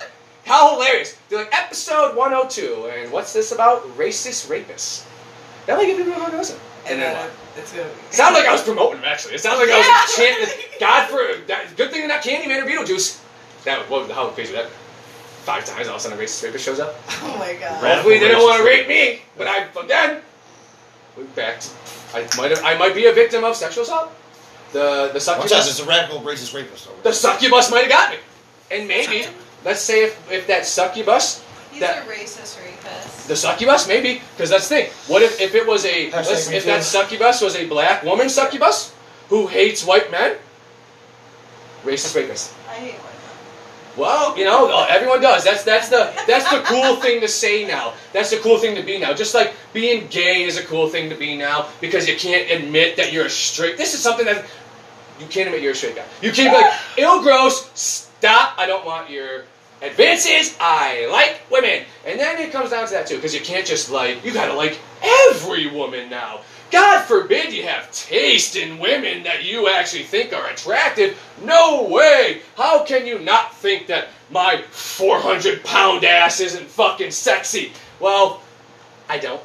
How 0.45 0.75
hilarious. 0.75 1.17
They're 1.29 1.41
like, 1.41 1.53
episode 1.53 2.15
102, 2.17 2.91
and 2.95 3.11
what's 3.13 3.33
this 3.33 3.51
about? 3.51 3.83
Racist 3.97 4.47
rapists. 4.49 5.05
That 5.67 5.77
might 5.77 5.87
give 5.87 5.97
people 5.97 6.13
a 6.13 6.31
listen. 6.37 6.59
And 6.87 7.03
then 7.03 7.17
what? 7.17 7.31
it's 7.57 7.73
gonna 7.73 7.89
be. 7.89 7.95
Sounds 8.15 8.35
like 8.37 8.47
I 8.47 8.53
was 8.53 8.63
promoting 8.63 9.01
them, 9.01 9.11
actually. 9.11 9.35
It 9.35 9.41
sounds 9.41 9.59
like 9.59 9.71
I 9.71 9.79
was 9.79 9.87
Yeah. 10.19 10.25
chanting, 10.47 10.65
God 10.79 11.09
for, 11.09 11.45
that, 11.49 11.77
good 11.77 11.91
thing 11.91 12.01
they're 12.01 12.09
not 12.09 12.23
Candyman 12.23 12.63
or 12.63 12.67
Beetlejuice. 12.67 13.21
That, 13.65 13.91
what, 13.91 14.09
how 14.13 14.29
crazy 14.29 14.53
would 14.55 14.65
that 14.65 14.71
be? 14.71 14.77
Five 15.47 15.65
times 15.65 15.87
all 15.87 15.95
of 15.95 16.01
a 16.01 16.03
sudden 16.03 16.19
a 16.19 16.21
racist 16.21 16.43
rapist 16.43 16.65
shows 16.65 16.81
up. 16.81 16.97
Oh 17.23 17.39
my 17.39 17.55
god. 17.55 17.81
Right. 17.83 17.95
Hopefully 17.95 18.19
they 18.19 18.29
don't 18.29 18.43
want 18.43 18.59
to 18.59 18.65
rape 18.67 18.89
me, 18.89 19.23
but 19.39 19.47
I, 19.47 19.69
again, 19.81 20.21
we're 21.17 21.23
back. 21.39 21.61
to- 21.61 21.71
I 22.15 22.27
might, 22.37 22.51
have, 22.51 22.65
I 22.65 22.77
might 22.77 22.95
be 22.95 23.07
a 23.07 23.13
victim 23.13 23.45
of 23.45 23.55
sexual 23.55 23.85
assault. 23.85 24.11
The, 24.73 25.11
the 25.13 25.23
Watch 25.39 25.53
out, 25.53 25.63
succubus, 25.63 25.71
it's 25.71 25.81
a 25.81 25.85
radical 25.87 26.21
racist 26.21 26.53
rapist 26.55 26.89
over 26.89 27.01
the 27.03 27.13
succubus 27.13 27.71
might 27.71 27.83
have 27.83 27.91
got 27.91 28.11
me. 28.11 28.17
And 28.73 28.89
maybe, 28.89 29.27
let's 29.65 29.81
say 29.81 30.05
if, 30.07 30.33
if 30.33 30.47
that 30.49 30.67
succubus, 30.67 31.45
He's 31.71 31.81
That- 31.81 32.07
a 32.07 32.11
racist 32.11 32.59
rapist. 32.65 33.29
the 33.29 33.37
succubus, 33.37 33.87
maybe, 33.87 34.21
because 34.35 34.51
that's 34.51 34.69
the 34.69 34.75
thing. 34.77 34.91
What 35.07 35.23
if, 35.23 35.41
if 35.41 35.55
it 35.55 35.65
was 35.67 35.85
a, 35.85 36.11
let's, 36.11 36.51
if 36.51 36.65
too. 36.65 36.71
that 36.71 36.83
succubus 36.83 37.41
was 37.41 37.55
a 37.55 37.69
black 37.69 38.03
woman 38.03 38.29
succubus 38.29 38.93
who 39.29 39.47
hates 39.47 39.85
white 39.85 40.11
men? 40.11 40.39
Racist 41.85 42.17
rapist. 42.17 42.53
I 42.69 42.75
hate 42.75 42.95
white 42.95 43.13
Well, 43.97 44.37
you 44.37 44.45
know, 44.45 44.71
uh, 44.71 44.87
everyone 44.91 45.21
does. 45.23 45.45
That's 45.45 45.65
that's 45.65 45.89
the 45.89 46.13
that's 46.27 46.51
the 46.51 46.61
cool 46.67 46.97
thing 47.03 47.21
to 47.23 47.29
say 47.29 47.67
now. 47.67 47.95
That's 48.13 48.31
the 48.31 48.39
cool 48.39 48.59
thing 48.59 48.75
to 48.77 48.83
be 48.83 48.99
now. 48.99 49.15
Just 49.15 49.35
like 49.35 49.55
being 49.73 50.07
gay 50.09 50.43
is 50.43 50.59
a 50.59 50.65
cool 50.65 50.89
thing 50.89 51.09
to 51.11 51.17
be 51.17 51.37
now 51.37 51.69
because 51.81 52.07
you 52.09 52.17
can't 52.17 52.51
admit 52.51 52.97
that 52.97 53.13
you're 53.13 53.27
a 53.27 53.31
straight. 53.31 53.77
This 53.77 53.95
is 53.95 54.01
something 54.01 54.27
that 54.27 54.45
you 55.19 55.27
can't 55.27 55.49
admit 55.49 55.63
you're 55.63 55.73
a 55.73 55.75
straight 55.75 55.97
guy. 55.97 56.05
You 56.21 56.31
can't 56.33 56.55
be 56.55 56.61
like, 56.63 56.73
ill 56.99 57.23
gross. 57.23 57.71
Stop. 57.75 58.55
I 58.59 58.67
don't 58.67 58.85
want 58.85 59.09
your 59.09 59.45
advances. 59.83 60.57
I 60.61 61.09
like 61.11 61.41
women. 61.51 61.85
And 62.05 62.21
then 62.21 62.39
it 62.39 62.53
comes 62.53 62.71
down 62.71 62.87
to 62.87 62.93
that 62.95 63.07
too 63.07 63.17
because 63.17 63.35
you 63.35 63.41
can't 63.41 63.67
just 63.67 63.91
like 63.91 64.25
you 64.25 64.33
gotta 64.33 64.55
like 64.55 64.79
every 65.03 65.69
woman 65.69 66.11
now. 66.11 66.41
God 66.71 67.05
forbid 67.05 67.53
you 67.53 67.63
have 67.63 67.91
taste 67.93 68.57
in 68.57 68.79
women 68.79 69.23
that 69.23 69.45
you 69.45 69.69
actually 69.69 70.03
think 70.03 70.33
are 70.33 70.49
attractive. 70.49 71.19
No 71.43 71.85
way! 71.85 72.43
How 72.57 72.85
can 72.85 73.07
you 73.07 73.19
not 73.21 73.55
think 73.55 73.87
that 73.87 74.09
my 74.31 74.63
400 74.71 75.63
pound 75.65 76.05
ass 76.05 76.41
isn't 76.41 76.67
fucking 76.67 77.13
sexy? 77.13 77.73
Well, 78.01 78.43
I 79.09 79.19
don't. 79.19 79.43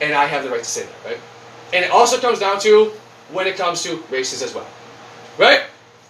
And 0.00 0.14
I 0.14 0.26
have 0.26 0.42
the 0.42 0.50
right 0.50 0.64
to 0.64 0.68
say 0.68 0.84
that, 0.84 1.04
right? 1.04 1.18
And 1.72 1.84
it 1.84 1.90
also 1.90 2.18
comes 2.18 2.40
down 2.40 2.58
to 2.60 2.92
when 3.30 3.46
it 3.46 3.56
comes 3.56 3.82
to 3.84 4.02
races 4.10 4.42
as 4.42 4.54
well. 4.54 4.66
Right? 5.38 5.62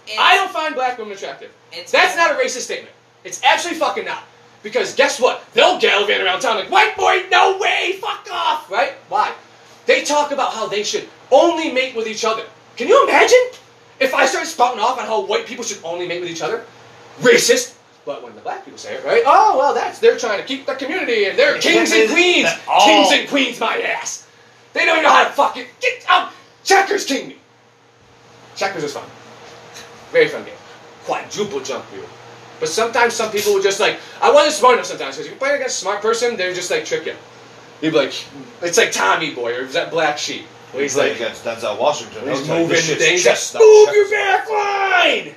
It's, 0.07 0.19
I 0.19 0.35
don't 0.35 0.51
find 0.51 0.75
black 0.75 0.97
women 0.97 1.13
attractive. 1.13 1.51
That's 1.91 2.17
not 2.17 2.31
a 2.31 2.33
racist 2.33 2.61
statement. 2.61 2.93
It's 3.23 3.41
actually 3.43 3.75
fucking 3.75 4.05
not. 4.05 4.23
Because 4.63 4.95
guess 4.95 5.19
what? 5.19 5.43
They'll 5.53 5.79
gallivant 5.79 6.21
around 6.21 6.41
town 6.41 6.57
like, 6.57 6.71
white 6.71 6.95
boy, 6.95 7.25
no 7.29 7.57
way, 7.57 7.97
fuck 8.01 8.27
off, 8.31 8.71
right? 8.71 8.93
Why? 9.09 9.33
They 9.85 10.03
talk 10.03 10.31
about 10.31 10.53
how 10.53 10.67
they 10.67 10.83
should 10.83 11.07
only 11.31 11.71
mate 11.71 11.95
with 11.95 12.07
each 12.07 12.25
other. 12.25 12.43
Can 12.77 12.87
you 12.87 13.03
imagine 13.03 13.39
if 13.99 14.13
I 14.13 14.25
started 14.25 14.47
spouting 14.47 14.79
off 14.79 14.97
on 14.97 15.05
how 15.05 15.25
white 15.25 15.45
people 15.45 15.63
should 15.63 15.83
only 15.83 16.07
mate 16.07 16.21
with 16.21 16.29
each 16.29 16.41
other? 16.41 16.65
Racist. 17.19 17.75
But 18.05 18.21
when 18.21 18.35
the 18.35 18.41
black 18.41 18.65
people 18.65 18.77
say 18.77 18.95
it, 18.95 19.05
right? 19.05 19.23
Oh, 19.25 19.57
well, 19.57 19.73
that's, 19.73 19.99
they're 19.99 20.17
trying 20.17 20.41
to 20.41 20.45
keep 20.45 20.65
the 20.65 20.75
community 20.75 21.25
and 21.25 21.39
they're 21.39 21.57
kings 21.59 21.91
and 21.93 22.09
queens. 22.09 22.49
Kings 22.83 23.11
and 23.11 23.29
queens, 23.29 23.59
my 23.59 23.77
ass. 23.81 24.27
They 24.73 24.85
don't 24.85 24.97
even 24.97 25.03
know 25.03 25.11
how 25.11 25.23
to 25.23 25.29
fucking 25.31 25.65
get 25.79 26.03
out. 26.09 26.31
Checkers 26.63 27.05
king 27.05 27.29
me. 27.29 27.37
Checkers 28.55 28.83
is 28.83 28.93
fun. 28.93 29.07
Very 30.11 30.27
fun 30.27 30.43
game. 30.43 30.53
Quadruple 31.05 31.61
jump 31.61 31.85
you. 31.93 32.03
But 32.59 32.69
sometimes 32.69 33.13
some 33.13 33.31
people 33.31 33.53
would 33.53 33.63
just 33.63 33.79
like, 33.79 33.99
I 34.21 34.31
wasn't 34.31 34.53
smart 34.55 34.73
enough 34.75 34.85
sometimes 34.85 35.17
because 35.17 35.29
you 35.29 35.37
play 35.37 35.55
against 35.55 35.77
a 35.77 35.81
smart 35.81 36.01
person, 36.01 36.37
they 36.37 36.47
would 36.47 36.55
just 36.55 36.71
like 36.71 36.85
trick 36.85 37.05
you. 37.05 37.15
You'd 37.83 37.91
be 37.91 37.97
like, 37.97 38.13
it's 38.61 38.77
like 38.77 38.91
Tommy 38.93 39.35
Boy 39.35 39.55
or 39.57 39.61
is 39.63 39.73
that 39.73 39.91
Black 39.91 40.17
Sheep? 40.17 40.45
Where 40.71 40.81
He's 40.83 40.93
he's 40.93 40.97
like 40.99 41.11
like, 41.11 41.15
against 41.17 41.43
Denzel 41.45 41.77
Washington. 41.77 42.27
he's 42.29 42.45
He'll 42.47 42.55
moving 42.55 42.69
this 42.69 42.87
shit's 42.87 43.03
things. 43.03 43.23
chest, 43.23 43.53
Like, 43.53 43.61
Move 43.61 43.85
check. 43.87 43.95
your 43.95 44.09
back 44.09 44.49
line! 44.49 45.35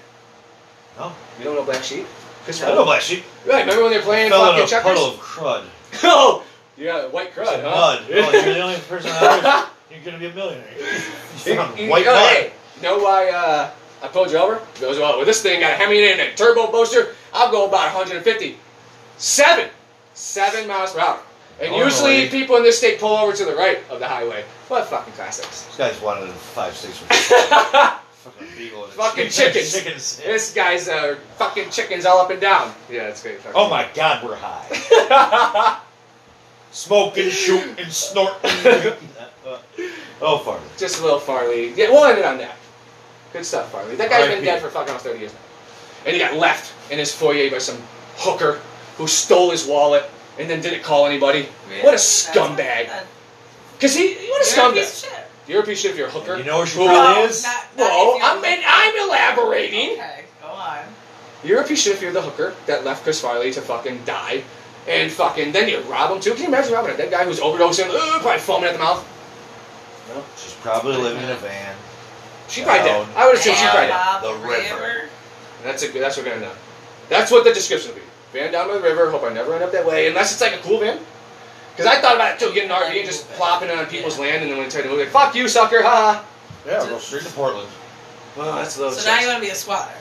No, 0.99 1.12
You 1.38 1.44
don't 1.44 1.55
know 1.57 1.64
Black 1.64 1.82
Sheep? 1.82 2.07
Chris 2.44 2.62
I 2.62 2.68
don't 2.68 2.76
know 2.76 2.84
Black 2.84 3.03
Sheep. 3.03 3.24
Right, 3.44 3.61
remember 3.61 3.82
when 3.82 3.92
they're 3.92 4.01
playing 4.03 4.30
Fell 4.30 4.44
in 4.44 4.49
fucking 4.53 4.64
a 4.64 4.68
checkers? 4.68 4.84
puddle 4.92 5.07
of 5.09 5.16
crud. 5.18 5.64
oh! 6.05 6.47
Yeah, 6.78 7.07
white 7.09 7.34
crud, 7.34 7.47
Some 7.47 7.61
huh? 7.62 7.70
mud. 7.70 8.05
Oh, 8.09 8.30
you're 8.32 8.55
the 8.55 8.61
only 8.61 8.78
person 8.80 9.11
on. 9.11 9.66
You're 9.90 10.01
gonna 10.05 10.18
be 10.18 10.26
a 10.26 10.32
millionaire. 10.34 10.64
You 10.78 11.55
found 11.57 11.78
You- 11.78 11.88
white 11.90 12.05
you- 12.05 12.11
oh, 12.11 12.14
mud. 12.14 12.32
hey, 12.32 12.53
know 12.82 12.99
why 12.99 13.28
uh, 13.30 13.70
I 14.03 14.09
pulled 14.09 14.30
you 14.30 14.36
over? 14.38 14.61
He 14.74 14.80
goes, 14.80 14.99
well, 14.99 15.16
with 15.18 15.26
this 15.28 15.42
thing 15.42 15.61
got 15.61 15.72
a 15.72 15.76
Hemi 15.76 15.99
in 15.99 16.05
it 16.05 16.12
and 16.20 16.32
a 16.32 16.34
turbo 16.36 16.70
booster, 16.72 17.14
I'll 17.32 17.51
go 17.51 17.66
about 17.68 17.94
150. 17.94 18.57
Seven! 19.18 19.68
Seven 20.14 20.66
miles 20.66 20.92
per 20.92 21.01
hour. 21.01 21.20
And 21.61 21.72
Oh, 21.74 21.84
usually 21.84 22.24
no. 22.24 22.30
people 22.30 22.57
in 22.57 22.62
this 22.62 22.78
state 22.78 23.00
pull 23.00 23.16
over 23.16 23.32
to 23.34 23.44
the 23.44 23.54
right 23.54 23.78
of 23.90 23.98
the 23.98 24.07
highway. 24.09 24.44
What 24.68 24.86
fucking 24.86 25.14
classics. 25.14 25.64
This 25.66 25.76
guy's 25.76 26.00
wanted 26.02 26.28
a 26.28 26.32
five 26.32 26.76
six 26.76 26.98
fucking 26.98 28.48
beagle 28.59 28.84
and 28.84 28.92
Fucking 28.92 29.28
chickens. 29.30 29.72
chickens. 29.72 30.16
this 30.18 30.52
guy's 30.52 30.88
uh, 30.88 31.16
fucking 31.38 31.70
chickens 31.70 32.04
all 32.04 32.18
up 32.20 32.30
and 32.30 32.40
down. 32.40 32.74
Yeah, 32.90 33.09
it's 33.09 33.22
great. 33.22 33.38
Oh 33.54 33.70
my 33.70 33.86
God, 33.94 34.22
we're 34.24 34.36
high. 34.36 35.80
Smoking, 36.72 37.30
shooting, 37.30 37.86
snorting. 37.86 38.50
Uh, 39.46 39.59
oh, 40.20 40.38
Farley. 40.38 40.61
Just 40.76 41.00
a 41.00 41.02
little 41.04 41.20
Farley. 41.20 41.72
Yeah, 41.74 41.90
we'll 41.90 42.04
end 42.04 42.18
it 42.18 42.24
on 42.26 42.36
that. 42.38 42.57
Good 43.32 43.46
stuff, 43.46 43.70
Farley. 43.72 43.96
That 43.96 44.11
guy's 44.11 44.28
been 44.28 44.44
dead 44.44 44.61
for 44.61 44.68
fucking 44.68 44.88
almost 44.90 45.07
30 45.07 45.20
years 45.20 45.32
now. 45.32 45.38
And 46.04 46.12
he 46.14 46.18
got 46.20 46.34
left 46.36 46.74
in 46.92 46.98
his 46.98 47.14
foyer 47.14 47.50
by 47.50 47.59
some 47.59 47.78
hooker 48.16 48.61
who 48.98 49.07
stole 49.07 49.50
his 49.52 49.66
wallet 49.66 50.04
and 50.39 50.49
then 50.51 50.61
didn't 50.61 50.82
call 50.82 51.07
anybody. 51.07 51.49
Really? 51.68 51.82
What 51.82 51.95
a 51.95 51.99
scumbag! 51.99 52.89
Cause 53.80 53.95
he, 53.95 54.14
what 54.14 54.18
a 54.20 54.26
you're 54.26 54.41
a 54.41 54.43
scumbag! 54.45 54.74
piece 54.74 55.03
of 55.05 55.11
shit. 55.11 55.20
You're 55.49 55.62
a 55.62 55.64
piece 55.66 55.78
of 55.78 55.82
shit 55.82 55.91
if 55.93 55.97
you're 55.99 56.09
a 56.09 56.11
hooker. 56.11 56.37
You 56.37 56.45
know 56.45 56.59
where 56.59 56.66
she 56.66 56.78
Who- 56.78 56.87
probably 56.87 57.22
No, 57.22 57.28
is? 57.28 57.43
not- 57.45 57.55
not 57.76 57.91
Whoa, 57.91 58.14
if 58.16 58.22
you're 58.22 58.30
I'm, 58.30 58.45
a- 58.45 58.64
I'm 58.66 59.09
elaborating. 59.09 59.91
Okay, 59.93 60.24
go 60.43 60.49
on. 60.49 60.78
You're 61.45 61.61
a 61.61 61.64
piece 61.64 61.80
of 61.80 61.84
shit 61.84 61.93
if 61.95 62.03
you're 62.03 62.12
the 62.12 62.22
hooker 62.22 62.55
that 62.66 62.84
left 62.84 63.05
Chris 63.05 63.20
Farley 63.20 63.53
to 63.53 63.61
fucking 63.61 64.03
die. 64.05 64.43
And 64.89 65.11
fucking, 65.11 65.51
then 65.53 65.68
you 65.68 65.80
rob 65.82 66.12
him 66.12 66.20
too. 66.20 66.30
Can 66.34 66.43
you 66.43 66.49
imagine 66.49 66.72
robbing 66.72 66.95
a 66.95 66.97
dead 66.97 67.11
guy 67.11 67.24
who's 67.24 67.41
overdosing, 67.41 67.89
uh, 67.91 68.18
probably 68.20 68.39
foaming 68.39 68.68
at 68.68 68.74
the 68.74 68.78
mouth? 68.78 69.05
No, 70.14 70.22
she's 70.37 70.53
probably 70.55 70.97
living 70.97 71.22
in 71.24 71.30
a 71.30 71.34
van. 71.37 71.74
She 72.49 72.62
probably 72.62 72.89
Down. 72.89 73.07
did. 73.07 73.16
I 73.16 73.26
would 73.26 73.34
assume 73.34 73.55
she 73.57 73.62
probably 73.64 73.80
did. 73.82 73.91
Bob 73.91 74.22
The 74.22 74.49
river. 74.49 75.09
That's 75.64 75.82
a. 75.82 75.89
That's 75.89 76.16
what 76.16 76.24
we're 76.26 76.32
gonna 76.34 76.47
know. 76.47 76.53
That's 77.09 77.32
what 77.32 77.43
the 77.45 77.53
description 77.53 77.91
will 77.91 77.97
be. 78.01 78.05
Van 78.37 78.53
down 78.53 78.68
by 78.68 78.74
the 78.74 78.80
river. 78.82 79.11
Hope 79.11 79.24
I 79.24 79.32
never 79.32 79.55
end 79.55 79.64
up 79.64 79.72
that 79.72 79.87
way, 79.87 80.09
unless 80.09 80.30
it's 80.32 80.43
like 80.43 80.53
a 80.53 80.59
cool 80.62 80.78
van. 80.80 80.99
Because 81.72 81.87
I 81.87 82.01
thought 82.03 82.16
about 82.16 82.34
it 82.34 82.39
too, 82.39 82.53
getting 82.53 82.70
an 82.70 82.76
RV 82.76 82.95
and 82.97 83.07
just 83.07 83.28
plopping 83.30 83.68
it 83.70 83.78
on 83.78 83.87
people's 83.87 84.18
land, 84.18 84.43
and 84.43 84.51
then 84.51 84.59
when 84.59 84.66
they 84.68 84.70
try 84.72 84.82
to 84.82 84.89
move, 84.89 84.99
like 84.99 85.09
fuck 85.09 85.34
you, 85.34 85.49
sucker, 85.49 85.82
ha. 85.82 86.22
Yeah, 86.66 86.80
go 86.89 86.99
straight 86.99 87.22
to 87.22 87.30
Portland. 87.32 87.68
Well, 88.37 88.57
that's 88.57 88.76
a 88.76 88.80
little. 88.80 88.93
So 88.95 89.09
now 89.11 89.20
you 89.20 89.26
want 89.28 89.39
to 89.39 89.47
be 89.47 89.51
a 89.53 89.55
squatter. 89.55 89.95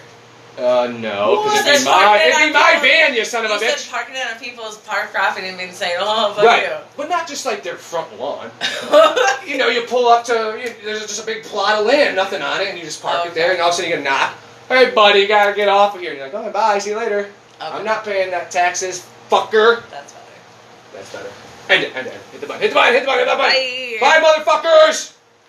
Uh, 0.57 0.87
no, 0.99 1.43
because 1.43 1.67
it'd 1.67 1.79
be 1.81 1.85
my, 1.85 2.17
it'd 2.23 2.47
be 2.47 2.53
my 2.53 2.71
people's- 2.75 2.81
van, 2.91 3.13
you 3.13 3.25
son 3.25 3.43
of 3.45 3.51
a 3.51 3.53
you 3.55 3.59
bitch. 3.59 3.77
said 3.77 3.91
parking 3.91 4.15
it 4.15 4.25
on 4.31 4.39
people's 4.39 4.77
park 4.79 5.11
property 5.13 5.47
and 5.49 5.59
then 5.59 5.71
say, 5.73 5.95
oh, 5.99 6.33
fuck 6.33 6.45
Right, 6.45 6.63
you. 6.63 6.75
but 6.95 7.09
not 7.09 7.27
just 7.27 7.45
like 7.45 7.61
their 7.63 7.75
front 7.75 8.17
lawn. 8.19 8.49
You 9.45 9.57
know, 9.57 9.67
you 9.67 9.81
pull 9.83 10.07
up 10.07 10.25
to 10.25 10.57
you, 10.61 10.73
there's 10.83 11.01
just 11.01 11.21
a 11.21 11.25
big 11.25 11.43
plot 11.43 11.79
of 11.79 11.85
land, 11.85 12.15
nothing 12.15 12.41
on 12.41 12.61
it, 12.61 12.69
and 12.69 12.77
you 12.79 12.83
just 12.85 13.01
park 13.01 13.25
it 13.27 13.33
there, 13.35 13.51
and 13.51 13.61
all 13.61 13.67
of 13.69 13.73
a 13.73 13.75
sudden 13.77 13.91
you 13.91 13.97
get 13.97 14.01
a 14.01 14.09
knock. 14.09 14.33
Hey, 14.69 14.89
buddy, 14.91 15.19
you 15.19 15.27
gotta 15.27 15.53
get 15.53 15.67
off 15.67 15.93
of 15.93 16.01
here. 16.01 16.11
And 16.11 16.19
you're 16.19 16.29
like, 16.31 16.47
oh, 16.47 16.51
bye, 16.51 16.79
see 16.79 16.89
you 16.91 16.97
later. 16.97 17.29
I'm 17.59 17.85
not 17.85 18.03
paying 18.03 18.31
that 18.31 18.51
taxes, 18.51 19.05
fucker. 19.29 19.87
That's 19.89 20.13
better. 20.13 20.25
That's 20.93 21.13
better. 21.13 21.29
End 21.69 21.83
it, 21.83 21.95
end 21.95 22.07
it. 22.07 22.13
Hit 22.31 22.41
the 22.41 22.47
button, 22.47 22.61
hit 22.61 22.69
the 22.69 22.75
button, 22.75 22.93
hit 22.93 23.01
the 23.01 23.05
button, 23.05 23.25
hit 23.25 23.31
the 23.31 23.37
button. 23.37 23.99
Bye. 23.99 24.21
Bye, 24.21 24.43
motherfuckers! 24.43 25.14